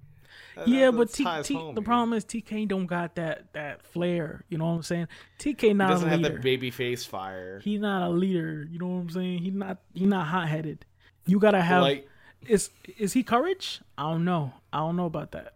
[0.65, 4.43] Yeah, that's but T, T, the problem is TK don't got that that flair.
[4.49, 5.07] You know what I'm saying?
[5.39, 6.33] TK not he doesn't a have leader.
[6.35, 7.59] that baby face fire.
[7.59, 8.67] He not a leader.
[8.69, 9.39] You know what I'm saying?
[9.39, 10.85] He not he not hot headed.
[11.25, 11.81] You gotta have.
[11.83, 12.07] like,
[12.47, 13.81] is is he courage?
[13.97, 14.53] I don't know.
[14.73, 15.53] I don't know about that.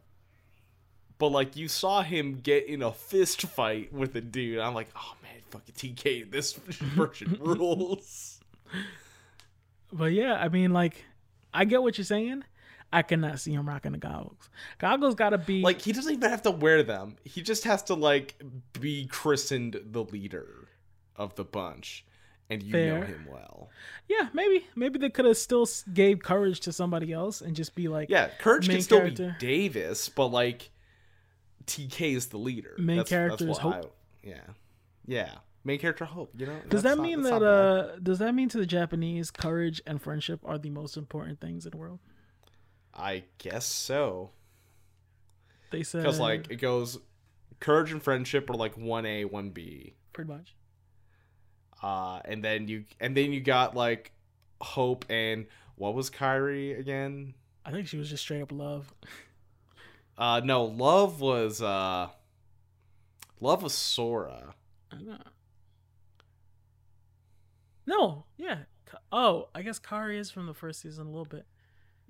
[1.18, 4.60] but like you saw him get in a fist fight with a dude.
[4.60, 6.54] I'm like, oh man, fucking TK, this
[6.96, 8.40] version rules.
[9.92, 11.06] But yeah, I mean, like,
[11.54, 12.44] I get what you're saying.
[12.94, 14.50] I cannot see him rocking the goggles.
[14.78, 17.16] Goggles gotta be Like he doesn't even have to wear them.
[17.26, 18.42] He just has to like
[18.80, 20.68] be christened the leader
[21.16, 22.06] of the bunch,
[22.50, 23.70] and you know him well.
[24.08, 27.88] yeah, maybe maybe they could have still gave courage to somebody else and just be
[27.88, 29.36] like, Yeah, Courage can still character.
[29.40, 30.70] be Davis, but like
[31.66, 32.76] TK is the leader.
[32.78, 33.74] Main That's- character that's is Hope.
[33.74, 34.42] I- yeah,
[35.08, 35.32] yeah.
[35.66, 36.32] Main character Hope.
[36.38, 36.60] You know.
[36.68, 40.58] Does that mean that uh does that mean to the Japanese courage and friendship are
[40.58, 42.00] the most important things in the world?
[42.96, 44.32] I guess so.
[45.72, 47.00] They said Because like it goes,
[47.60, 49.96] courage and friendship are like one A, one B.
[50.14, 50.56] pretty much.
[51.82, 54.12] Uh, and then you and then you got like
[54.62, 57.34] Hope and what was Kari again?
[57.66, 58.94] I think she was just straight up love.
[60.18, 62.08] Uh, no, Love was uh,
[63.42, 64.54] Love was Sora.
[64.92, 65.18] I don't know.
[67.86, 68.60] No, yeah.
[69.12, 71.46] Oh, I guess Kari is from the first season a little bit.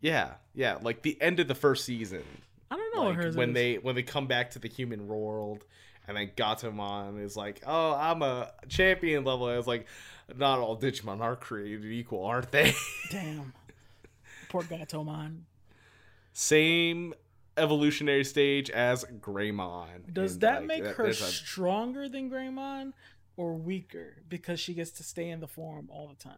[0.03, 2.23] Yeah, yeah, like the end of the first season.
[2.69, 3.55] I don't know like what hers when is.
[3.55, 5.63] they when they come back to the human world
[6.07, 9.87] and then Gatomon is like, "Oh, I'm a champion level." I was like,
[10.35, 12.73] "Not all Digimon are created equal, aren't they?"
[13.09, 13.53] Damn.
[14.49, 15.43] Poor Gatomon.
[16.33, 17.13] Same
[17.55, 20.11] evolutionary stage as Greymon.
[20.13, 22.93] Does And, that like, make that- her a- stronger than Greymon
[23.37, 26.37] or weaker because she gets to stay in the form all the time?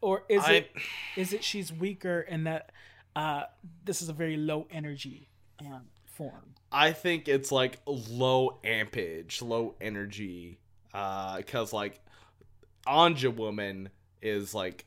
[0.00, 0.72] Or is I- it
[1.16, 2.72] is it she's weaker and that
[3.16, 3.44] uh
[3.84, 5.28] this is a very low energy
[5.60, 6.54] um, form?
[6.72, 10.58] I think it's like low ampage, low energy.
[10.94, 12.00] Uh, because like
[12.86, 13.88] Angewomon
[14.22, 14.84] is like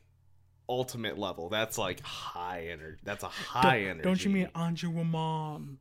[0.68, 1.48] ultimate level.
[1.48, 3.00] That's like high energy.
[3.04, 4.02] That's a high Don't- energy.
[4.02, 5.76] Don't you mean Angewomon?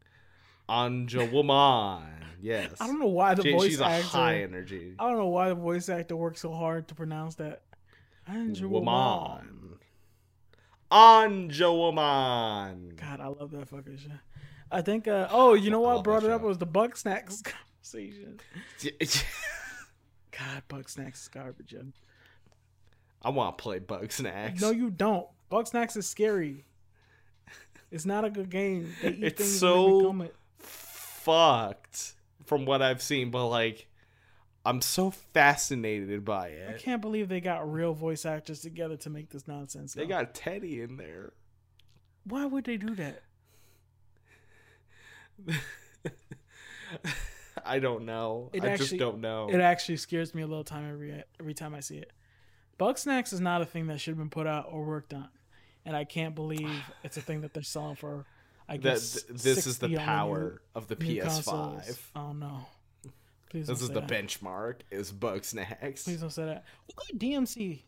[0.69, 2.03] Anja Woman?
[2.41, 2.71] Yes.
[2.79, 4.07] I don't know why the She- voice she's a actor.
[4.07, 4.93] high energy.
[4.97, 7.63] I don't know why the voice actor works so hard to pronounce that.
[8.27, 9.79] Woman.
[11.61, 12.93] Woman.
[12.95, 14.11] God, I love that fucking shit.
[14.71, 15.07] I think.
[15.07, 16.47] Uh, oh, you know I what love brought it up show.
[16.47, 17.43] was the Bugsnax
[17.83, 18.39] conversation.
[20.31, 21.67] God, Bugsnax is garbage.
[21.67, 21.93] Jen.
[23.21, 24.61] I want to play Bugsnax.
[24.61, 25.27] No, you don't.
[25.51, 26.65] Bugsnax is scary.
[27.91, 28.93] It's not a good game.
[29.01, 30.35] It's so- and they become it.
[30.57, 32.13] fucked
[32.45, 33.87] from what I've seen, but like
[34.65, 36.75] I'm so fascinated by it.
[36.75, 39.93] I can't believe they got real voice actors together to make this nonsense.
[39.93, 41.33] They got Teddy in there.
[42.25, 43.23] Why would they do that?
[47.65, 48.49] I don't know.
[48.53, 49.49] It I actually- just don't know.
[49.49, 52.11] It actually scares me a little time every every time I see it.
[52.79, 55.29] Bugsnax is not a thing that should have been put out or worked on,
[55.85, 56.71] and I can't believe
[57.03, 58.25] it's a thing that they're selling for.
[58.67, 61.25] I that guess th- this is the 60 on power of the new, new PS5.
[61.33, 61.99] consoles.
[62.15, 62.65] Oh no!
[63.53, 64.07] Please This is the that.
[64.07, 64.77] benchmark.
[64.89, 66.05] Is Bugsnax.
[66.05, 66.63] Please don't say that.
[66.87, 67.81] Who got DMC?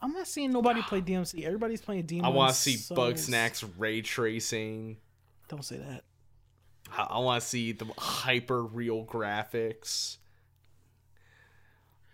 [0.00, 1.42] I'm not seeing nobody play DMC.
[1.44, 2.22] Everybody's playing DMC.
[2.22, 4.98] I want to see Bug Snacks ray tracing.
[5.48, 6.04] Don't say that.
[6.96, 10.18] I, I want to see the hyper real graphics.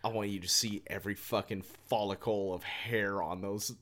[0.03, 3.75] I want you to see every fucking follicle of hair on those.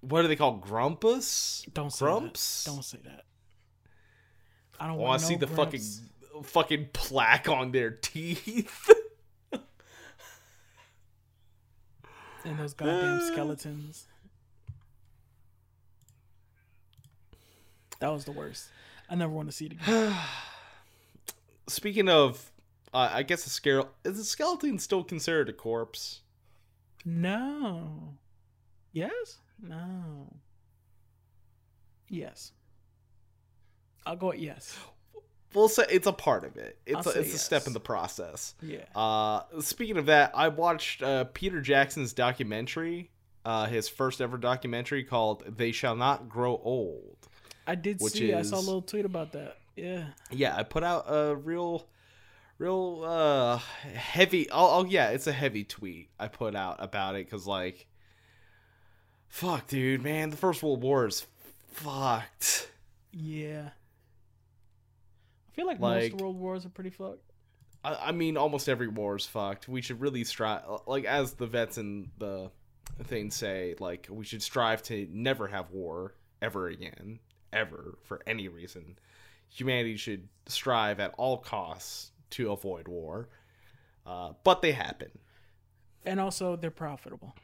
[0.00, 0.62] What are they called?
[0.62, 1.66] Grumpus?
[1.74, 2.64] Don't say Grumps?
[2.64, 2.70] that.
[2.70, 3.24] Don't say that.
[4.80, 5.82] I don't I want to to see the fucking
[6.42, 8.90] fucking plaque on their teeth.
[12.44, 14.06] and those goddamn skeletons.
[18.00, 18.68] That was the worst.
[19.08, 20.14] I never want to see it again.
[21.68, 22.50] Speaking of,
[22.92, 26.20] uh, I guess a scale is a skeleton still considered a corpse?
[27.04, 28.14] no.
[28.92, 29.38] Yes?
[29.60, 30.32] No.
[32.08, 32.52] Yes.
[34.06, 34.78] I'll go with yes.
[35.54, 36.78] We'll say it's a part of it.
[36.84, 38.54] It's I'll a, it's a step in the process.
[38.60, 38.84] Yeah.
[38.94, 43.10] Uh, speaking of that, I watched uh, Peter Jackson's documentary,
[43.44, 47.28] uh, his first ever documentary called "They Shall Not Grow Old."
[47.66, 48.34] I did see.
[48.34, 49.58] I saw a little tweet about that.
[49.76, 50.06] Yeah.
[50.30, 51.86] Yeah, I put out a real,
[52.58, 53.58] real uh
[53.94, 54.50] heavy.
[54.50, 57.86] Oh, oh yeah, it's a heavy tweet I put out about it because like,
[59.28, 61.26] fuck, dude, man, the First World War is
[61.72, 62.70] fucked.
[63.12, 63.70] Yeah.
[65.54, 67.30] I feel like, Like- most world wars are pretty fucked.
[67.84, 69.68] I, I mean, almost every war is fucked.
[69.68, 72.50] We should really strive, like as the vets in the
[73.04, 77.20] thing say, like we should strive to never have war ever again,
[77.52, 78.98] ever for any reason.
[79.50, 83.28] Humanity should strive at all costs to avoid war,
[84.06, 85.10] uh, but they happen.
[86.04, 87.34] And also, they're profitable.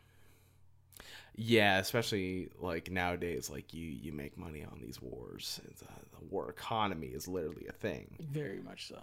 [1.37, 5.61] Yeah, especially like nowadays, like you you make money on these wars.
[5.71, 5.87] It's, uh,
[6.19, 8.17] the war economy is literally a thing.
[8.21, 9.01] Very much so.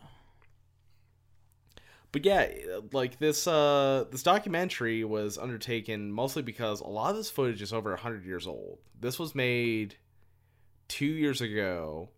[2.12, 2.48] But yeah,
[2.94, 7.74] like this uh this documentary was undertaken mostly because a lot of this footage is
[7.74, 8.80] over 100 years old.
[9.00, 9.96] This was made
[10.88, 12.10] 2 years ago.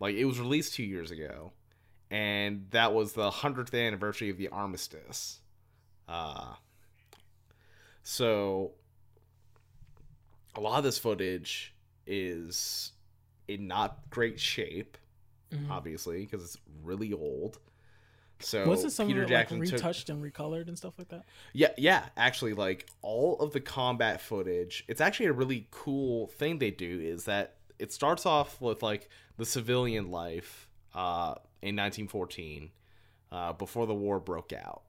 [0.00, 1.52] Like it was released 2 years ago.
[2.10, 5.40] And that was the 100th anniversary of the armistice.
[6.08, 6.54] Uh
[8.02, 8.72] so
[10.58, 11.72] a lot of this footage
[12.06, 12.92] is
[13.46, 14.98] in not great shape,
[15.52, 15.70] Mhm.
[15.70, 17.60] obviously, because it's really old.
[18.40, 20.94] So Was it some Peter of it, like Jackson took- retouched and recolored and stuff
[20.98, 21.24] like that?
[21.52, 22.08] yeah, yeah.
[22.16, 27.00] Actually, like all of the combat footage, it's actually a really cool thing they do.
[27.00, 32.70] Is that it starts off with like the civilian life uh, in 1914,
[33.30, 34.82] uh, before the war broke out,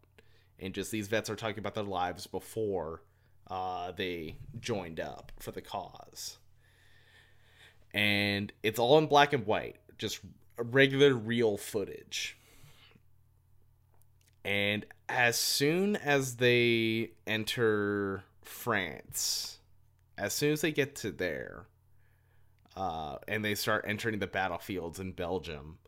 [0.57, 3.03] and just these vets are talking about their lives before
[3.49, 6.37] uh, they joined up for the cause.
[7.93, 10.19] And it's all in black and white, just
[10.57, 12.37] regular, real footage.
[14.45, 19.59] And as soon as they enter France,
[20.17, 21.65] as soon as they get to there,
[22.75, 25.79] uh, and they start entering the battlefields in Belgium,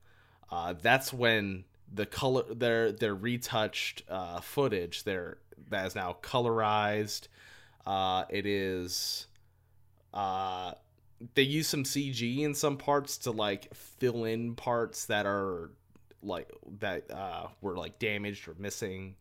[0.52, 5.38] uh, that's when the color their their retouched uh, footage there
[5.70, 7.28] that is now colorized.
[7.86, 9.28] Uh, it is
[10.14, 10.74] uh,
[11.36, 15.72] they use some CG in some parts to like fill in parts that are
[16.24, 19.16] like that uh were like damaged or missing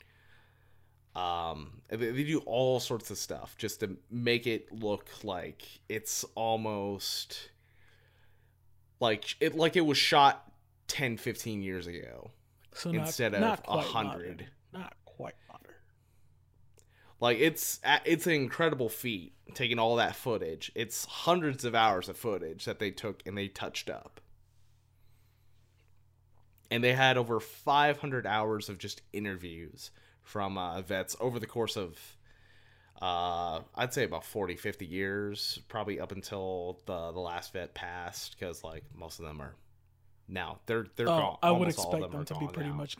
[1.16, 6.24] um they, they do all sorts of stuff just to make it look like it's
[6.34, 7.50] almost
[9.00, 10.52] like it like it was shot
[10.88, 12.30] 10 15 years ago
[12.74, 14.04] So Instead of not 100.
[14.04, 14.46] modern.
[14.72, 14.94] Not.
[17.20, 22.16] Like it's it's an incredible feat taking all that footage it's hundreds of hours of
[22.16, 24.20] footage that they took and they touched up
[26.70, 29.90] and they had over 500 hours of just interviews
[30.22, 31.98] from uh, vets over the course of
[33.02, 38.36] uh, i'd say about 40 50 years probably up until the the last vet passed
[38.38, 39.54] because like most of them are
[40.28, 42.46] now they're they're Oh, gone I would Almost all of expect them are to be
[42.48, 42.76] pretty now.
[42.76, 42.96] much.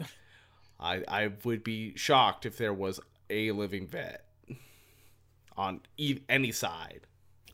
[0.81, 2.99] I, I would be shocked if there was
[3.31, 4.24] a living vet
[5.57, 7.07] on e- any side.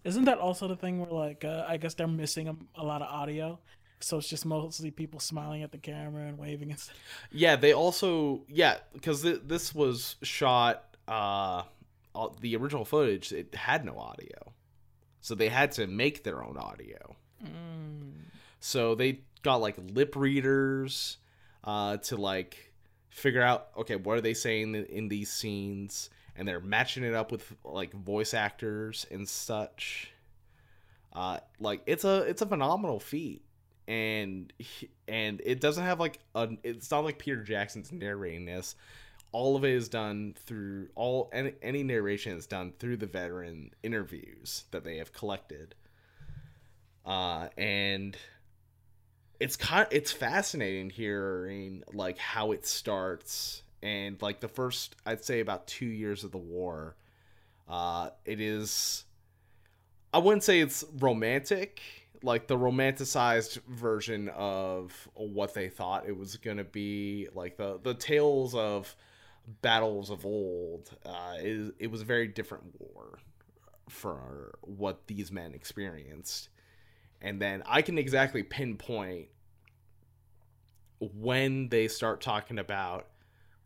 [0.04, 3.02] Isn't that also the thing where like uh, I guess they're missing a, a lot
[3.02, 3.58] of audio,
[4.00, 6.96] so it's just mostly people smiling at the camera and waving and stuff.
[7.32, 10.96] Yeah, they also yeah because th- this was shot.
[11.08, 11.62] Uh,
[12.14, 14.52] all- the original footage it had no audio,
[15.20, 17.16] so they had to make their own audio.
[17.44, 18.12] Mm.
[18.60, 21.18] So they got like lip readers
[21.64, 22.65] uh, to like
[23.16, 27.32] figure out okay what are they saying in, these scenes, and they're matching it up
[27.32, 30.10] with like voice actors and such.
[31.12, 33.42] Uh, like it's a it's a phenomenal feat,
[33.88, 34.52] and
[35.08, 38.76] and it doesn't have like a it's not like Peter Jackson's narrating this.
[39.32, 43.70] All of it is done through all any, any narration is done through the veteran
[43.82, 45.74] interviews that they have collected
[47.06, 48.16] uh, and
[49.40, 55.40] it's kind it's fascinating hearing like how it starts and like the first I'd say
[55.40, 56.96] about two years of the war.
[57.68, 59.04] Uh, it is
[60.12, 61.80] I wouldn't say it's romantic,
[62.22, 67.94] like the romanticized version of what they thought it was gonna be, like the the
[67.94, 68.96] tales of
[69.62, 70.90] battles of old.
[71.04, 73.18] Uh, it, it was a very different war
[73.88, 76.48] for what these men experienced
[77.20, 79.28] and then I can exactly pinpoint
[80.98, 83.08] when they start talking about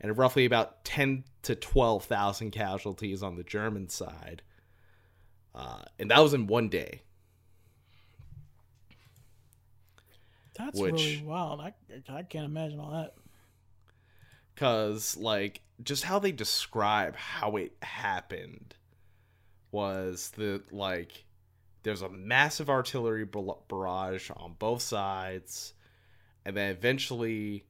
[0.00, 4.42] and roughly about ten to twelve thousand casualties on the German side,
[5.54, 7.02] uh, and that was in one day.
[10.64, 11.60] That's Which- really wild.
[11.60, 11.74] I
[12.08, 13.14] I can't imagine all that.
[14.54, 18.74] because like just how they describe how it happened
[19.70, 21.24] was the like
[21.82, 23.24] there's a massive artillery
[23.68, 25.74] barrage on both sides
[26.44, 27.64] and then eventually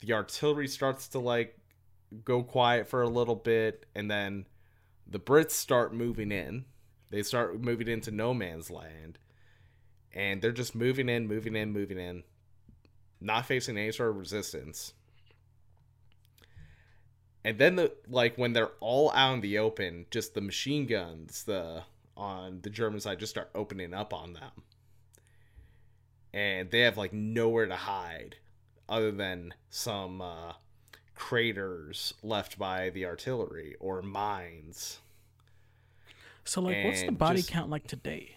[0.00, 1.56] the artillery starts to like
[2.24, 4.46] go quiet for a little bit and then
[5.06, 6.64] the brits start moving in
[7.10, 9.18] they start moving into no man's land
[10.14, 12.22] and they're just moving in moving in moving in.
[13.20, 14.92] Not facing any sort of resistance.
[17.44, 21.44] And then the like when they're all out in the open just the machine guns
[21.44, 21.82] the
[22.16, 24.50] on the german side just start opening up on them.
[26.34, 28.36] And they have like nowhere to hide
[28.88, 30.52] other than some uh,
[31.14, 34.98] craters left by the artillery or mines.
[36.44, 38.35] So like, what's the body just- count like today?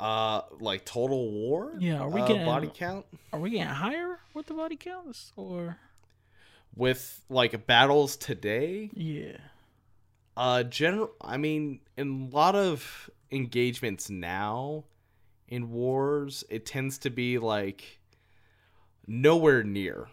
[0.00, 4.18] Uh like total war Yeah, are we uh, getting- body count Are we getting higher
[4.34, 5.78] with the body counts or?
[6.76, 9.38] with like battles today Yeah.
[10.36, 11.10] Uh, general.
[11.20, 14.84] I mean, in a lot of engagements now,
[15.48, 17.98] in wars, it tends to be like
[19.06, 20.08] nowhere near,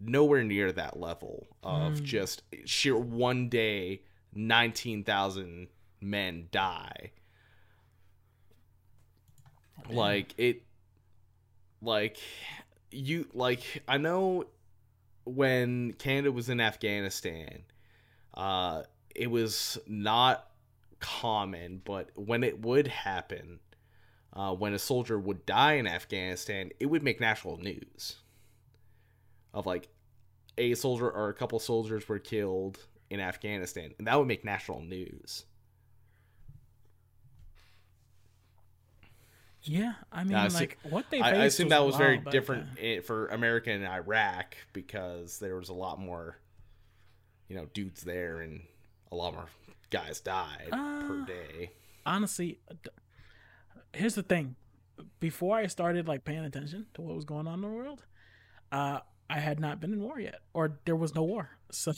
[0.00, 4.00] nowhere near that level of just sheer one day,
[4.34, 5.68] nineteen thousand
[6.00, 7.10] men die.
[9.90, 10.62] Like it,
[11.82, 12.18] like
[12.90, 14.44] you like I know
[15.24, 17.62] when Canada was in Afghanistan,
[18.34, 18.82] uh,
[19.14, 20.50] it was not
[21.00, 23.60] common, but when it would happen,
[24.32, 28.16] uh, when a soldier would die in Afghanistan, it would make national news.
[29.52, 29.88] Of like,
[30.58, 32.78] a soldier or a couple soldiers were killed
[33.10, 35.44] in Afghanistan, and that would make national news.
[39.64, 41.20] Yeah, I mean, I see- like what they.
[41.20, 42.66] I, I assume that was very back different
[43.04, 46.38] for America and Iraq because there was a lot more,
[47.48, 48.60] you know, dudes there and
[49.10, 49.46] a lot more
[49.90, 51.70] guys died per Uh, day.
[52.04, 52.58] Honestly,
[53.94, 54.56] here's the thing:
[55.20, 58.04] before I started like paying attention to what was going on in the world,
[58.70, 59.00] uh,
[59.30, 61.92] I had not been in war yet, or there was no war, so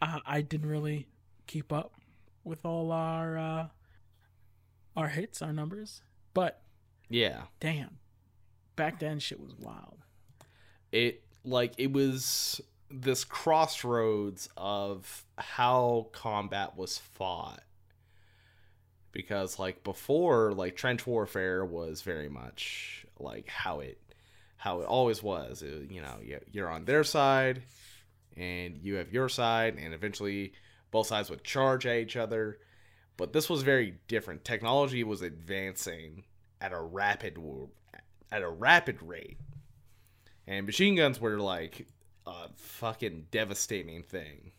[0.00, 1.08] uh, I didn't really
[1.46, 1.92] keep up
[2.42, 3.66] with all our uh,
[4.96, 6.00] our hits, our numbers.
[6.34, 6.60] But
[7.08, 7.44] Yeah.
[7.60, 7.98] damn,
[8.76, 9.98] back then shit was wild.
[10.92, 12.60] it like it was
[12.90, 17.62] this crossroads of how combat was fought
[19.12, 24.00] because like before like trench warfare was very much like how it
[24.56, 27.62] how it always was It- you know you- you're on their side
[28.36, 30.52] and you have your side and eventually
[30.90, 32.58] both sides would charge at each other
[33.16, 36.24] but this was very different technology was advancing
[36.60, 37.38] at a rapid
[38.32, 39.38] at a rapid rate
[40.46, 41.86] and machine guns were like
[42.26, 44.52] a fucking devastating thing.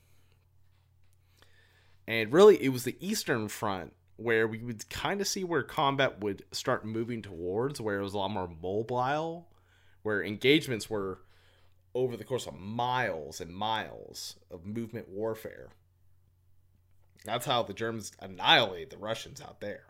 [2.07, 6.21] And really, it was the Eastern Front where we would kind of see where combat
[6.21, 9.49] would start moving towards, where it was a lot more mobile,
[10.03, 11.19] where engagements were
[11.93, 15.69] over the course of miles and miles of movement warfare.
[17.25, 19.83] That's how the Germans annihilated the Russians out there.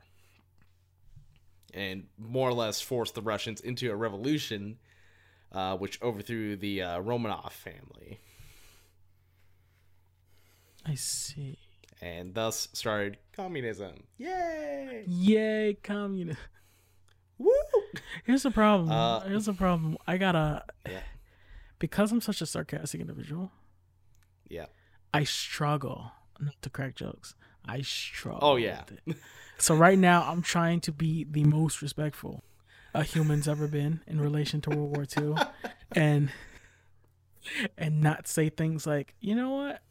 [1.73, 4.77] And more or less forced the Russians into a revolution
[5.51, 8.19] uh, which overthrew the uh, Romanov family,
[10.85, 11.57] I see.
[12.01, 14.03] and thus started communism.
[14.17, 15.03] Yay!
[15.07, 16.41] Yay, communism.
[17.37, 17.51] Woo!
[18.25, 18.91] Here's the problem.
[18.91, 19.97] Uh, Here's the problem.
[20.07, 20.99] I gotta Yeah,
[21.79, 23.51] because I'm such a sarcastic individual.
[24.49, 24.65] yeah.
[25.13, 27.35] I struggle not to crack jokes.
[27.67, 28.39] I struggle.
[28.41, 28.81] Oh, yeah.
[28.89, 29.17] with it.
[29.57, 32.43] So right now, I'm trying to be the most respectful
[32.93, 35.35] a human's ever been in relation to World War II,
[35.93, 36.29] and
[37.77, 39.81] and not say things like, you know what,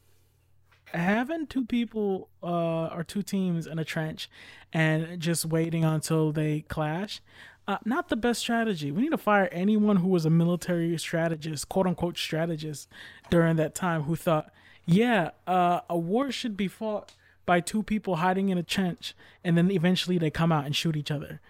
[0.87, 4.29] having two people uh, or two teams in a trench
[4.73, 7.21] and just waiting until they clash.
[7.67, 8.91] Uh, not the best strategy.
[8.91, 12.89] We need to fire anyone who was a military strategist, quote unquote strategist,
[13.31, 14.51] during that time who thought,
[14.87, 17.15] yeah, uh, a war should be fought
[17.47, 20.97] by two people hiding in a trench and then eventually they come out and shoot
[20.97, 21.41] each other.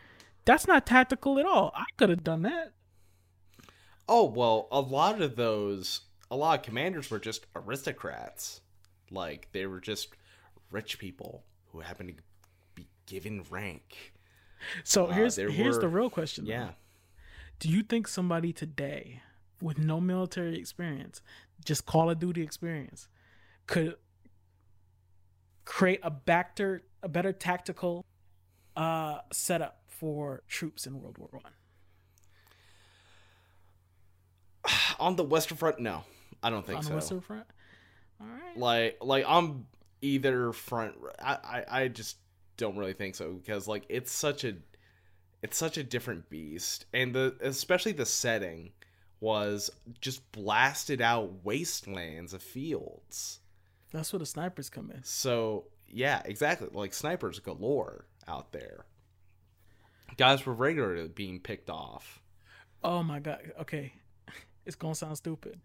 [0.45, 1.73] That's not tactical at all.
[1.75, 2.73] I could have done that.
[4.09, 8.61] Oh well, a lot of those, a lot of commanders were just aristocrats.
[9.11, 10.09] Like they were just
[10.71, 12.23] rich people who happened to
[12.75, 14.13] be given rank.
[14.83, 16.45] So Uh, here's here's the real question.
[16.45, 16.51] though.
[16.53, 16.71] Yeah.
[17.61, 19.23] Do you think somebody today
[19.63, 21.23] with no military experience,
[21.65, 23.09] just Call of Duty experience,
[23.67, 23.97] could
[25.65, 28.05] create a better a better tactical
[28.77, 31.53] uh, setup for troops in World War One?
[34.99, 36.05] On the Western Front, no,
[36.43, 36.89] I don't think On so.
[36.91, 37.47] the Western Front?
[38.21, 38.57] All right.
[38.57, 39.67] like like I'm
[40.01, 41.39] either front I,
[41.69, 42.19] I I just
[42.57, 44.55] don't really think so because like it's such a
[45.43, 48.71] it's such a different beast and the especially the setting
[49.21, 49.71] was
[50.01, 53.41] just blasted out wastelands of fields
[53.95, 55.03] That's where the snipers come in.
[55.05, 58.85] so yeah exactly like snipers galore out there
[60.19, 62.21] guys were regularly being picked off
[62.87, 63.41] Oh my god.
[63.61, 63.95] Okay.
[64.67, 65.59] It's gonna sound stupid.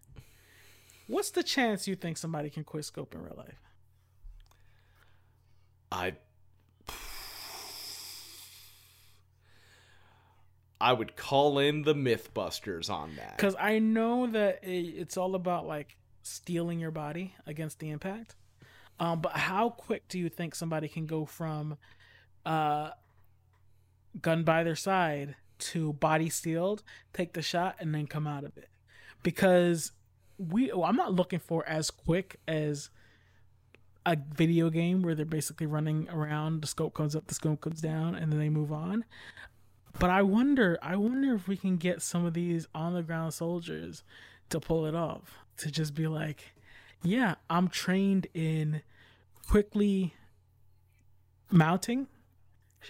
[1.06, 3.60] What's the chance you think somebody can quit scope in real life?
[5.92, 6.14] I
[10.80, 13.36] I would call in the Mythbusters on that.
[13.36, 15.96] Because I know that it, it's all about like
[16.30, 18.36] steeling your body against the impact.
[18.98, 21.78] Um, but how quick do you think somebody can go from
[22.44, 22.90] uh,
[24.20, 26.82] gun by their side to body sealed,
[27.12, 28.68] take the shot, and then come out of it?
[29.22, 29.92] Because
[30.38, 32.90] we, well, I'm not looking for as quick as
[34.06, 36.62] a video game where they're basically running around.
[36.62, 39.04] The scope comes up, the scope comes down, and then they move on.
[39.98, 43.34] But I wonder, I wonder if we can get some of these on the ground
[43.34, 44.02] soldiers
[44.50, 45.38] to pull it off.
[45.60, 46.52] To just be like,
[47.02, 48.82] yeah, I'm trained in
[49.48, 50.14] quickly
[51.50, 52.06] mounting,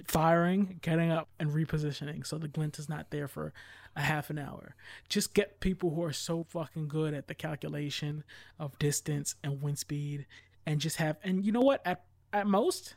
[0.07, 2.27] firing, getting up, and repositioning.
[2.27, 3.53] So the glint is not there for
[3.97, 4.77] a half an hour.
[5.09, 8.23] Just get people who are so fucking good at the calculation
[8.59, 10.27] of distance and wind speed,
[10.65, 11.17] and just have.
[11.25, 11.85] And you know what?
[11.85, 12.95] At at most,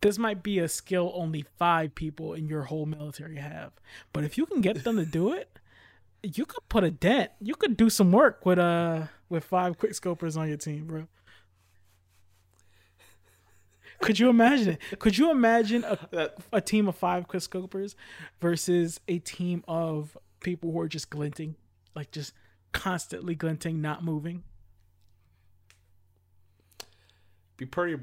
[0.00, 3.72] this might be a skill only five people in your whole military have.
[4.12, 5.58] But if you can get them to do it,
[6.22, 7.30] you could put a dent.
[7.40, 11.08] You could do some work with uh with five quick scopers on your team, bro.
[14.00, 14.98] Could you imagine it?
[14.98, 17.94] Could you imagine a, a team of five quick scopers
[18.40, 21.54] versus a team of people who are just glinting,
[21.94, 22.32] like just
[22.72, 24.42] constantly glinting, not moving?
[27.56, 28.02] Be pretty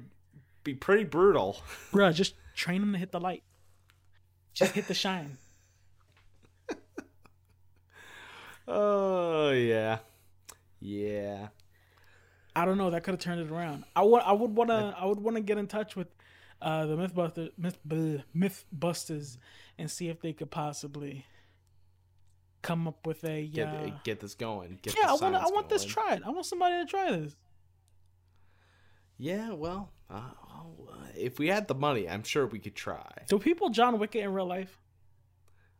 [0.63, 1.61] be pretty brutal.
[1.91, 2.11] bro.
[2.11, 3.43] just train them to hit the light.
[4.53, 5.37] Just hit the shine.
[8.69, 9.99] Oh yeah.
[10.79, 11.47] Yeah.
[12.55, 12.89] I don't know.
[12.91, 13.85] That could have turned it around.
[13.95, 14.21] I would.
[14.21, 14.95] I would want to.
[14.97, 16.07] I would want to get in touch with
[16.61, 19.37] uh, the MythBusters, Myth, bleh, MythBusters,
[19.77, 21.25] and see if they could possibly
[22.61, 23.47] come up with a.
[23.47, 24.79] Get uh, get this going.
[24.81, 25.35] Get yeah, I want.
[25.35, 26.21] I want this tried.
[26.23, 27.35] I want somebody to try this.
[29.17, 33.09] Yeah, well, uh, uh, if we had the money, I'm sure we could try.
[33.27, 34.79] Do people John Wick it in real life?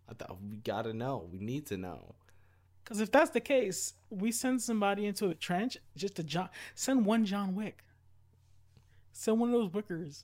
[0.10, 1.28] I thought we gotta know.
[1.32, 2.16] We need to know.
[2.90, 6.50] Because if that's the case, we send somebody into a trench just to John.
[6.74, 7.84] Send one John Wick.
[9.14, 10.24] Send one of those Wickers.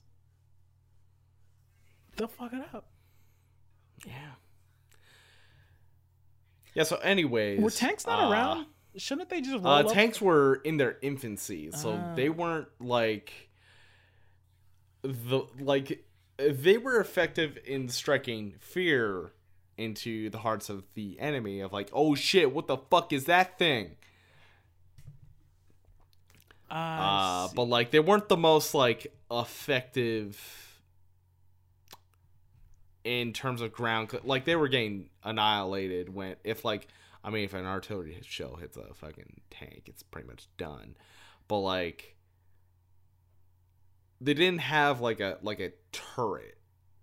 [2.16, 2.88] They'll fuck it up.
[4.04, 4.32] Yeah.
[6.74, 6.82] Yeah.
[6.82, 8.66] So, anyways, Were tanks not uh, around?
[8.96, 9.92] Shouldn't they just roll Uh, up?
[9.92, 12.14] tanks were in their infancy, so Ah.
[12.16, 13.32] they weren't like
[15.02, 16.04] the like
[16.36, 19.30] they were effective in striking fear
[19.78, 23.58] into the hearts of the enemy of like, oh shit, what the fuck is that
[23.58, 23.96] thing?
[26.70, 30.40] Uh, but like they weren't the most like effective
[33.04, 34.10] in terms of ground.
[34.24, 36.88] Like they were getting annihilated when if like
[37.22, 40.96] I mean if an artillery shell hits a fucking tank, it's pretty much done.
[41.46, 42.16] But like
[44.20, 46.58] they didn't have like a like a turret,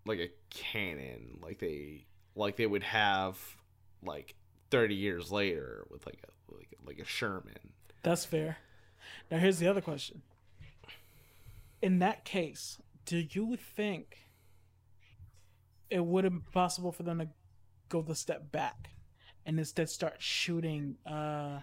[0.05, 2.05] like a cannon, like they
[2.35, 3.37] like they would have
[4.03, 4.35] like
[4.69, 7.73] thirty years later with like a like like a Sherman.
[8.01, 8.57] That's fair.
[9.31, 10.21] Now here's the other question.
[11.81, 14.17] In that case, do you think
[15.89, 17.27] it would have been possible for them to
[17.89, 18.89] go the step back
[19.45, 21.59] and instead start shooting uh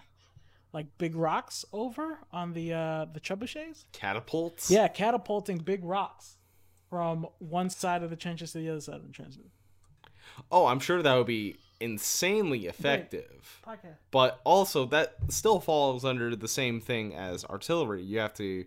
[0.73, 3.85] like big rocks over on the uh the trebuchets?
[3.91, 4.69] Catapults.
[4.71, 6.37] Yeah, catapulting big rocks
[6.89, 9.51] from one side of the trenches to the other side of the trenches.
[10.51, 13.59] Oh, I'm sure that would be insanely effective.
[14.11, 18.03] But also, that still falls under the same thing as artillery.
[18.03, 18.65] You have to,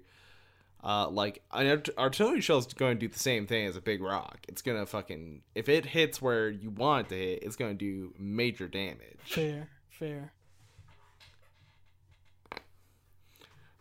[0.83, 3.81] uh, like, an art- artillery shell is going to do the same thing as a
[3.81, 4.39] big rock.
[4.49, 8.13] It's gonna fucking if it hits where you want it to hit, it's gonna do
[8.19, 9.19] major damage.
[9.25, 10.33] Fair, fair.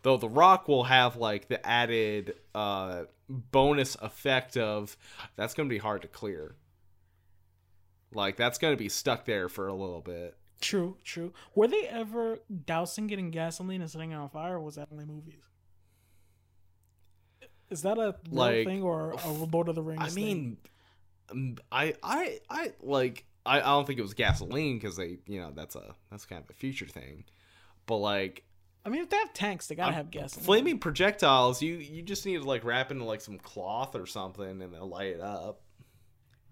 [0.02, 4.96] Though the rock will have like the added uh bonus effect of
[5.34, 6.54] that's gonna be hard to clear.
[8.14, 10.36] Like that's gonna be stuck there for a little bit.
[10.60, 11.32] True, true.
[11.54, 14.88] Were they ever dousing it in gasoline and setting it on fire, or was that
[14.92, 15.50] only movies?
[17.70, 20.00] Is that a Like, thing or a Lord of the Rings?
[20.02, 20.58] I mean,
[21.30, 25.40] um, I I I like I, I don't think it was gasoline because they you
[25.40, 27.24] know that's a that's kind of a future thing,
[27.86, 28.44] but like
[28.86, 30.44] I mean, if they have tanks, they gotta um, have gasoline.
[30.44, 34.62] flaming projectiles, you you just need to like wrap into like some cloth or something
[34.62, 35.62] and they'll light it up.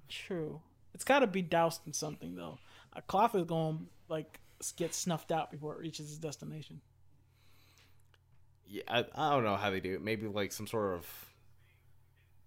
[0.08, 0.60] True.
[0.94, 2.58] It's got to be doused in something though.
[2.94, 4.40] A cloth is going like
[4.76, 6.80] get snuffed out before it reaches its destination.
[8.66, 10.02] Yeah, I, I don't know how they do it.
[10.02, 11.06] Maybe like some sort of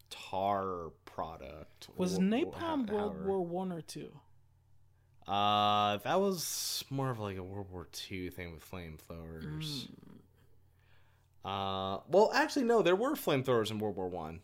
[0.09, 1.89] tar product.
[1.97, 4.11] Was or- or napalm how- World however- War One or two?
[5.27, 9.87] Uh, that was more of like a World War Two thing with flamethrowers.
[11.43, 14.41] Uh, well, actually, no, there were flamethrowers in World War One.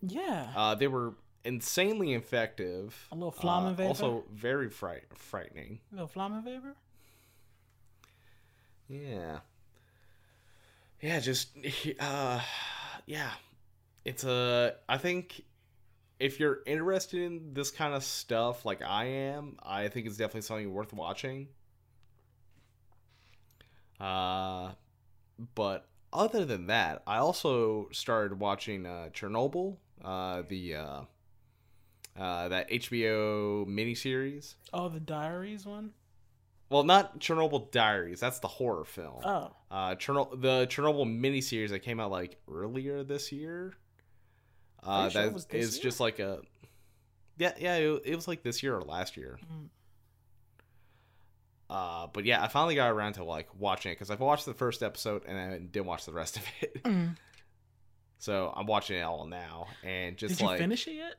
[0.00, 0.52] Yeah.
[0.54, 1.14] Uh, they were
[1.44, 3.08] insanely effective.
[3.12, 3.86] A little uh, Flammenwerfer?
[3.86, 5.80] Also, very fright frightening.
[5.92, 6.74] A little Flammenweber?
[8.88, 9.40] Yeah.
[11.00, 11.50] Yeah, just
[12.00, 12.40] uh
[13.06, 13.30] yeah.
[14.04, 15.42] It's a I think
[16.20, 20.42] if you're interested in this kind of stuff like I am, I think it's definitely
[20.42, 21.48] something worth watching.
[24.00, 24.72] Uh
[25.54, 30.74] but other than that, I also started watching uh Chernobyl, uh the
[32.16, 34.54] uh that HBO miniseries.
[34.72, 35.92] Oh, the Diaries one.
[36.70, 38.20] Well, not Chernobyl Diaries.
[38.20, 39.20] That's the horror film.
[39.24, 43.74] Oh, Uh, Chernobyl, the Chernobyl miniseries that came out like earlier this year.
[44.82, 45.82] Uh, sure it that was this is year?
[45.82, 46.40] just like a,
[47.38, 47.76] yeah, yeah.
[47.76, 49.38] It, it was like this year or last year.
[49.44, 49.68] Mm.
[51.70, 54.54] Uh, but yeah, I finally got around to like watching it because I've watched the
[54.54, 56.82] first episode and I didn't watch the rest of it.
[56.82, 57.16] Mm.
[58.18, 61.14] so I'm watching it all now and just did you like finish it yet?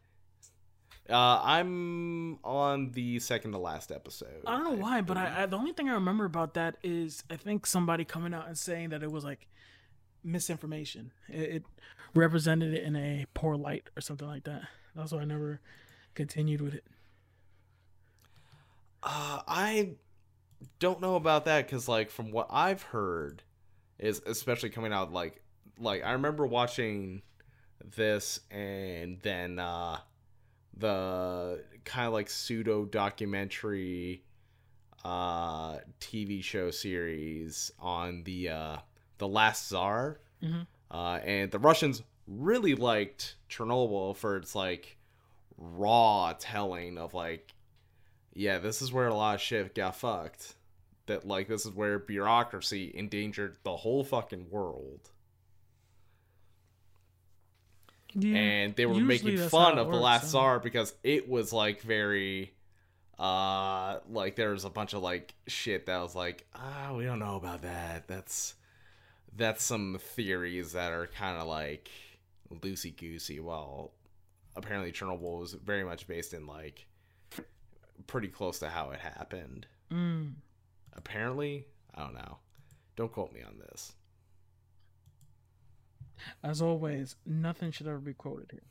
[1.10, 4.44] Uh, I'm on the second to last episode.
[4.46, 5.18] I don't know why, but.
[5.18, 8.48] I, I the only thing I remember about that is I think somebody coming out
[8.48, 9.48] and saying that it was like
[10.24, 11.12] misinformation.
[11.30, 11.64] It, it
[12.14, 14.64] represented it in a poor light or something like that.
[14.96, 15.60] That's why I never
[16.16, 16.86] continued with it.
[19.04, 19.92] Uh, I
[20.80, 23.44] don't know about that because, like, from what I've heard,
[24.00, 25.42] is especially coming out like,
[25.80, 27.22] like I remember watching
[27.96, 30.00] this and then uh,
[30.78, 34.24] the kind of like pseudo documentary
[35.04, 38.78] uh TV show series on the uh
[39.18, 40.68] the Last Tsar, Mhm.
[40.92, 44.98] uh, and the Russians really liked Chernobyl for its like
[45.58, 47.54] raw telling of like
[48.34, 50.56] yeah, this is where a lot of shit got fucked.
[51.06, 55.12] That like this is where bureaucracy endangered the whole fucking world.
[58.18, 62.54] Yeah, And they were making fun of the last czar because it was like very
[63.20, 67.20] uh like there was a bunch of like shit that was like, ah, we don't
[67.20, 68.08] know about that.
[68.08, 68.56] That's
[69.36, 71.90] that's some theories that are kind of like
[72.54, 73.40] loosey goosey.
[73.40, 73.92] Well,
[74.56, 76.88] apparently Chernobyl was very much based in like
[78.08, 79.68] pretty close to how it happened.
[79.92, 80.34] Mm.
[80.94, 82.38] Apparently, I don't know.
[82.96, 83.94] Don't quote me on this.
[86.44, 88.64] As always, nothing should ever be quoted here.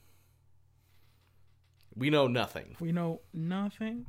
[1.97, 2.77] We know nothing.
[2.81, 4.07] We know nothing,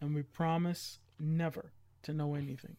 [0.00, 1.72] and we promise never
[2.02, 2.76] to know anything.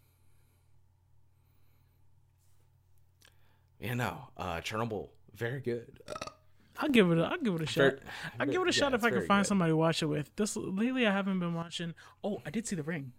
[3.79, 4.29] Yeah, no.
[4.37, 5.99] Uh, Chernobyl, very good.
[6.07, 6.29] Uh,
[6.77, 7.17] I'll give it.
[7.17, 7.93] A, I'll give it a shot.
[8.39, 9.47] I'll give it a yeah, shot if I can find good.
[9.47, 10.35] somebody to watch it with.
[10.35, 11.93] This lately, I haven't been watching.
[12.23, 13.13] Oh, I did see The Ring.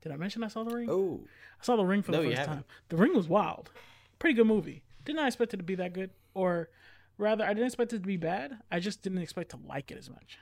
[0.00, 0.88] Did I mention I saw The Ring?
[0.90, 1.20] Oh,
[1.60, 2.64] I saw The Ring for the No, you first time.
[2.88, 3.70] The Ring was wild.
[4.18, 4.82] Pretty good movie.
[5.08, 6.68] Did not expect it to be that good, or
[7.16, 8.58] rather, I didn't expect it to be bad.
[8.70, 10.38] I just didn't expect to like it as much.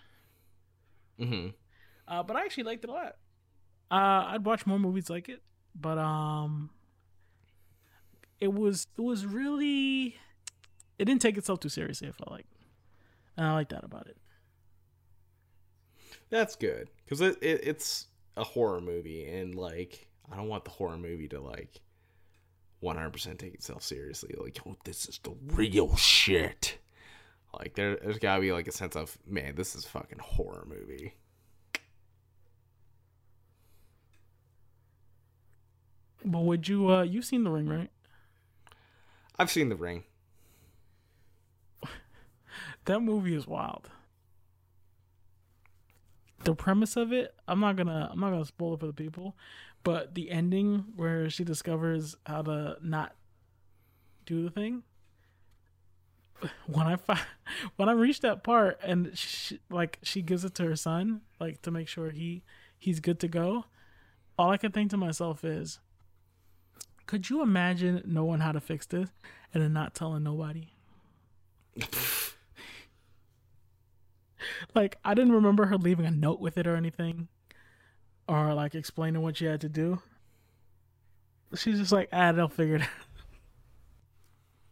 [1.21, 1.51] mm-hmm.
[2.09, 3.17] Uh, but I actually liked it a lot.
[3.93, 5.41] Uh, I'd watch more movies like it,
[5.73, 6.71] but um,
[8.41, 10.17] it was it was really
[10.99, 12.09] it didn't take itself too seriously.
[12.09, 12.47] I felt like,
[13.37, 14.17] and I like that about it.
[16.29, 20.73] That's good because it, it it's a horror movie, and like I don't want the
[20.73, 21.81] horror movie to like
[22.83, 24.35] 100% take itself seriously.
[24.39, 26.79] Like, oh, this is the real shit.
[27.59, 30.67] Like, there, there's gotta be like a sense of man, this is a fucking horror
[30.69, 31.15] movie.
[36.25, 37.91] But would you uh you've seen The Ring, right?
[39.39, 40.05] I've seen The Ring.
[42.87, 43.91] That movie is wild.
[46.45, 49.37] The premise of it, I'm not gonna I'm not gonna spoil it for the people,
[49.87, 53.15] but the ending where she discovers how to not
[54.25, 54.83] do the thing,
[56.67, 57.21] when I fi-
[57.77, 61.63] when I reached that part and she, like she gives it to her son like
[61.63, 62.43] to make sure he
[62.77, 63.67] he's good to go.
[64.37, 65.79] All I can think to myself is,
[67.07, 69.11] could you imagine knowing how to fix this
[69.55, 70.73] and then not telling nobody?
[74.75, 77.29] like I didn't remember her leaving a note with it or anything,
[78.29, 80.01] or like explaining what she had to do.
[81.55, 82.89] She's just like, ah, they'll figure it out.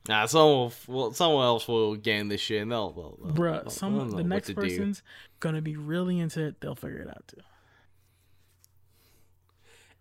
[0.07, 3.71] Nah, someone, well, someone else will gain this shit, and they'll, they'll, they'll Bruh, they'll-
[3.71, 4.61] some the next to do.
[4.61, 5.03] person's
[5.41, 6.61] gonna be really into it.
[6.61, 7.41] They'll figure it out too.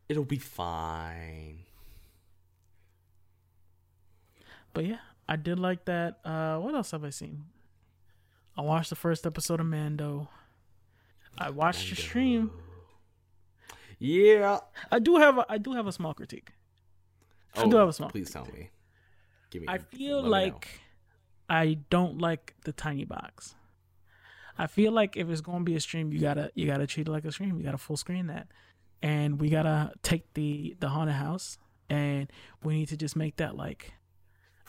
[0.09, 1.59] It'll be fine.
[4.73, 4.97] But yeah,
[5.29, 6.19] I did like that.
[6.25, 7.45] Uh, what else have I seen?
[8.57, 10.27] I watched the first episode of Mando.
[11.37, 12.51] I watched your stream.
[14.03, 14.59] Yeah.
[14.91, 16.51] I do have a, I do have a small critique.
[17.55, 18.09] I Oh, do have a small.
[18.09, 18.69] please tell me.
[19.49, 19.67] Give me.
[19.69, 20.81] I feel like
[21.49, 23.55] I don't like the tiny box.
[24.57, 27.07] I feel like if it's going to be a stream, you gotta you gotta treat
[27.07, 27.57] it like a stream.
[27.57, 28.47] You gotta full screen that,
[29.01, 31.57] and we gotta take the the haunted house,
[31.89, 32.29] and
[32.61, 33.93] we need to just make that like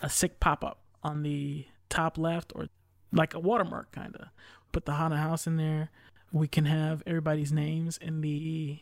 [0.01, 2.69] a sick pop up on the top left or
[3.13, 4.29] like a watermark kind of.
[4.71, 5.91] Put the haunted house in there.
[6.33, 8.79] We can have everybody's names in the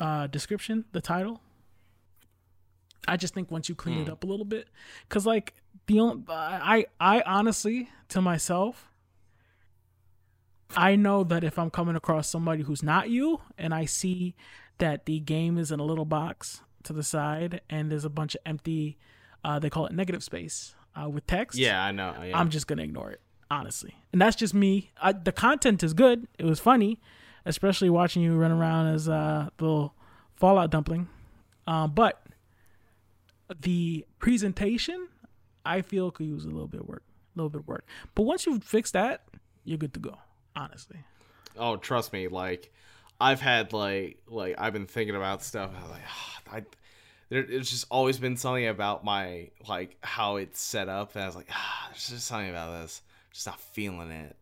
[0.00, 1.40] uh, description, the title.
[3.08, 4.12] I just think once you clean it Hmm.
[4.12, 4.68] up a little bit,
[5.08, 5.54] because like
[5.86, 8.88] the only, I I honestly to myself,
[10.76, 14.34] I know that if I'm coming across somebody who's not you, and I see
[14.78, 18.34] that the game is in a little box to the side, and there's a bunch
[18.34, 18.98] of empty,
[19.44, 21.58] uh, they call it negative space uh, with text.
[21.58, 22.14] Yeah, I know.
[22.22, 22.38] Yeah.
[22.38, 23.20] I'm just gonna ignore it,
[23.50, 23.94] honestly.
[24.12, 24.90] And that's just me.
[25.00, 26.26] I, the content is good.
[26.38, 27.00] It was funny,
[27.44, 29.94] especially watching you run around as uh, the little
[30.34, 31.08] Fallout dumpling.
[31.66, 32.22] Um, but
[33.60, 35.08] the presentation,
[35.64, 37.04] I feel could use a little bit of work,
[37.34, 37.86] a little bit of work.
[38.14, 39.22] But once you fix that,
[39.64, 40.18] you're good to go.
[40.54, 40.98] Honestly,
[41.56, 42.28] oh, trust me.
[42.28, 42.72] Like,
[43.20, 45.70] I've had like like I've been thinking about stuff.
[45.90, 46.62] Like, ah, I.
[47.30, 51.26] There, there's just always been something about my like how it's set up, and I
[51.26, 53.00] was like, ah, there's just something about this.
[53.32, 54.36] Just not feeling it.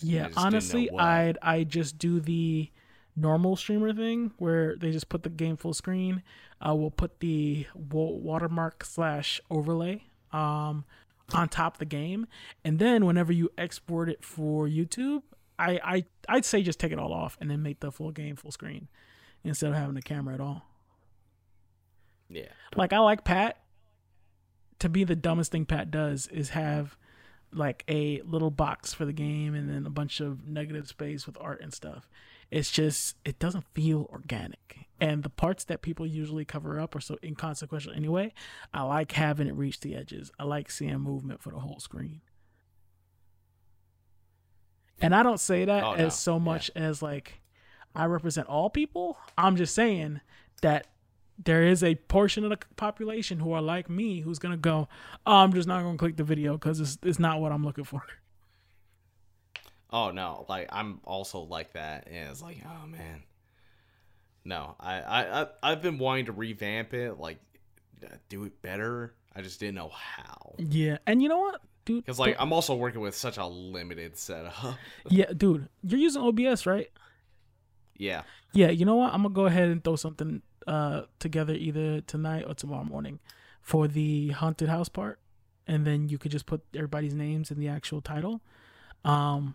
[0.00, 0.28] Yeah.
[0.28, 0.90] just didn't know Honestly.
[0.90, 2.70] I'd I just do the
[3.16, 6.22] normal streamer thing where they just put the game full screen.
[6.60, 10.02] Uh, we'll put the wa- watermark slash overlay
[10.32, 10.84] um,
[11.32, 12.26] on top of the game,
[12.64, 15.22] and then whenever you export it for YouTube,
[15.58, 18.36] I, I I'd say just take it all off and then make the full game
[18.36, 18.88] full screen
[19.44, 20.66] instead of having a camera at all.
[22.28, 22.48] Yeah.
[22.74, 23.58] Like I like Pat.
[24.80, 26.98] To be the dumbest thing Pat does is have
[27.52, 31.36] like a little box for the game and then a bunch of negative space with
[31.40, 32.08] art and stuff.
[32.50, 34.86] It's just it doesn't feel organic.
[35.00, 38.32] And the parts that people usually cover up are so inconsequential anyway.
[38.72, 40.30] I like having it reach the edges.
[40.38, 42.20] I like seeing movement for the whole screen.
[45.00, 46.08] And I don't say that Oh, as no.
[46.08, 47.40] so much as like
[47.94, 49.18] I represent all people.
[49.36, 50.20] I'm just saying
[50.62, 50.86] that
[51.42, 54.88] there is a portion of the population who are like me who's gonna go,
[55.26, 57.84] oh, I'm just not gonna click the video because it's it's not what I'm looking
[57.84, 58.02] for.
[59.90, 63.22] Oh no, like I'm also like that, and it's like, oh man,
[64.44, 67.38] no, I I I- I've been wanting to revamp it, like
[68.04, 69.14] uh, do it better.
[69.34, 72.04] I just didn't know how, Yeah, and you know what, dude?
[72.04, 74.54] because like I'm also working with such a limited setup.
[75.10, 76.90] yeah, dude, you're using OBS, right?
[77.98, 78.22] yeah,
[78.52, 79.12] Yeah, you know what?
[79.14, 83.20] I'm gonna go ahead and throw something uh together either tonight or tomorrow morning
[83.60, 85.18] for the haunted house part,
[85.66, 88.40] and then you could just put everybody's names in the actual title,
[89.04, 89.54] um,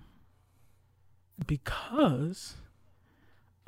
[1.45, 2.55] because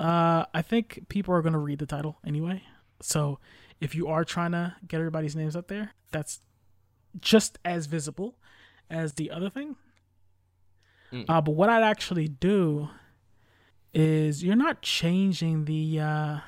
[0.00, 2.62] uh I think people are gonna read the title anyway.
[3.00, 3.38] So
[3.80, 6.40] if you are trying to get everybody's names up there, that's
[7.20, 8.36] just as visible
[8.88, 9.76] as the other thing.
[11.12, 11.24] Mm.
[11.28, 12.88] Uh, but what I'd actually do
[13.92, 16.38] is you're not changing the uh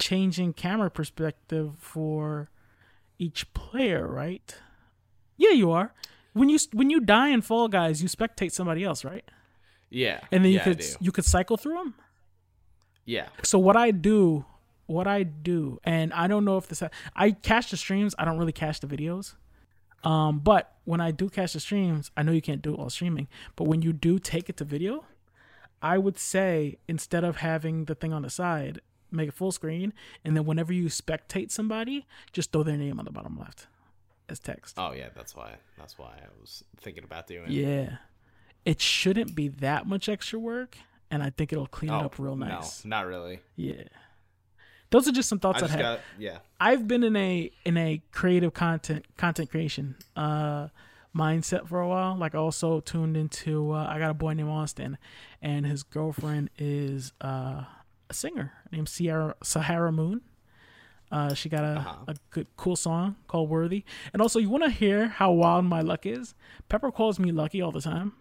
[0.00, 2.50] changing camera perspective for
[3.18, 4.56] each player, right?
[5.36, 5.94] Yeah, you are.
[6.32, 9.24] When you when you die in Fall Guys, you spectate somebody else, right?
[9.90, 11.94] yeah, And then you yeah, could you could cycle through them.
[13.04, 14.44] yeah, So what I do,
[14.86, 16.82] what I do, and I don't know if this
[17.16, 18.14] I cache the streams.
[18.18, 19.34] I don't really cache the videos.
[20.04, 22.90] Um, but when I do cache the streams, I know you can't do it while
[22.90, 23.28] streaming.
[23.56, 25.04] But when you do take it to video,
[25.82, 28.80] I would say instead of having the thing on the side,
[29.12, 29.92] make it full screen,
[30.24, 33.66] and then whenever you spectate somebody, just throw their name on the bottom left
[34.28, 34.76] as text.
[34.78, 37.50] oh yeah, that's why that's why I was thinking about doing.
[37.50, 37.96] Yeah,
[38.64, 40.76] it shouldn't be that much extra work,
[41.10, 42.84] and I think it'll clean Oh, it up real nice.
[42.84, 43.40] No, not really.
[43.56, 43.82] Yeah.
[44.90, 45.80] those are just some thoughts I I had.
[45.80, 46.38] got yeah.
[46.60, 50.68] I've been in a in a creative content content creation uh
[51.16, 52.16] mindset for a while.
[52.16, 54.96] Like also tuned into uh, I got a boy named Austin
[55.42, 57.64] and his girlfriend is uh
[58.10, 60.20] a singer named Sierra Sahara Moon.
[61.12, 61.96] Uh, she got a, Uh-huh.
[62.08, 63.84] a good cool song called Worthy.
[64.12, 66.34] And also you wanna hear how wild my luck is?
[66.68, 68.12] Pepper calls me lucky all the time.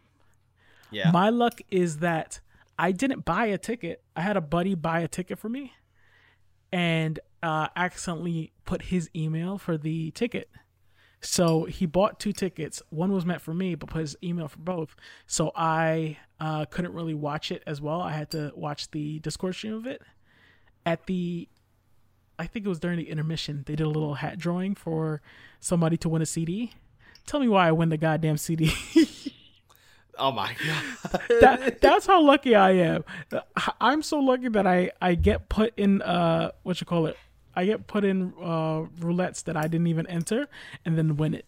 [0.92, 1.12] Yeah.
[1.12, 2.40] My luck is that
[2.80, 4.02] I didn't buy a ticket.
[4.16, 5.74] I had a buddy buy a ticket for me
[6.72, 10.50] and uh, accidentally put his email for the ticket.
[11.22, 12.82] So he bought two tickets.
[12.90, 14.96] One was meant for me, but put his email for both.
[15.28, 18.02] So I uh, couldn't really watch it as well.
[18.02, 20.02] I had to watch the Discord stream of it.
[20.86, 21.50] At the,
[22.38, 25.22] I think it was during the intermission, they did a little hat drawing for
[25.60, 26.72] somebody to win a CD.
[27.26, 28.72] Tell me why I win the goddamn CD.
[30.18, 31.22] oh my god.
[31.42, 33.04] that that's how lucky I am.
[33.80, 37.18] I'm so lucky that I I get put in uh what you call it.
[37.60, 40.48] I get put in uh roulettes that I didn't even enter
[40.86, 41.46] and then win it.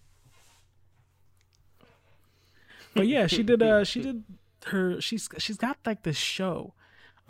[2.93, 4.23] But yeah, she did uh she did
[4.67, 6.73] her she's she's got like this show.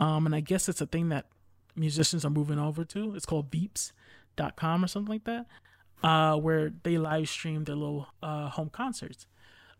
[0.00, 1.26] Um and I guess it's a thing that
[1.76, 3.14] musicians are moving over to.
[3.14, 5.46] It's called Veeps.com or something like that.
[6.02, 9.26] Uh where they live stream their little uh home concerts.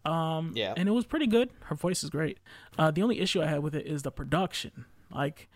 [0.04, 0.74] Um, Yeah.
[0.76, 1.50] and it was pretty good.
[1.66, 2.38] Her voice is great.
[2.76, 4.84] Uh, the only issue I had with it is the production.
[5.12, 5.48] Like,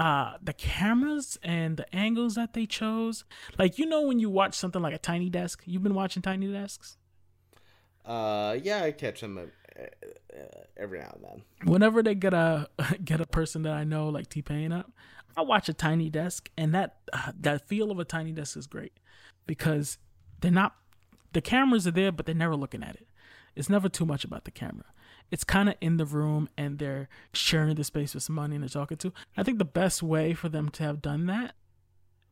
[0.00, 3.24] uh, the cameras and the angles that they chose.
[3.58, 6.50] Like, you know, when you watch something like a Tiny Desk, you've been watching Tiny
[6.50, 6.96] Desks.
[8.06, 10.44] Uh, yeah, I catch them uh, uh,
[10.78, 11.42] every now and then.
[11.70, 12.70] Whenever they get a
[13.04, 14.90] get a person that I know like T Pain up,
[15.36, 18.66] I watch a Tiny Desk, and that uh, that feel of a Tiny Desk is
[18.66, 18.94] great
[19.46, 19.98] because
[20.40, 20.76] they're not
[21.34, 23.06] the cameras are there, but they're never looking at it.
[23.54, 24.86] It's never too much about the camera.
[25.30, 28.68] It's kind of in the room and they're sharing the space with somebody and they're
[28.68, 29.12] talking to.
[29.36, 31.54] I think the best way for them to have done that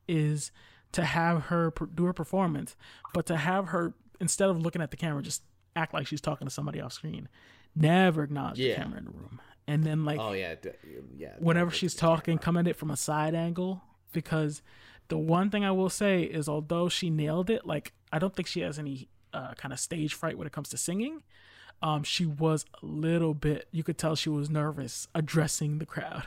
[0.08, 0.50] is
[0.92, 2.74] to have her do her performance,
[3.14, 5.42] but to have her instead of looking at the camera, just
[5.76, 7.28] act like she's talking to somebody off screen.
[7.76, 8.74] Never acknowledge Yeah.
[8.74, 10.70] the camera in the room, and then like Oh yeah, d-
[11.16, 11.34] yeah.
[11.38, 14.62] whenever she's look at the talking, come at it from a side angle because
[15.08, 18.48] the one thing I will say is although she nailed it, like I don't think
[18.48, 21.22] she has any uh, kind of stage fright when it comes to singing.
[21.82, 23.68] Um, she was a little bit.
[23.70, 26.24] You could tell she was nervous addressing the crowd,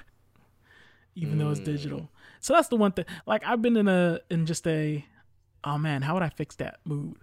[1.15, 2.09] even though it's digital.
[2.39, 3.05] So that's the one thing.
[3.25, 5.05] Like I've been in a in just a,
[5.63, 7.17] oh man, how would I fix that mood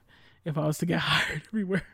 [0.44, 1.86] if I was to get hired everywhere?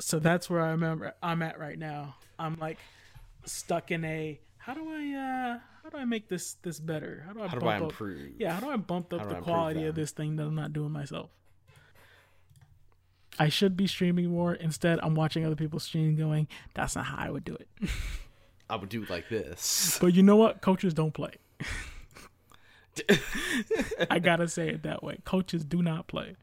[0.00, 2.16] so that's where I'm at, I'm at right now.
[2.38, 2.78] I'm like
[3.44, 7.22] stuck in a how do I uh how do I make this this better?
[7.26, 8.32] How do I How do bump I up improve?
[8.38, 10.90] yeah, how do I bump up the quality of this thing that I'm not doing
[10.90, 11.30] myself?
[13.38, 14.54] I should be streaming more.
[14.54, 17.68] Instead, I'm watching other people stream going, that's not how I would do it.
[18.70, 19.98] I would do it like this.
[20.00, 20.60] But you know what?
[20.62, 21.32] Coaches don't play.
[24.10, 25.18] I gotta say it that way.
[25.24, 26.36] Coaches do not play.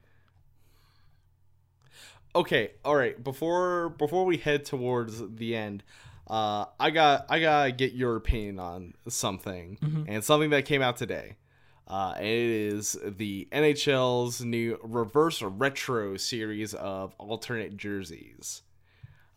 [2.35, 3.21] okay, all right.
[3.23, 5.83] Before before we head towards the end,
[6.27, 10.97] uh, I got I gotta get your opinion on something and something that came out
[10.97, 11.37] today.
[11.87, 18.61] Uh, and it is the NHL's new reverse retro series of alternate jerseys.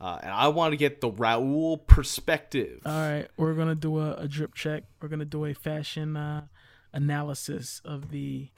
[0.01, 2.83] Uh, and I want to get the Raul perspective.
[2.85, 4.85] All right, we're gonna do a, a drip check.
[5.01, 6.47] We're gonna do a fashion uh,
[6.93, 8.49] analysis of the,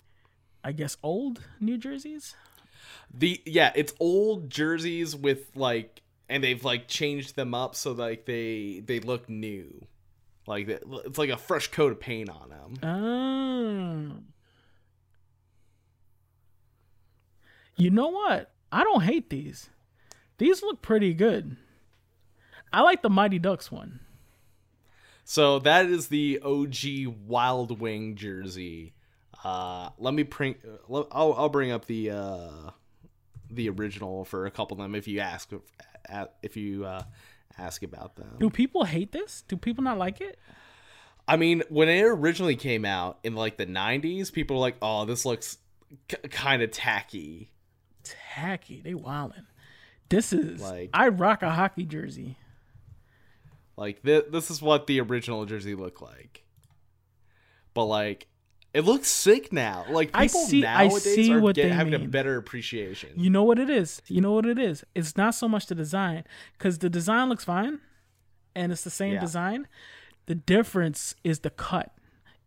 [0.65, 2.35] I guess, old New Jerseys.
[3.13, 8.27] The yeah, it's old jerseys with like, and they've like changed them up so like
[8.27, 9.87] they they look new,
[10.47, 12.79] like it's like a fresh coat of paint on them.
[12.83, 14.23] Oh.
[17.77, 18.53] You know what?
[18.73, 19.69] I don't hate these.
[20.39, 21.57] These look pretty good.
[22.73, 24.01] I like the Mighty Ducks one.
[25.25, 28.95] So that is the OG Wild Wing jersey.
[29.43, 30.57] Uh, let me bring.
[30.89, 32.71] I'll I'll bring up the uh,
[33.51, 35.51] the original for a couple of them if you ask
[36.43, 37.03] if you uh,
[37.59, 38.37] ask about them.
[38.39, 39.43] Do people hate this?
[39.49, 40.39] Do people not like it?
[41.29, 45.05] I mean, when it originally came out in like the '90s, people were like, "Oh,
[45.05, 45.59] this looks
[46.09, 47.51] k- kind of tacky."
[48.05, 48.81] Tacky.
[48.83, 49.47] They wildin'.
[50.09, 52.37] This is Like- I rock a hockey jersey.
[53.77, 56.45] Like th- this is what the original jersey looked like.
[57.75, 58.29] But like,
[58.77, 59.85] it looks sick now.
[59.89, 63.11] Like people I see- I nowadays see are what get- having a better appreciation.
[63.17, 64.03] You know what it is?
[64.07, 64.85] You know what it is?
[64.95, 66.25] It's not so much the design
[66.59, 67.81] cuz the design looks fine
[68.55, 69.21] and it's the same Yeah.
[69.21, 69.67] design.
[70.27, 71.93] The difference is the cut.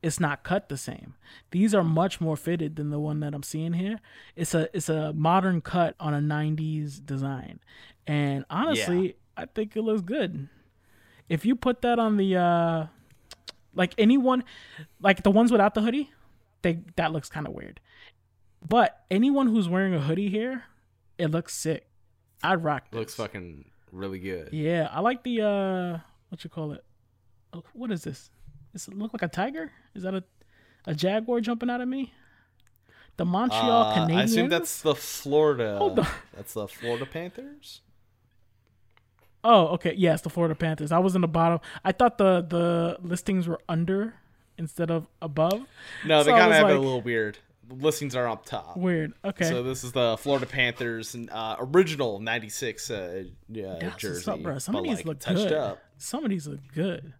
[0.02, 1.16] It's not cut the same.
[1.52, 4.00] These are much more fitted than the one that I'm seeing here.
[4.36, 7.60] It's a it's a modern cut on a 90s design.
[8.08, 10.48] And honestly, I think it looks good.
[11.28, 12.88] If you put that on the uh
[13.76, 14.44] like anyone
[15.02, 16.10] like the ones without the hoodie,
[16.62, 17.80] they that looks kind of weird.
[18.68, 20.64] But anyone who's wearing a hoodie here,
[21.18, 21.88] it looks sick.
[22.44, 22.88] I'd rock.
[22.92, 24.50] It looks fucking really good.
[24.52, 25.98] Yeah, I like the uh
[26.30, 26.84] what you call it?
[27.54, 28.30] Oh, What is this?
[28.74, 29.72] Does it look like a tiger?
[29.96, 30.24] Is that a
[30.86, 32.14] a jaguar jumping out of me?
[33.18, 34.18] The Montreal Uh, Canadiens.
[34.18, 35.78] I assume that's the Florida.
[35.78, 36.08] Hold on.
[36.36, 37.82] That's the Florida Panthers.
[39.44, 39.94] Oh, okay.
[39.98, 40.92] Yes, the Florida Panthers.
[40.92, 41.60] I was in the bottom.
[41.84, 44.14] I thought the the listings were under
[44.60, 45.66] instead of above.
[46.06, 47.40] No, they So kind of have it a little weird.
[47.68, 48.78] The listings are up top.
[48.78, 49.14] Weird.
[49.24, 49.46] Okay.
[49.46, 54.58] So this is the Florida Panthers uh, original '96 uh, yeah, jersey, what's up, bro.
[54.60, 55.54] Some but, of these like, look touched good.
[55.54, 55.80] up.
[55.98, 57.14] Some of these look good.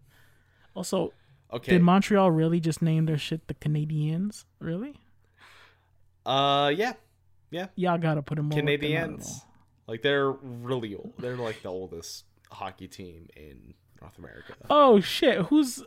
[0.74, 1.12] Also,
[1.52, 1.72] Okay.
[1.72, 4.44] did Montreal really just name their shit the Canadiens?
[4.60, 4.94] Really?
[6.26, 6.92] uh, yeah,
[7.50, 7.66] yeah.
[7.74, 8.50] Y'all gotta put them.
[8.50, 9.42] Canadiens.
[9.86, 11.14] Like they're really old.
[11.18, 14.54] They're like the oldest hockey team in North America.
[14.68, 15.42] Oh shit!
[15.46, 15.82] Who's?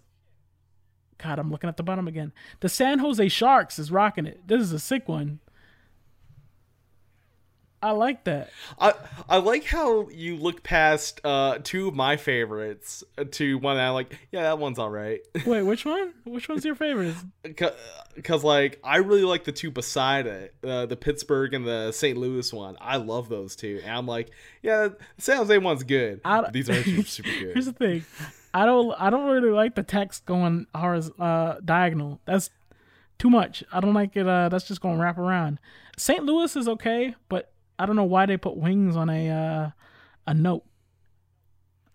[1.23, 2.33] God, I'm looking at the bottom again.
[2.59, 4.41] The San Jose Sharks is rocking it.
[4.45, 5.39] This is a sick one.
[7.81, 8.49] I like that.
[8.79, 8.93] I
[9.27, 13.89] I like how you look past uh two of my favorites to one that I
[13.89, 14.17] like.
[14.31, 15.19] Yeah, that one's all right.
[15.45, 16.13] Wait, which one?
[16.23, 17.15] Which one's your favorite?
[17.43, 22.17] Because like I really like the two beside it, uh, the Pittsburgh and the St.
[22.17, 22.77] Louis one.
[22.79, 24.29] I love those two, and I'm like,
[24.61, 26.21] yeah, San Jose one's good.
[26.53, 27.53] These are super good.
[27.53, 28.05] Here's the thing.
[28.53, 28.93] I don't.
[28.99, 32.21] I don't really like the text going uh, diagonal.
[32.25, 32.49] That's
[33.17, 33.63] too much.
[33.71, 34.27] I don't like it.
[34.27, 35.59] Uh, that's just going to wrap around.
[35.97, 36.23] St.
[36.23, 39.69] Louis is okay, but I don't know why they put wings on a uh,
[40.27, 40.65] a note.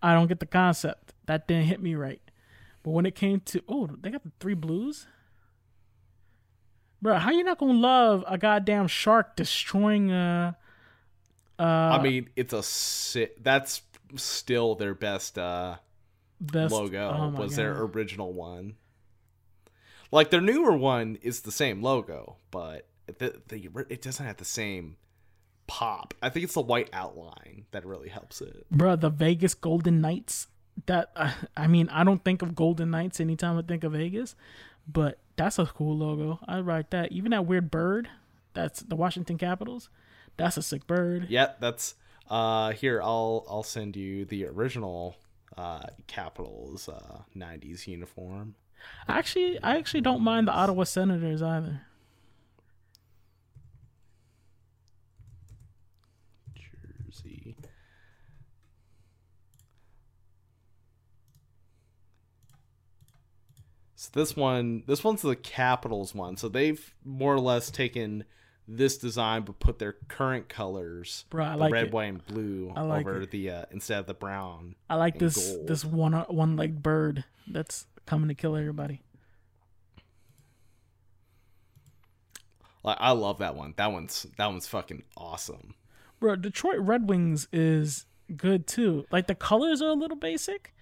[0.01, 1.13] I don't get the concept.
[1.27, 2.21] That didn't hit me right.
[2.83, 5.07] But when it came to oh, they got the three blues.
[7.01, 10.53] Bro, how you not gonna love a goddamn shark destroying uh
[11.57, 13.81] uh I mean, it's a si- that's
[14.15, 15.77] still their best uh
[16.39, 17.15] best logo.
[17.15, 18.75] oh was their original one.
[20.11, 22.87] Like their newer one is the same logo, but
[23.17, 24.97] the, the it doesn't have the same
[25.67, 26.13] pop.
[26.21, 28.65] I think it's the white outline that really helps it.
[28.73, 30.47] Bruh, the Vegas Golden Knights.
[30.87, 34.35] That uh, I mean, I don't think of Golden Knights anytime I think of Vegas,
[34.87, 36.39] but that's a cool logo.
[36.47, 37.11] I write that.
[37.11, 38.09] Even that weird bird,
[38.53, 39.89] that's the Washington Capitals.
[40.37, 41.27] That's a sick bird.
[41.29, 41.95] Yeah, that's
[42.29, 45.15] uh here I'll I'll send you the original
[45.59, 48.55] uh Capitals uh 90s uniform.
[49.07, 51.81] Actually, I actually don't mind the Ottawa Senators either.
[56.55, 57.57] Jersey.
[63.95, 66.37] So this one, this one's the Capitals one.
[66.37, 68.23] So they've more or less taken
[68.71, 71.91] this design but put their current colors, Bro, like red, it.
[71.91, 73.31] white, and blue, I like over it.
[73.31, 74.75] the uh, instead of the brown.
[74.89, 75.67] I like this gold.
[75.67, 79.01] this one one legged bird that's coming to kill everybody.
[82.83, 83.73] Like I love that one.
[83.77, 85.73] That one's that one's fucking awesome.
[86.19, 88.05] Bro, Detroit Red Wings is
[88.35, 89.05] good too.
[89.11, 90.73] Like the colors are a little basic,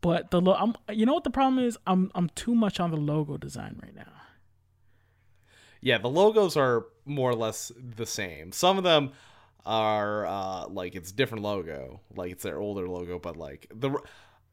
[0.00, 1.76] but the lo- I'm you know what the problem is?
[1.86, 4.12] I'm I'm too much on the logo design right now.
[5.82, 8.52] Yeah, the logos are more or less the same.
[8.52, 9.12] Some of them
[9.66, 13.90] are uh like it's different logo, like it's their older logo, but like the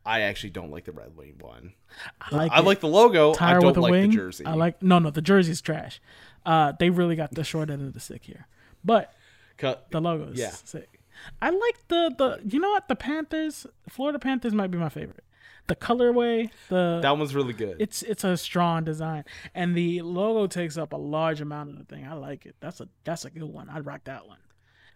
[0.06, 1.74] I actually don't like the Red Wing one.
[2.22, 3.34] I like I like the logo.
[3.34, 4.10] tire I don't like wing.
[4.10, 4.46] the jersey.
[4.46, 6.02] I like no no the jersey's trash.
[6.46, 8.48] Uh, they really got the short end of the stick here,
[8.86, 9.14] but
[9.58, 9.88] Cut.
[9.92, 10.52] the logo's Yeah.
[10.52, 11.02] sick.
[11.42, 15.24] I like the the you know what the Panthers Florida Panthers might be my favorite.
[15.68, 17.78] The colorway, the That one's really good.
[17.82, 21.84] it's it's a strong design, and the logo takes up a large amount of the
[21.84, 22.08] thing.
[22.08, 22.56] I like it.
[22.62, 23.70] That's a that's a good one.
[23.70, 24.38] I'd rock that one.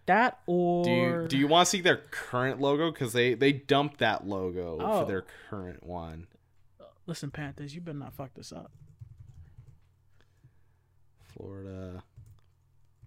[0.06, 2.90] That or do you do you want to see their current logo?
[2.90, 5.00] Because they they dumped that logo Oh.
[5.02, 6.26] for their current one.
[7.06, 7.74] listen Panthers?
[7.74, 8.72] You better not fuck this up.
[11.36, 12.02] Florida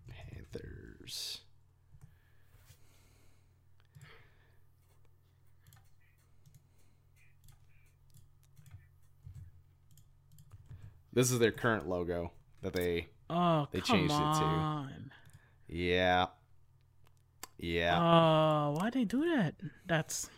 [0.08, 1.42] Panthers.
[11.16, 12.32] This is their current logo
[12.62, 14.88] that they Oh, They changed it to.
[15.68, 16.28] yeah.
[17.58, 17.98] Yeah.
[18.00, 19.56] Oh, why they do that?
[19.88, 20.30] That's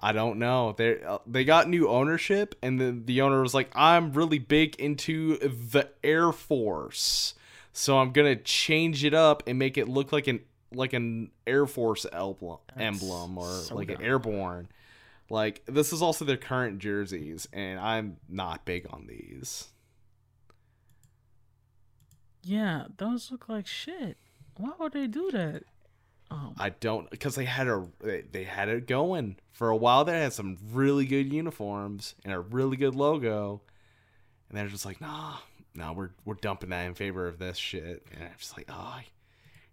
[0.00, 0.74] I don't know.
[0.76, 4.74] They uh, they got new ownership, and the the owner was like, "I'm really big
[4.76, 7.34] into the Air Force,
[7.72, 10.40] so I'm gonna change it up and make it look like an
[10.74, 14.68] like an Air Force emblem, emblem or so like an airborne."
[15.30, 19.68] Like this is also their current jerseys, and I'm not big on these.
[22.46, 22.84] Yeah.
[22.96, 24.16] Those look like shit.
[24.56, 25.64] Why would they do that?
[26.30, 30.04] Oh, I don't because they had a they- they had it going for a while.
[30.04, 33.60] They had some really good uniforms and a really good logo,
[34.48, 35.36] and they're just like, nah,
[35.74, 38.04] no, we're we're dumping that in favor of this shit.
[38.12, 38.98] And I'm just like, oh,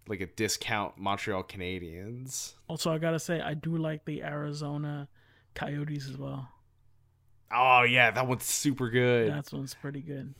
[0.06, 2.52] like a discount Montreal Canadiens.
[2.68, 5.08] also I gotta say I do like the Arizona
[5.54, 6.48] Coyotes as well.
[7.52, 9.32] Oh yeah, that one's super good.
[9.32, 10.34] That one's pretty good.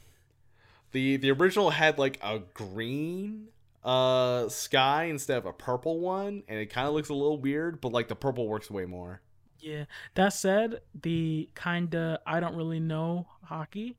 [0.94, 3.48] The The original had like a green
[3.84, 7.80] uh sky instead of a purple one, and it kind of looks a little weird,
[7.82, 9.20] but like the purple works way more.
[9.58, 9.84] Yeah.
[10.14, 13.96] That said, the kinda I don't really know hockey.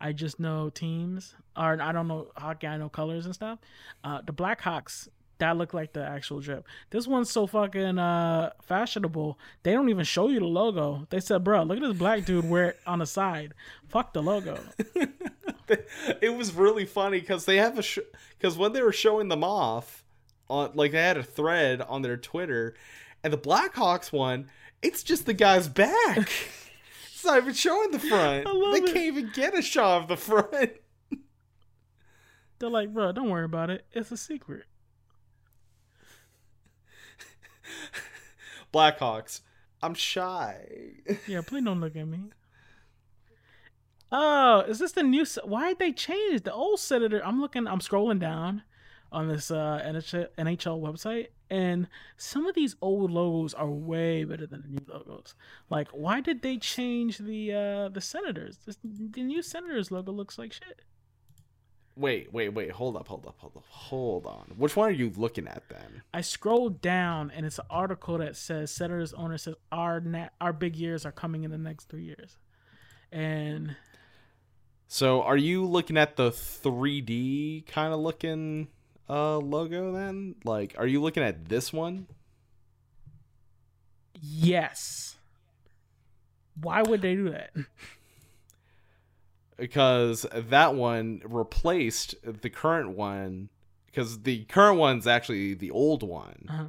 [0.00, 2.66] I just know teams, or I don't know hockey.
[2.66, 3.58] I know colors and stuff.
[4.04, 6.66] Uh, the Blackhawks that look like the actual drip.
[6.90, 9.38] This one's so fucking uh, fashionable.
[9.62, 11.06] They don't even show you the logo.
[11.10, 13.52] They said, "Bro, look at this black dude wear it on the side.
[13.88, 14.58] Fuck the logo."
[15.68, 17.84] it was really funny because they have a
[18.38, 20.04] because when they were showing them off
[20.48, 22.74] on like they had a thread on their Twitter,
[23.22, 24.48] and the Blackhawks one,
[24.82, 26.18] it's just the guy's back.
[27.12, 28.44] it's not even showing the front.
[28.46, 28.86] They it.
[28.86, 30.70] can't even get a shot of the front.
[32.58, 33.84] They're like, "Bro, don't worry about it.
[33.92, 34.64] It's a secret."
[38.76, 39.40] Blackhawks,
[39.82, 40.96] I'm shy.
[41.26, 42.24] Yeah, please don't look at me.
[44.12, 45.24] Oh, is this the new?
[45.44, 47.24] Why did they change the old senator?
[47.24, 47.66] I'm looking.
[47.66, 48.64] I'm scrolling down
[49.10, 50.28] on this uh, NHL,
[50.82, 51.88] website, and
[52.18, 55.34] some of these old logos are way better than the new logos.
[55.70, 58.58] Like, why did they change the uh, the Senators?
[58.66, 60.82] This, the new Senators logo looks like shit.
[61.96, 62.70] Wait, wait, wait.
[62.72, 64.52] Hold up, hold up, hold up, hold on.
[64.58, 66.02] Which one are you looking at then?
[66.12, 70.52] I scrolled down, and it's an article that says Senators owner says our na- our
[70.52, 72.36] big years are coming in the next three years,
[73.10, 73.76] and
[74.88, 78.68] So, are you looking at the 3D kind of looking
[79.08, 80.34] uh logo then?
[80.44, 82.08] Like, are you looking at this one?
[84.20, 85.16] Yes.
[86.60, 87.50] Why would they do that?
[89.56, 93.48] Because that one replaced the current one
[93.96, 96.46] because the current one's actually the old one.
[96.50, 96.64] Uh-huh.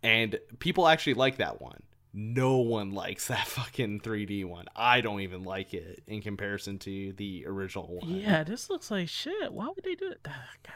[0.00, 1.82] And people actually like that one.
[2.12, 4.66] No one likes that fucking 3D one.
[4.76, 8.08] I don't even like it in comparison to the original one.
[8.08, 9.52] Yeah, this looks like shit.
[9.52, 10.20] Why would they do it?
[10.24, 10.74] Ah, God.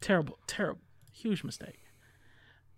[0.00, 0.82] Terrible, terrible,
[1.12, 1.80] huge mistake.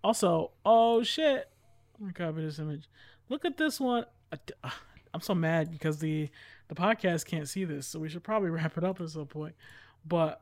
[0.02, 1.50] Also, oh shit,
[1.98, 2.88] let me copy this image.
[3.28, 4.06] Look at this one.
[4.32, 4.70] Uh,
[5.12, 6.30] I'm so mad because the
[6.70, 9.54] the podcast can't see this, so we should probably wrap it up at some point.
[10.06, 10.40] But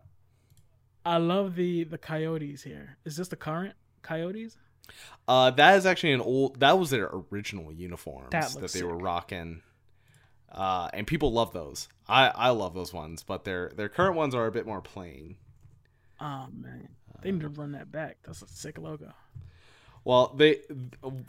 [1.04, 2.98] I love the the coyotes here.
[3.04, 4.56] Is this the current coyotes?
[5.26, 6.60] Uh, that is actually an old.
[6.60, 9.62] That was their original uniforms That that, they were rocking.
[10.52, 11.88] Uh, and people love those.
[12.06, 15.36] I I love those ones, but their their current ones are a bit more plain.
[16.20, 16.88] Oh man,
[17.22, 18.18] they need to run that back.
[18.24, 19.12] That's a sick logo.
[20.04, 20.60] Well, they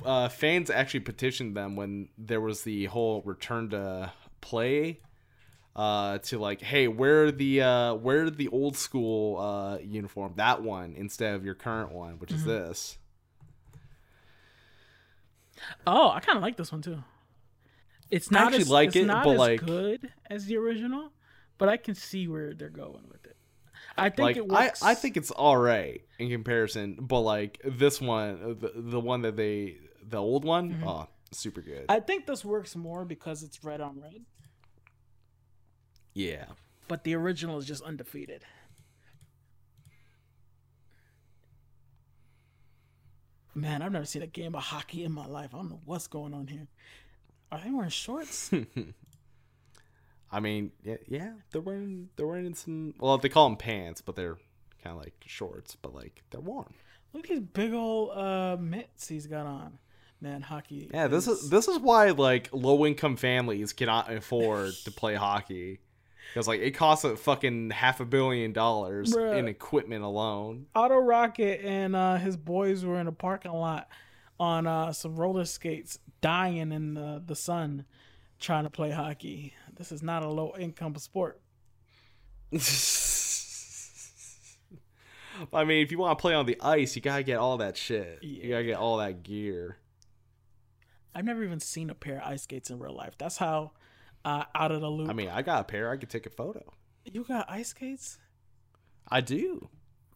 [0.05, 4.99] uh, fans actually petitioned them when there was the whole return to play.
[5.75, 10.93] Uh, to like, hey, wear the uh, wear the old school uh, uniform, that one
[10.97, 12.97] instead of your current one, which is this.
[15.87, 17.03] Oh, I kind of like this one too.
[18.09, 21.11] It's not actually as, like it's it, not but, as like- good as the original,
[21.57, 23.37] but I can see where they're going with it.
[23.97, 24.91] I think like it I.
[24.91, 29.35] I think it's all right in comparison, but like this one, the, the one that
[29.37, 31.85] they, the old one, oh, super good.
[31.89, 34.21] I think this works more because it's red on red,
[36.13, 36.45] yeah,
[36.87, 38.43] but the original is just undefeated.
[43.55, 45.53] Man, I've never seen a game of hockey in my life.
[45.53, 46.67] I don't know what's going on here.
[47.51, 48.51] Are they wearing shorts?
[50.31, 52.93] I mean, yeah, yeah, they're wearing they're wearing some.
[52.99, 54.37] Well, they call them pants, but they're
[54.83, 56.73] kind of like shorts, but like they're warm.
[57.13, 59.79] Look at these big old uh, mitts he's got on.
[60.21, 60.89] Man, hockey.
[60.93, 65.79] Yeah, this is this is why like low income families cannot afford to play hockey.
[66.33, 69.37] Because like it costs a fucking half a billion dollars Bruh.
[69.37, 70.67] in equipment alone.
[70.75, 73.87] Auto Rocket and uh, his boys were in a parking lot
[74.39, 77.85] on uh, some roller skates, dying in the, the sun,
[78.39, 79.53] trying to play hockey.
[79.75, 81.41] This is not a low income sport.
[85.53, 87.77] I mean, if you want to play on the ice, you gotta get all that
[87.77, 88.19] shit.
[88.21, 89.77] You gotta get all that gear.
[91.19, 93.15] I've never even seen a pair of ice skates in real life.
[93.17, 93.71] That's how
[94.23, 95.09] uh, out of the loop.
[95.09, 95.91] I mean, I got a pair.
[95.91, 96.63] I could take a photo.
[97.03, 98.19] you got ice skates?
[99.05, 99.67] I do.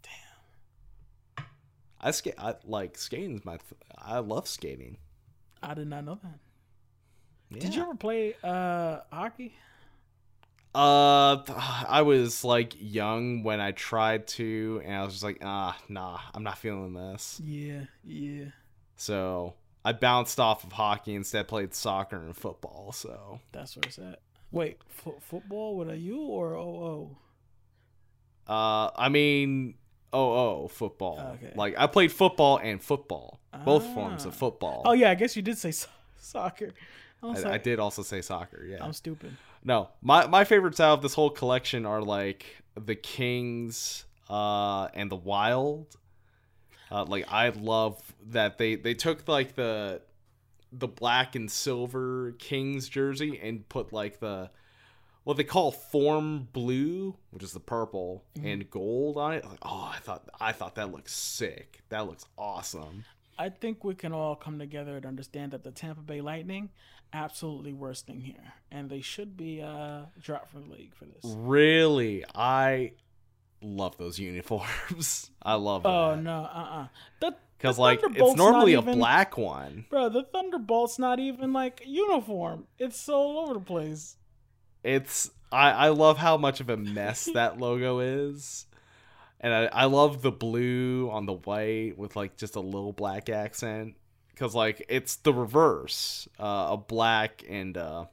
[0.02, 1.46] Damn.
[2.00, 2.36] I skate.
[2.38, 3.58] I like skating's my.
[3.58, 4.96] Th- I love skating.
[5.62, 6.40] I did not know that.
[7.50, 7.60] Yeah.
[7.60, 9.56] Did you ever play uh, hockey?
[10.74, 11.44] Uh,
[11.86, 16.20] I was like young when I tried to, and I was just like, ah, nah,
[16.34, 17.42] I'm not feeling this.
[17.44, 18.46] Yeah, yeah.
[18.96, 19.56] So
[19.86, 22.92] I bounced off of hockey instead, played soccer and football.
[22.94, 24.20] So That's where it's at.
[24.52, 27.18] Wait, fo- football with a U or O
[28.48, 29.76] Uh, I mean,
[30.12, 30.34] oh,
[30.64, 31.36] oh, football.
[31.36, 31.54] Okay.
[31.56, 33.94] Like I played football and football, both Ah.
[33.94, 34.82] forms of football.
[34.86, 36.72] Oh yeah, I guess you did say so- soccer.
[37.22, 38.66] I, I, I did also say soccer.
[38.66, 38.84] Yeah.
[38.84, 39.36] I'm stupid.
[39.64, 42.46] No, my my favorites out of this whole collection are like
[42.76, 45.96] the Kings, uh, and the Wild.
[46.94, 50.02] Uh, like I love that they they took like the
[50.72, 54.52] the black and silver Kings jersey and put like the
[55.24, 59.44] what they call Forum blue, which is the purple and gold on it.
[59.44, 61.82] Like, oh, I thought I thought that looks sick.
[61.90, 63.06] That looks awesome.
[63.40, 66.70] I think we can all come together and understand that the Tampa Bay Lightning
[67.12, 71.24] absolutely worst thing here, and they should be uh, dropped from the league for this.
[71.24, 72.92] Really, I
[73.64, 75.30] love those uniforms.
[75.42, 76.22] I love Oh that.
[76.22, 76.88] no, uh, uh
[77.20, 79.86] The Because like it's normally a even- black one.
[79.90, 82.68] bro, the Thunderbolt's not even like uniform.
[82.80, 84.18] It's so all over the place.
[84.84, 88.66] It's I I love how much of a mess that logo is,
[89.40, 93.30] and I I love the blue on the white with like just a little black
[93.30, 93.96] accent.
[94.32, 98.06] Because like it's the reverse, uh, a black and uh,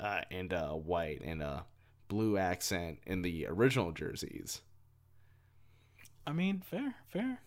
[0.00, 1.64] uh and uh white and a
[2.14, 4.60] blue accent in the original jerseys.
[6.24, 7.38] I mean, fair, fair.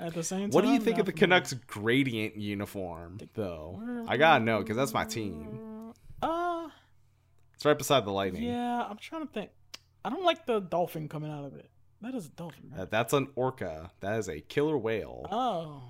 [0.00, 1.12] At the same time, What do you think of the.
[1.12, 4.04] Canucks gradient uniform though?
[4.08, 5.92] I gotta know because that's my team.
[6.20, 6.68] Uh,
[7.54, 8.42] It's right beside the Lightning.
[8.42, 9.50] yeah, I'm trying to think.
[10.04, 11.70] I don't like the dolphin coming out of it.
[12.00, 12.70] That is a dolphin.
[12.72, 12.82] Right?
[12.82, 13.90] Uh, that's an orca.
[14.00, 15.26] That is a killer whale.
[15.30, 15.82] Oh,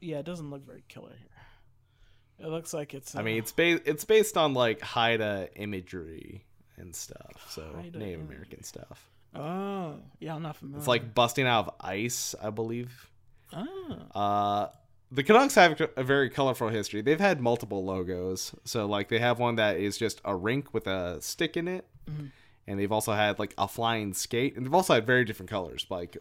[0.00, 2.46] yeah, it doesn't look very killer here.
[2.46, 3.14] It looks like it's.
[3.14, 6.44] Uh, I mean, it's based it's based on like Haida imagery
[6.82, 7.46] and stuff.
[7.50, 8.14] So Native imagery.
[8.20, 9.08] American stuff.
[9.34, 10.78] Oh, yeah, I'm not familiar.
[10.78, 13.08] It's like busting out of ice, I believe.
[13.54, 14.68] Oh, Uh,
[15.10, 17.00] the Canucks have a very colorful history.
[17.02, 18.54] They've had multiple logos.
[18.64, 21.86] So like they have one that is just a rink with a stick in it,
[22.10, 22.30] Mhm.
[22.66, 25.86] and they've also had like a flying skate, and they've also had very different colors.
[25.90, 26.16] Like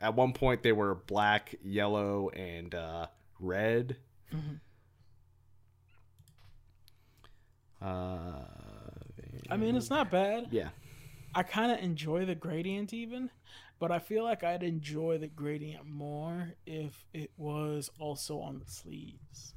[0.00, 3.06] at one point they were black, yellow, and uh,
[3.40, 3.96] red.
[4.32, 4.60] Mhm.
[7.80, 8.44] Uh,
[9.50, 10.48] I mean, it's not bad.
[10.50, 10.68] yeah.
[11.34, 13.28] I kind of enjoy the gradient even,
[13.80, 18.70] but I feel like I'd enjoy the gradient more if it was also on the
[18.70, 19.54] sleeves.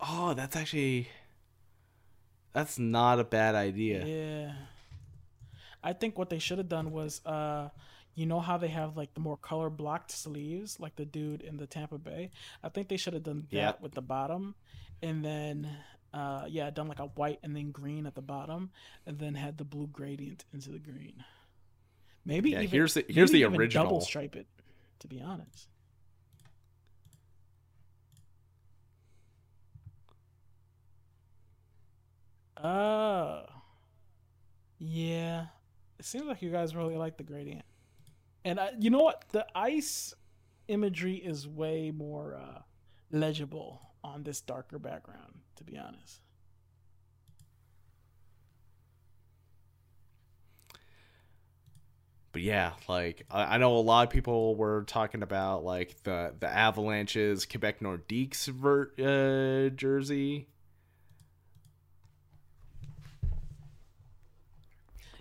[0.00, 1.08] Oh, that's actually
[2.52, 4.04] that's not a bad idea.
[4.04, 4.52] Yeah.
[5.82, 7.68] I think what they should have done was uh
[8.16, 11.56] you know how they have like the more color blocked sleeves like the dude in
[11.56, 12.30] the Tampa Bay?
[12.64, 13.72] I think they should have done that Yeah.
[13.80, 14.54] with the bottom
[15.02, 15.68] and then
[16.12, 18.70] uh yeah, done like a white and then green at the bottom
[19.06, 21.24] and then had the blue gradient into the green.
[22.24, 23.84] Maybe Yeah, even here's the- here's the original.
[23.84, 24.46] double stripe it
[25.00, 25.68] to be honest.
[32.62, 33.42] Oh.
[34.78, 35.46] Yeah.
[35.98, 37.64] It seems like you guys really like the gradient.
[38.44, 39.24] And I, you know what?
[39.32, 40.14] The ice
[40.68, 42.60] imagery is way more uh,
[43.10, 46.20] legible on this darker background, to be honest.
[52.32, 56.32] But yeah, like I, I know a lot of people were talking about like the
[56.38, 60.46] the Avalanche's Quebec Nordiques ver- uh, jersey.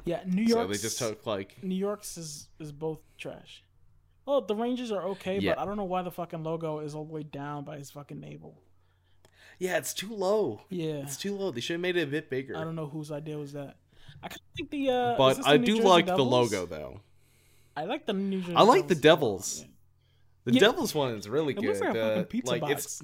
[0.05, 0.67] Yeah, New York.
[0.67, 3.63] So they just took like New York's is is both trash.
[4.25, 5.55] Well, the Rangers are okay, Yeah.
[5.55, 7.89] but I don't know why the fucking logo is all the way down by his
[7.89, 8.61] fucking navel.
[9.59, 10.61] Yeah, it's too low.
[10.69, 11.51] Yeah, It's too low.
[11.51, 12.57] They should have made it a bit bigger.
[12.57, 13.75] I don't know whose idea was that.
[14.23, 14.89] I kind of think the.
[14.89, 17.01] Uh, but the I do Jersey like the logo though.
[17.77, 18.55] I like the New Jersey.
[18.55, 19.59] I like the Devils.
[19.59, 19.73] Devils.
[20.45, 20.59] The Yeah.
[20.61, 21.65] Devils one is really It good.
[21.67, 23.01] looks like a fucking Uh, pizza like box.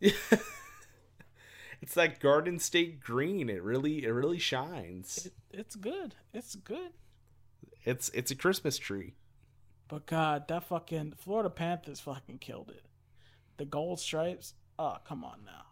[0.00, 0.20] it's
[1.82, 3.48] it's that Garden State green.
[3.48, 5.26] It really it really shines.
[5.26, 6.14] It, it's good.
[6.32, 6.92] It's good.
[7.84, 9.14] It's it's a Christmas tree.
[9.88, 12.82] But God, that fucking Florida Panthers fucking killed it.
[13.56, 14.54] The gold stripes.
[14.78, 15.62] Oh, come on now.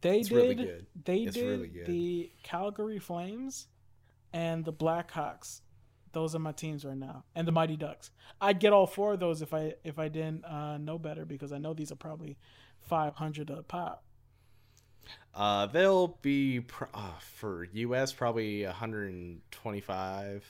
[0.00, 0.34] They It's did.
[0.36, 0.86] really good.
[1.04, 1.86] They It's did really good.
[1.86, 3.68] the Calgary Flames
[4.32, 5.60] and the Blackhawks.
[6.12, 8.10] Those are my teams right now, and the Mighty Ducks.
[8.40, 11.52] I'd get all four of those if I if I didn't uh, know better because
[11.52, 12.36] I know these are probably
[12.80, 14.04] five hundred a pop.
[15.34, 20.44] Uh, they'll be pr- uh, for US probably 125.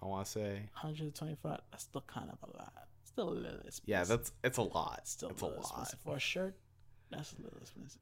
[0.00, 0.52] I want to say.
[0.74, 1.60] 125.
[1.70, 2.72] That's still kind of a lot.
[3.04, 3.82] Still a little expensive.
[3.86, 5.00] Yeah, that's it's a lot.
[5.04, 5.58] still it's a a lot.
[5.58, 6.56] expensive for a shirt.
[7.10, 8.00] That's a little expensive.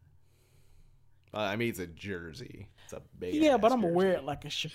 [1.32, 2.68] Uh, I mean, it's a jersey.
[2.84, 3.34] It's a big.
[3.34, 4.72] Yeah, but I'm gonna wear it like a shirt.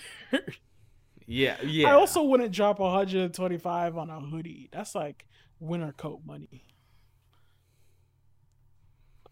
[1.26, 1.88] Yeah, yeah.
[1.88, 4.68] I also wouldn't drop 125 on a hoodie.
[4.72, 5.26] That's like
[5.60, 6.64] winter coat money.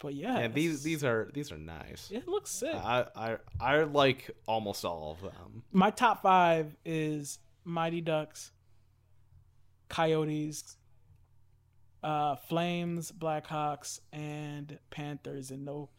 [0.01, 2.11] But yeah, yeah, these these are these are nice.
[2.11, 2.75] it looks sick.
[2.75, 5.63] I, I I like almost all of them.
[5.73, 8.51] My top five is Mighty Ducks,
[9.91, 10.79] Coyotes,
[12.03, 15.91] uh, Flames, Blackhawks, and Panthers in no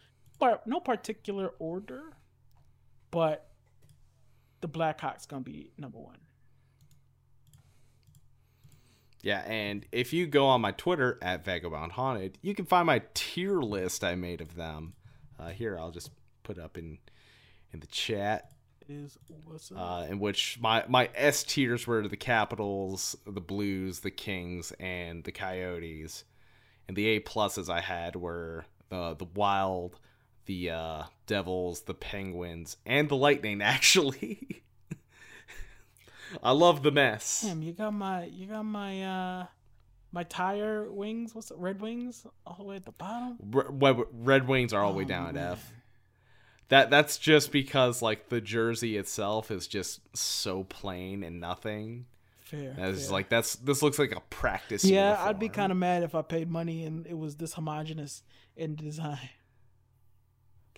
[0.65, 2.13] no particular order,
[3.11, 3.47] but
[4.61, 6.17] the Blackhawks gonna be number one.
[9.23, 13.03] Yeah, and if you go on my Twitter at Vagabond Haunted, you can find my
[13.13, 14.93] tier list I made of them.
[15.39, 16.09] Uh, here, I'll just
[16.43, 16.97] put up in
[17.71, 18.51] in the chat.
[18.91, 19.77] Is what's up?
[19.79, 25.23] uh, in which my my S tiers were the Capitals, the Blues, the Kings, and
[25.23, 26.23] the Coyotes,
[26.87, 29.99] and the A pluses I had were the the Wild,
[30.45, 33.61] the uh, Devils, the Penguins, and the Lightning.
[33.63, 34.63] Actually,
[36.43, 37.41] I love the mess.
[37.45, 39.45] Damn, you got my you got my uh
[40.11, 41.33] my tire wings.
[41.35, 41.57] What's it?
[41.57, 43.37] Red Wings all the way at the bottom.
[43.49, 45.51] Red- Red Wings are all the way Oh, down at.
[45.53, 45.71] F.
[46.71, 52.05] That that's just because like the jersey itself is just so plain and nothing.
[52.39, 52.73] Fair.
[52.73, 52.93] Fair.
[53.09, 54.85] like that's this looks like a practice.
[54.85, 58.23] Yeah, I'd be kind of mad if I paid money and it was this homogenous
[58.55, 59.19] in design.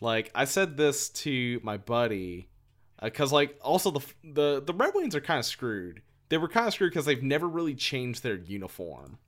[0.02, 2.49] Like I said this to my buddy,
[2.98, 6.02] uh, because like also the the the Red Wings are kind of screwed.
[6.30, 9.20] They were kind of screwed because they've never really changed their uniform,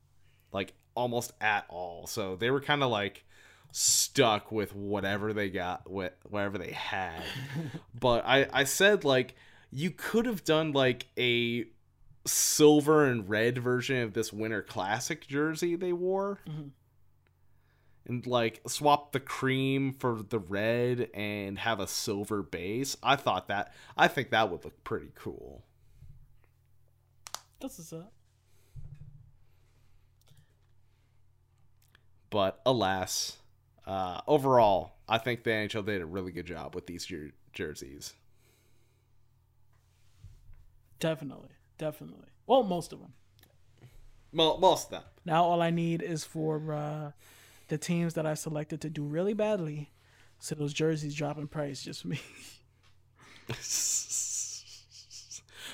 [0.52, 2.08] like almost at all.
[2.08, 3.24] So they were kind of like
[3.78, 7.22] stuck with whatever they got, with whatever they had.
[8.00, 9.36] but I I said like
[9.70, 11.66] you could have done like a
[12.26, 16.70] silver and red version of this Winter Classic jersey they wore Mhm.
[18.06, 22.96] and like swap the cream for the red and have a silver base.
[23.04, 25.66] I thought that I think that would look pretty cool.
[27.60, 28.14] That's what's up.
[32.30, 33.38] But alas,
[33.86, 38.14] uh, overall, I think the NHL did a really good job with these jer- jerseys.
[41.00, 42.28] Definitely, definitely.
[42.48, 43.14] Well, most of them.
[44.34, 45.04] Well, most of them.
[45.26, 47.12] Now all I need is for uh,
[47.68, 49.92] the teams that I selected to do really badly,
[50.40, 52.20] so those jerseys drop in price just for me.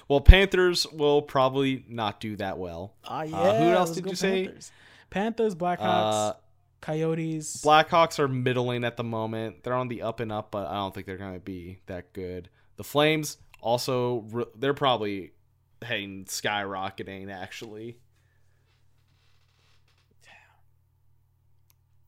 [0.08, 2.94] well, Panthers will probably not do that well.
[3.06, 3.38] Ah, yeah.
[3.38, 4.46] Uh, who else did you say?
[4.46, 4.72] Panthers.
[5.10, 6.34] Panthers, Blackhawks, Uh,
[6.82, 7.62] Coyotes.
[7.64, 9.64] Blackhawks are middling at the moment.
[9.64, 12.14] They're on the up and up, but I don't think they're going to be that
[12.14, 12.50] good.
[12.78, 15.34] The Flames also re- they're probably
[15.82, 17.98] heading skyrocketing actually.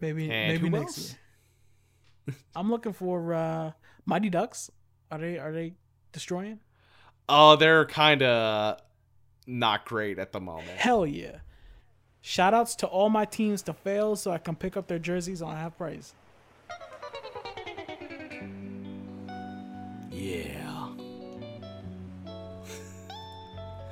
[0.03, 1.15] maybe and maybe next else?
[2.27, 2.35] year.
[2.55, 3.71] I'm looking for uh,
[4.05, 4.69] Mighty Ducks.
[5.09, 5.73] Are they are they
[6.11, 6.59] destroying?
[7.27, 8.79] Oh, they're kind of
[9.47, 10.77] not great at the moment.
[10.77, 11.37] Hell yeah!
[12.25, 15.41] Shout outs to all my teams to fail so I can pick up their jerseys
[15.41, 16.13] on half price.
[20.09, 20.87] Yeah.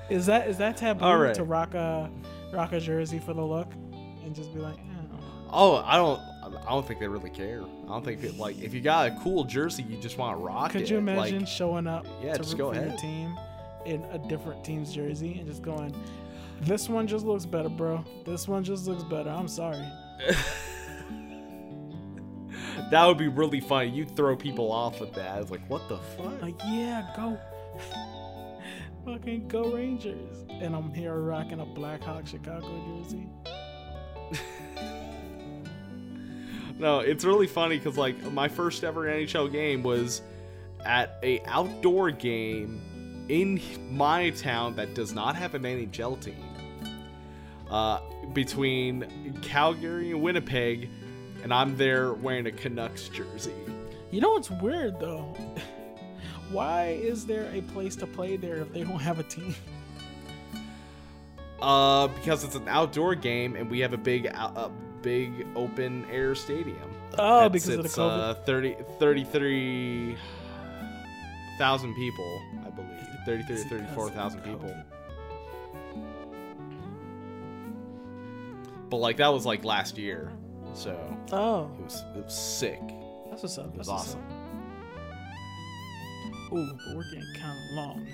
[0.10, 1.36] Is that is that taboo right.
[1.36, 2.10] to rock a
[2.54, 3.74] rock a jersey for the look
[4.24, 5.18] and just be like, eh,
[5.50, 6.22] Oh, I don't
[6.66, 7.62] I don't think they really care.
[7.62, 10.42] I don't think it, like if you got a cool jersey, you just want to
[10.42, 10.84] rock could it.
[10.86, 13.38] Could you imagine Like, showing up yeah, to just root go for your team
[13.86, 15.94] in a different team's jersey and just going,
[16.62, 18.04] this one just looks better, bro.
[18.26, 19.30] This one just looks better.
[19.30, 19.84] I'm sorry.
[22.92, 23.90] that would be really funny.
[23.90, 25.42] You throw people off with that.
[25.42, 26.42] It's like, what the fuck?
[26.42, 27.40] Like, yeah, go.
[29.06, 30.46] Fucking go Rangers.
[30.50, 33.28] And I'm here rocking a Blackhawk Chicago jersey.
[36.82, 40.24] No, it's really funny because like my first ever NHL game was
[40.84, 42.82] at a outdoor game
[43.30, 43.62] in
[43.92, 46.44] my town that does not have an NHL team.
[47.72, 48.00] Uh,
[48.34, 49.08] between
[49.42, 50.90] Calgary and Winnipeg,
[51.42, 53.54] and I'm there wearing a Canucks jersey.
[54.12, 55.34] You know what's weird though?
[56.52, 59.56] Why is there a place to play there if they don't have a team?
[61.62, 64.72] Uh, because it's an outdoor game and we have a big, a
[65.04, 66.90] big open air stadium.
[67.20, 68.20] Oh, because of the COVID.
[68.20, 73.08] Uh, 30, 33,000 people, I believe.
[73.28, 74.74] 33 Is it 'cause of 34,000 the people.
[78.92, 80.32] But like that was like last year,
[80.74, 80.96] so
[81.32, 82.82] Oh, it was it was sick.
[83.30, 83.68] that's what's up.
[83.74, 84.22] It was That's awesome.
[86.54, 88.08] Ooh, but we're getting kind of long.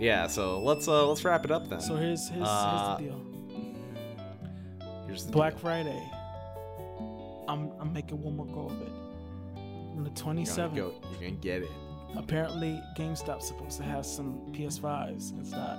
[0.00, 1.80] Yeah, so let's uh let's wrap it up then.
[1.80, 3.20] So here's here's, Uh, here's the deal.
[5.06, 5.60] Here's the Black deal.
[5.60, 6.02] Friday.
[7.48, 8.92] I'm I'm making one more go of it.
[9.96, 10.56] on the 27th, You're 27th.
[10.56, 11.70] gonna, go, you're gonna get it.
[12.16, 15.78] Apparently, GameStop's supposed to have some PS5s It's not.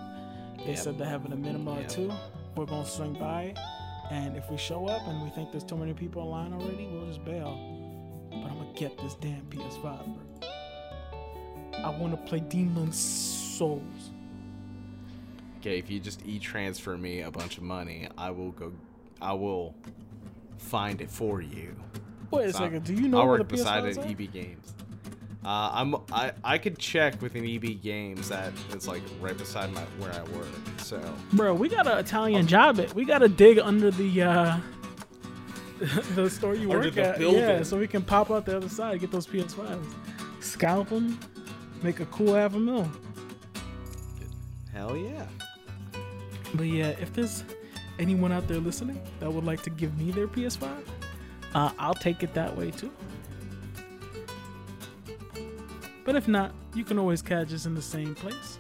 [0.60, 0.77] They Yep.
[0.77, 1.86] said they're having a minimum Yep.
[1.86, 2.11] of two.
[2.60, 3.53] We're gonna swing by,
[4.11, 6.88] and if we show up and we think there's too many people in line already,
[6.88, 7.57] we'll just bail.
[8.30, 10.49] But I'm gonna get this damn PS5, bro.
[11.81, 14.11] I want to play Demon's Souls.
[15.61, 18.73] Okay, if you just e-transfer me a bunch of money, I will go.
[19.22, 19.73] I will
[20.57, 21.77] find it for you.
[22.30, 22.84] Wait a So, second.
[22.84, 24.11] Do you know I where the work beside PS5s an?
[24.11, 24.73] EB Games.
[25.43, 29.71] Uh, I'm I I could check with an EB Games that is like right beside
[29.71, 30.47] my where I work.
[30.79, 31.01] So
[31.31, 32.79] Bro, we got an Italian job.
[32.79, 32.93] It.
[32.93, 34.57] We got to dig under the uh,
[36.15, 37.21] the store you Under work the at.
[37.21, 39.93] Yeah, so we can pop out the other side, get those PS5s,
[40.41, 41.17] scalp them,
[41.81, 42.89] make a cool half a mil.
[44.73, 45.25] hell yeah.
[46.53, 47.45] But yeah, if there's
[47.97, 50.67] anyone out there listening that would like to give me their PS5,
[51.53, 52.91] uh, I'll take it that way too.
[56.10, 58.57] But if not, you can always catch us in the same place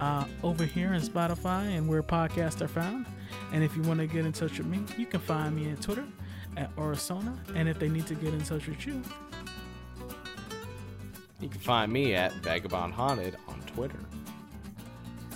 [0.00, 3.04] uh, over here in Spotify and where podcasts are found.
[3.52, 5.78] And if you want to get in touch with me, you can find me on
[5.78, 6.06] Twitter
[6.56, 7.36] at Orasona.
[7.56, 9.02] And if they need to get in touch with you,
[11.40, 13.98] You can find me at Vagabond Haunted on Twitter.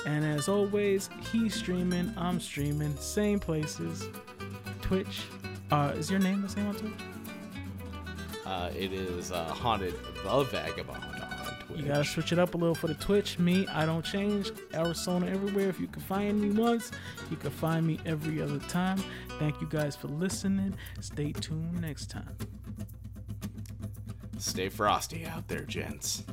[0.06, 4.08] and as always, he's streaming, I'm streaming, same places,
[4.80, 5.22] Twitch.
[5.72, 6.92] Uh, is your name the same on Twitch?
[8.46, 11.21] Uh, it is uh, Haunted the Vagabond.
[11.74, 13.38] You gotta switch it up a little for the Twitch.
[13.38, 14.50] Me, I don't change.
[14.74, 15.68] Arizona everywhere.
[15.68, 16.90] If you can find me once,
[17.30, 19.02] you can find me every other time.
[19.38, 20.74] Thank you guys for listening.
[21.00, 22.36] Stay tuned next time.
[24.38, 26.24] Stay frosty out there, gents.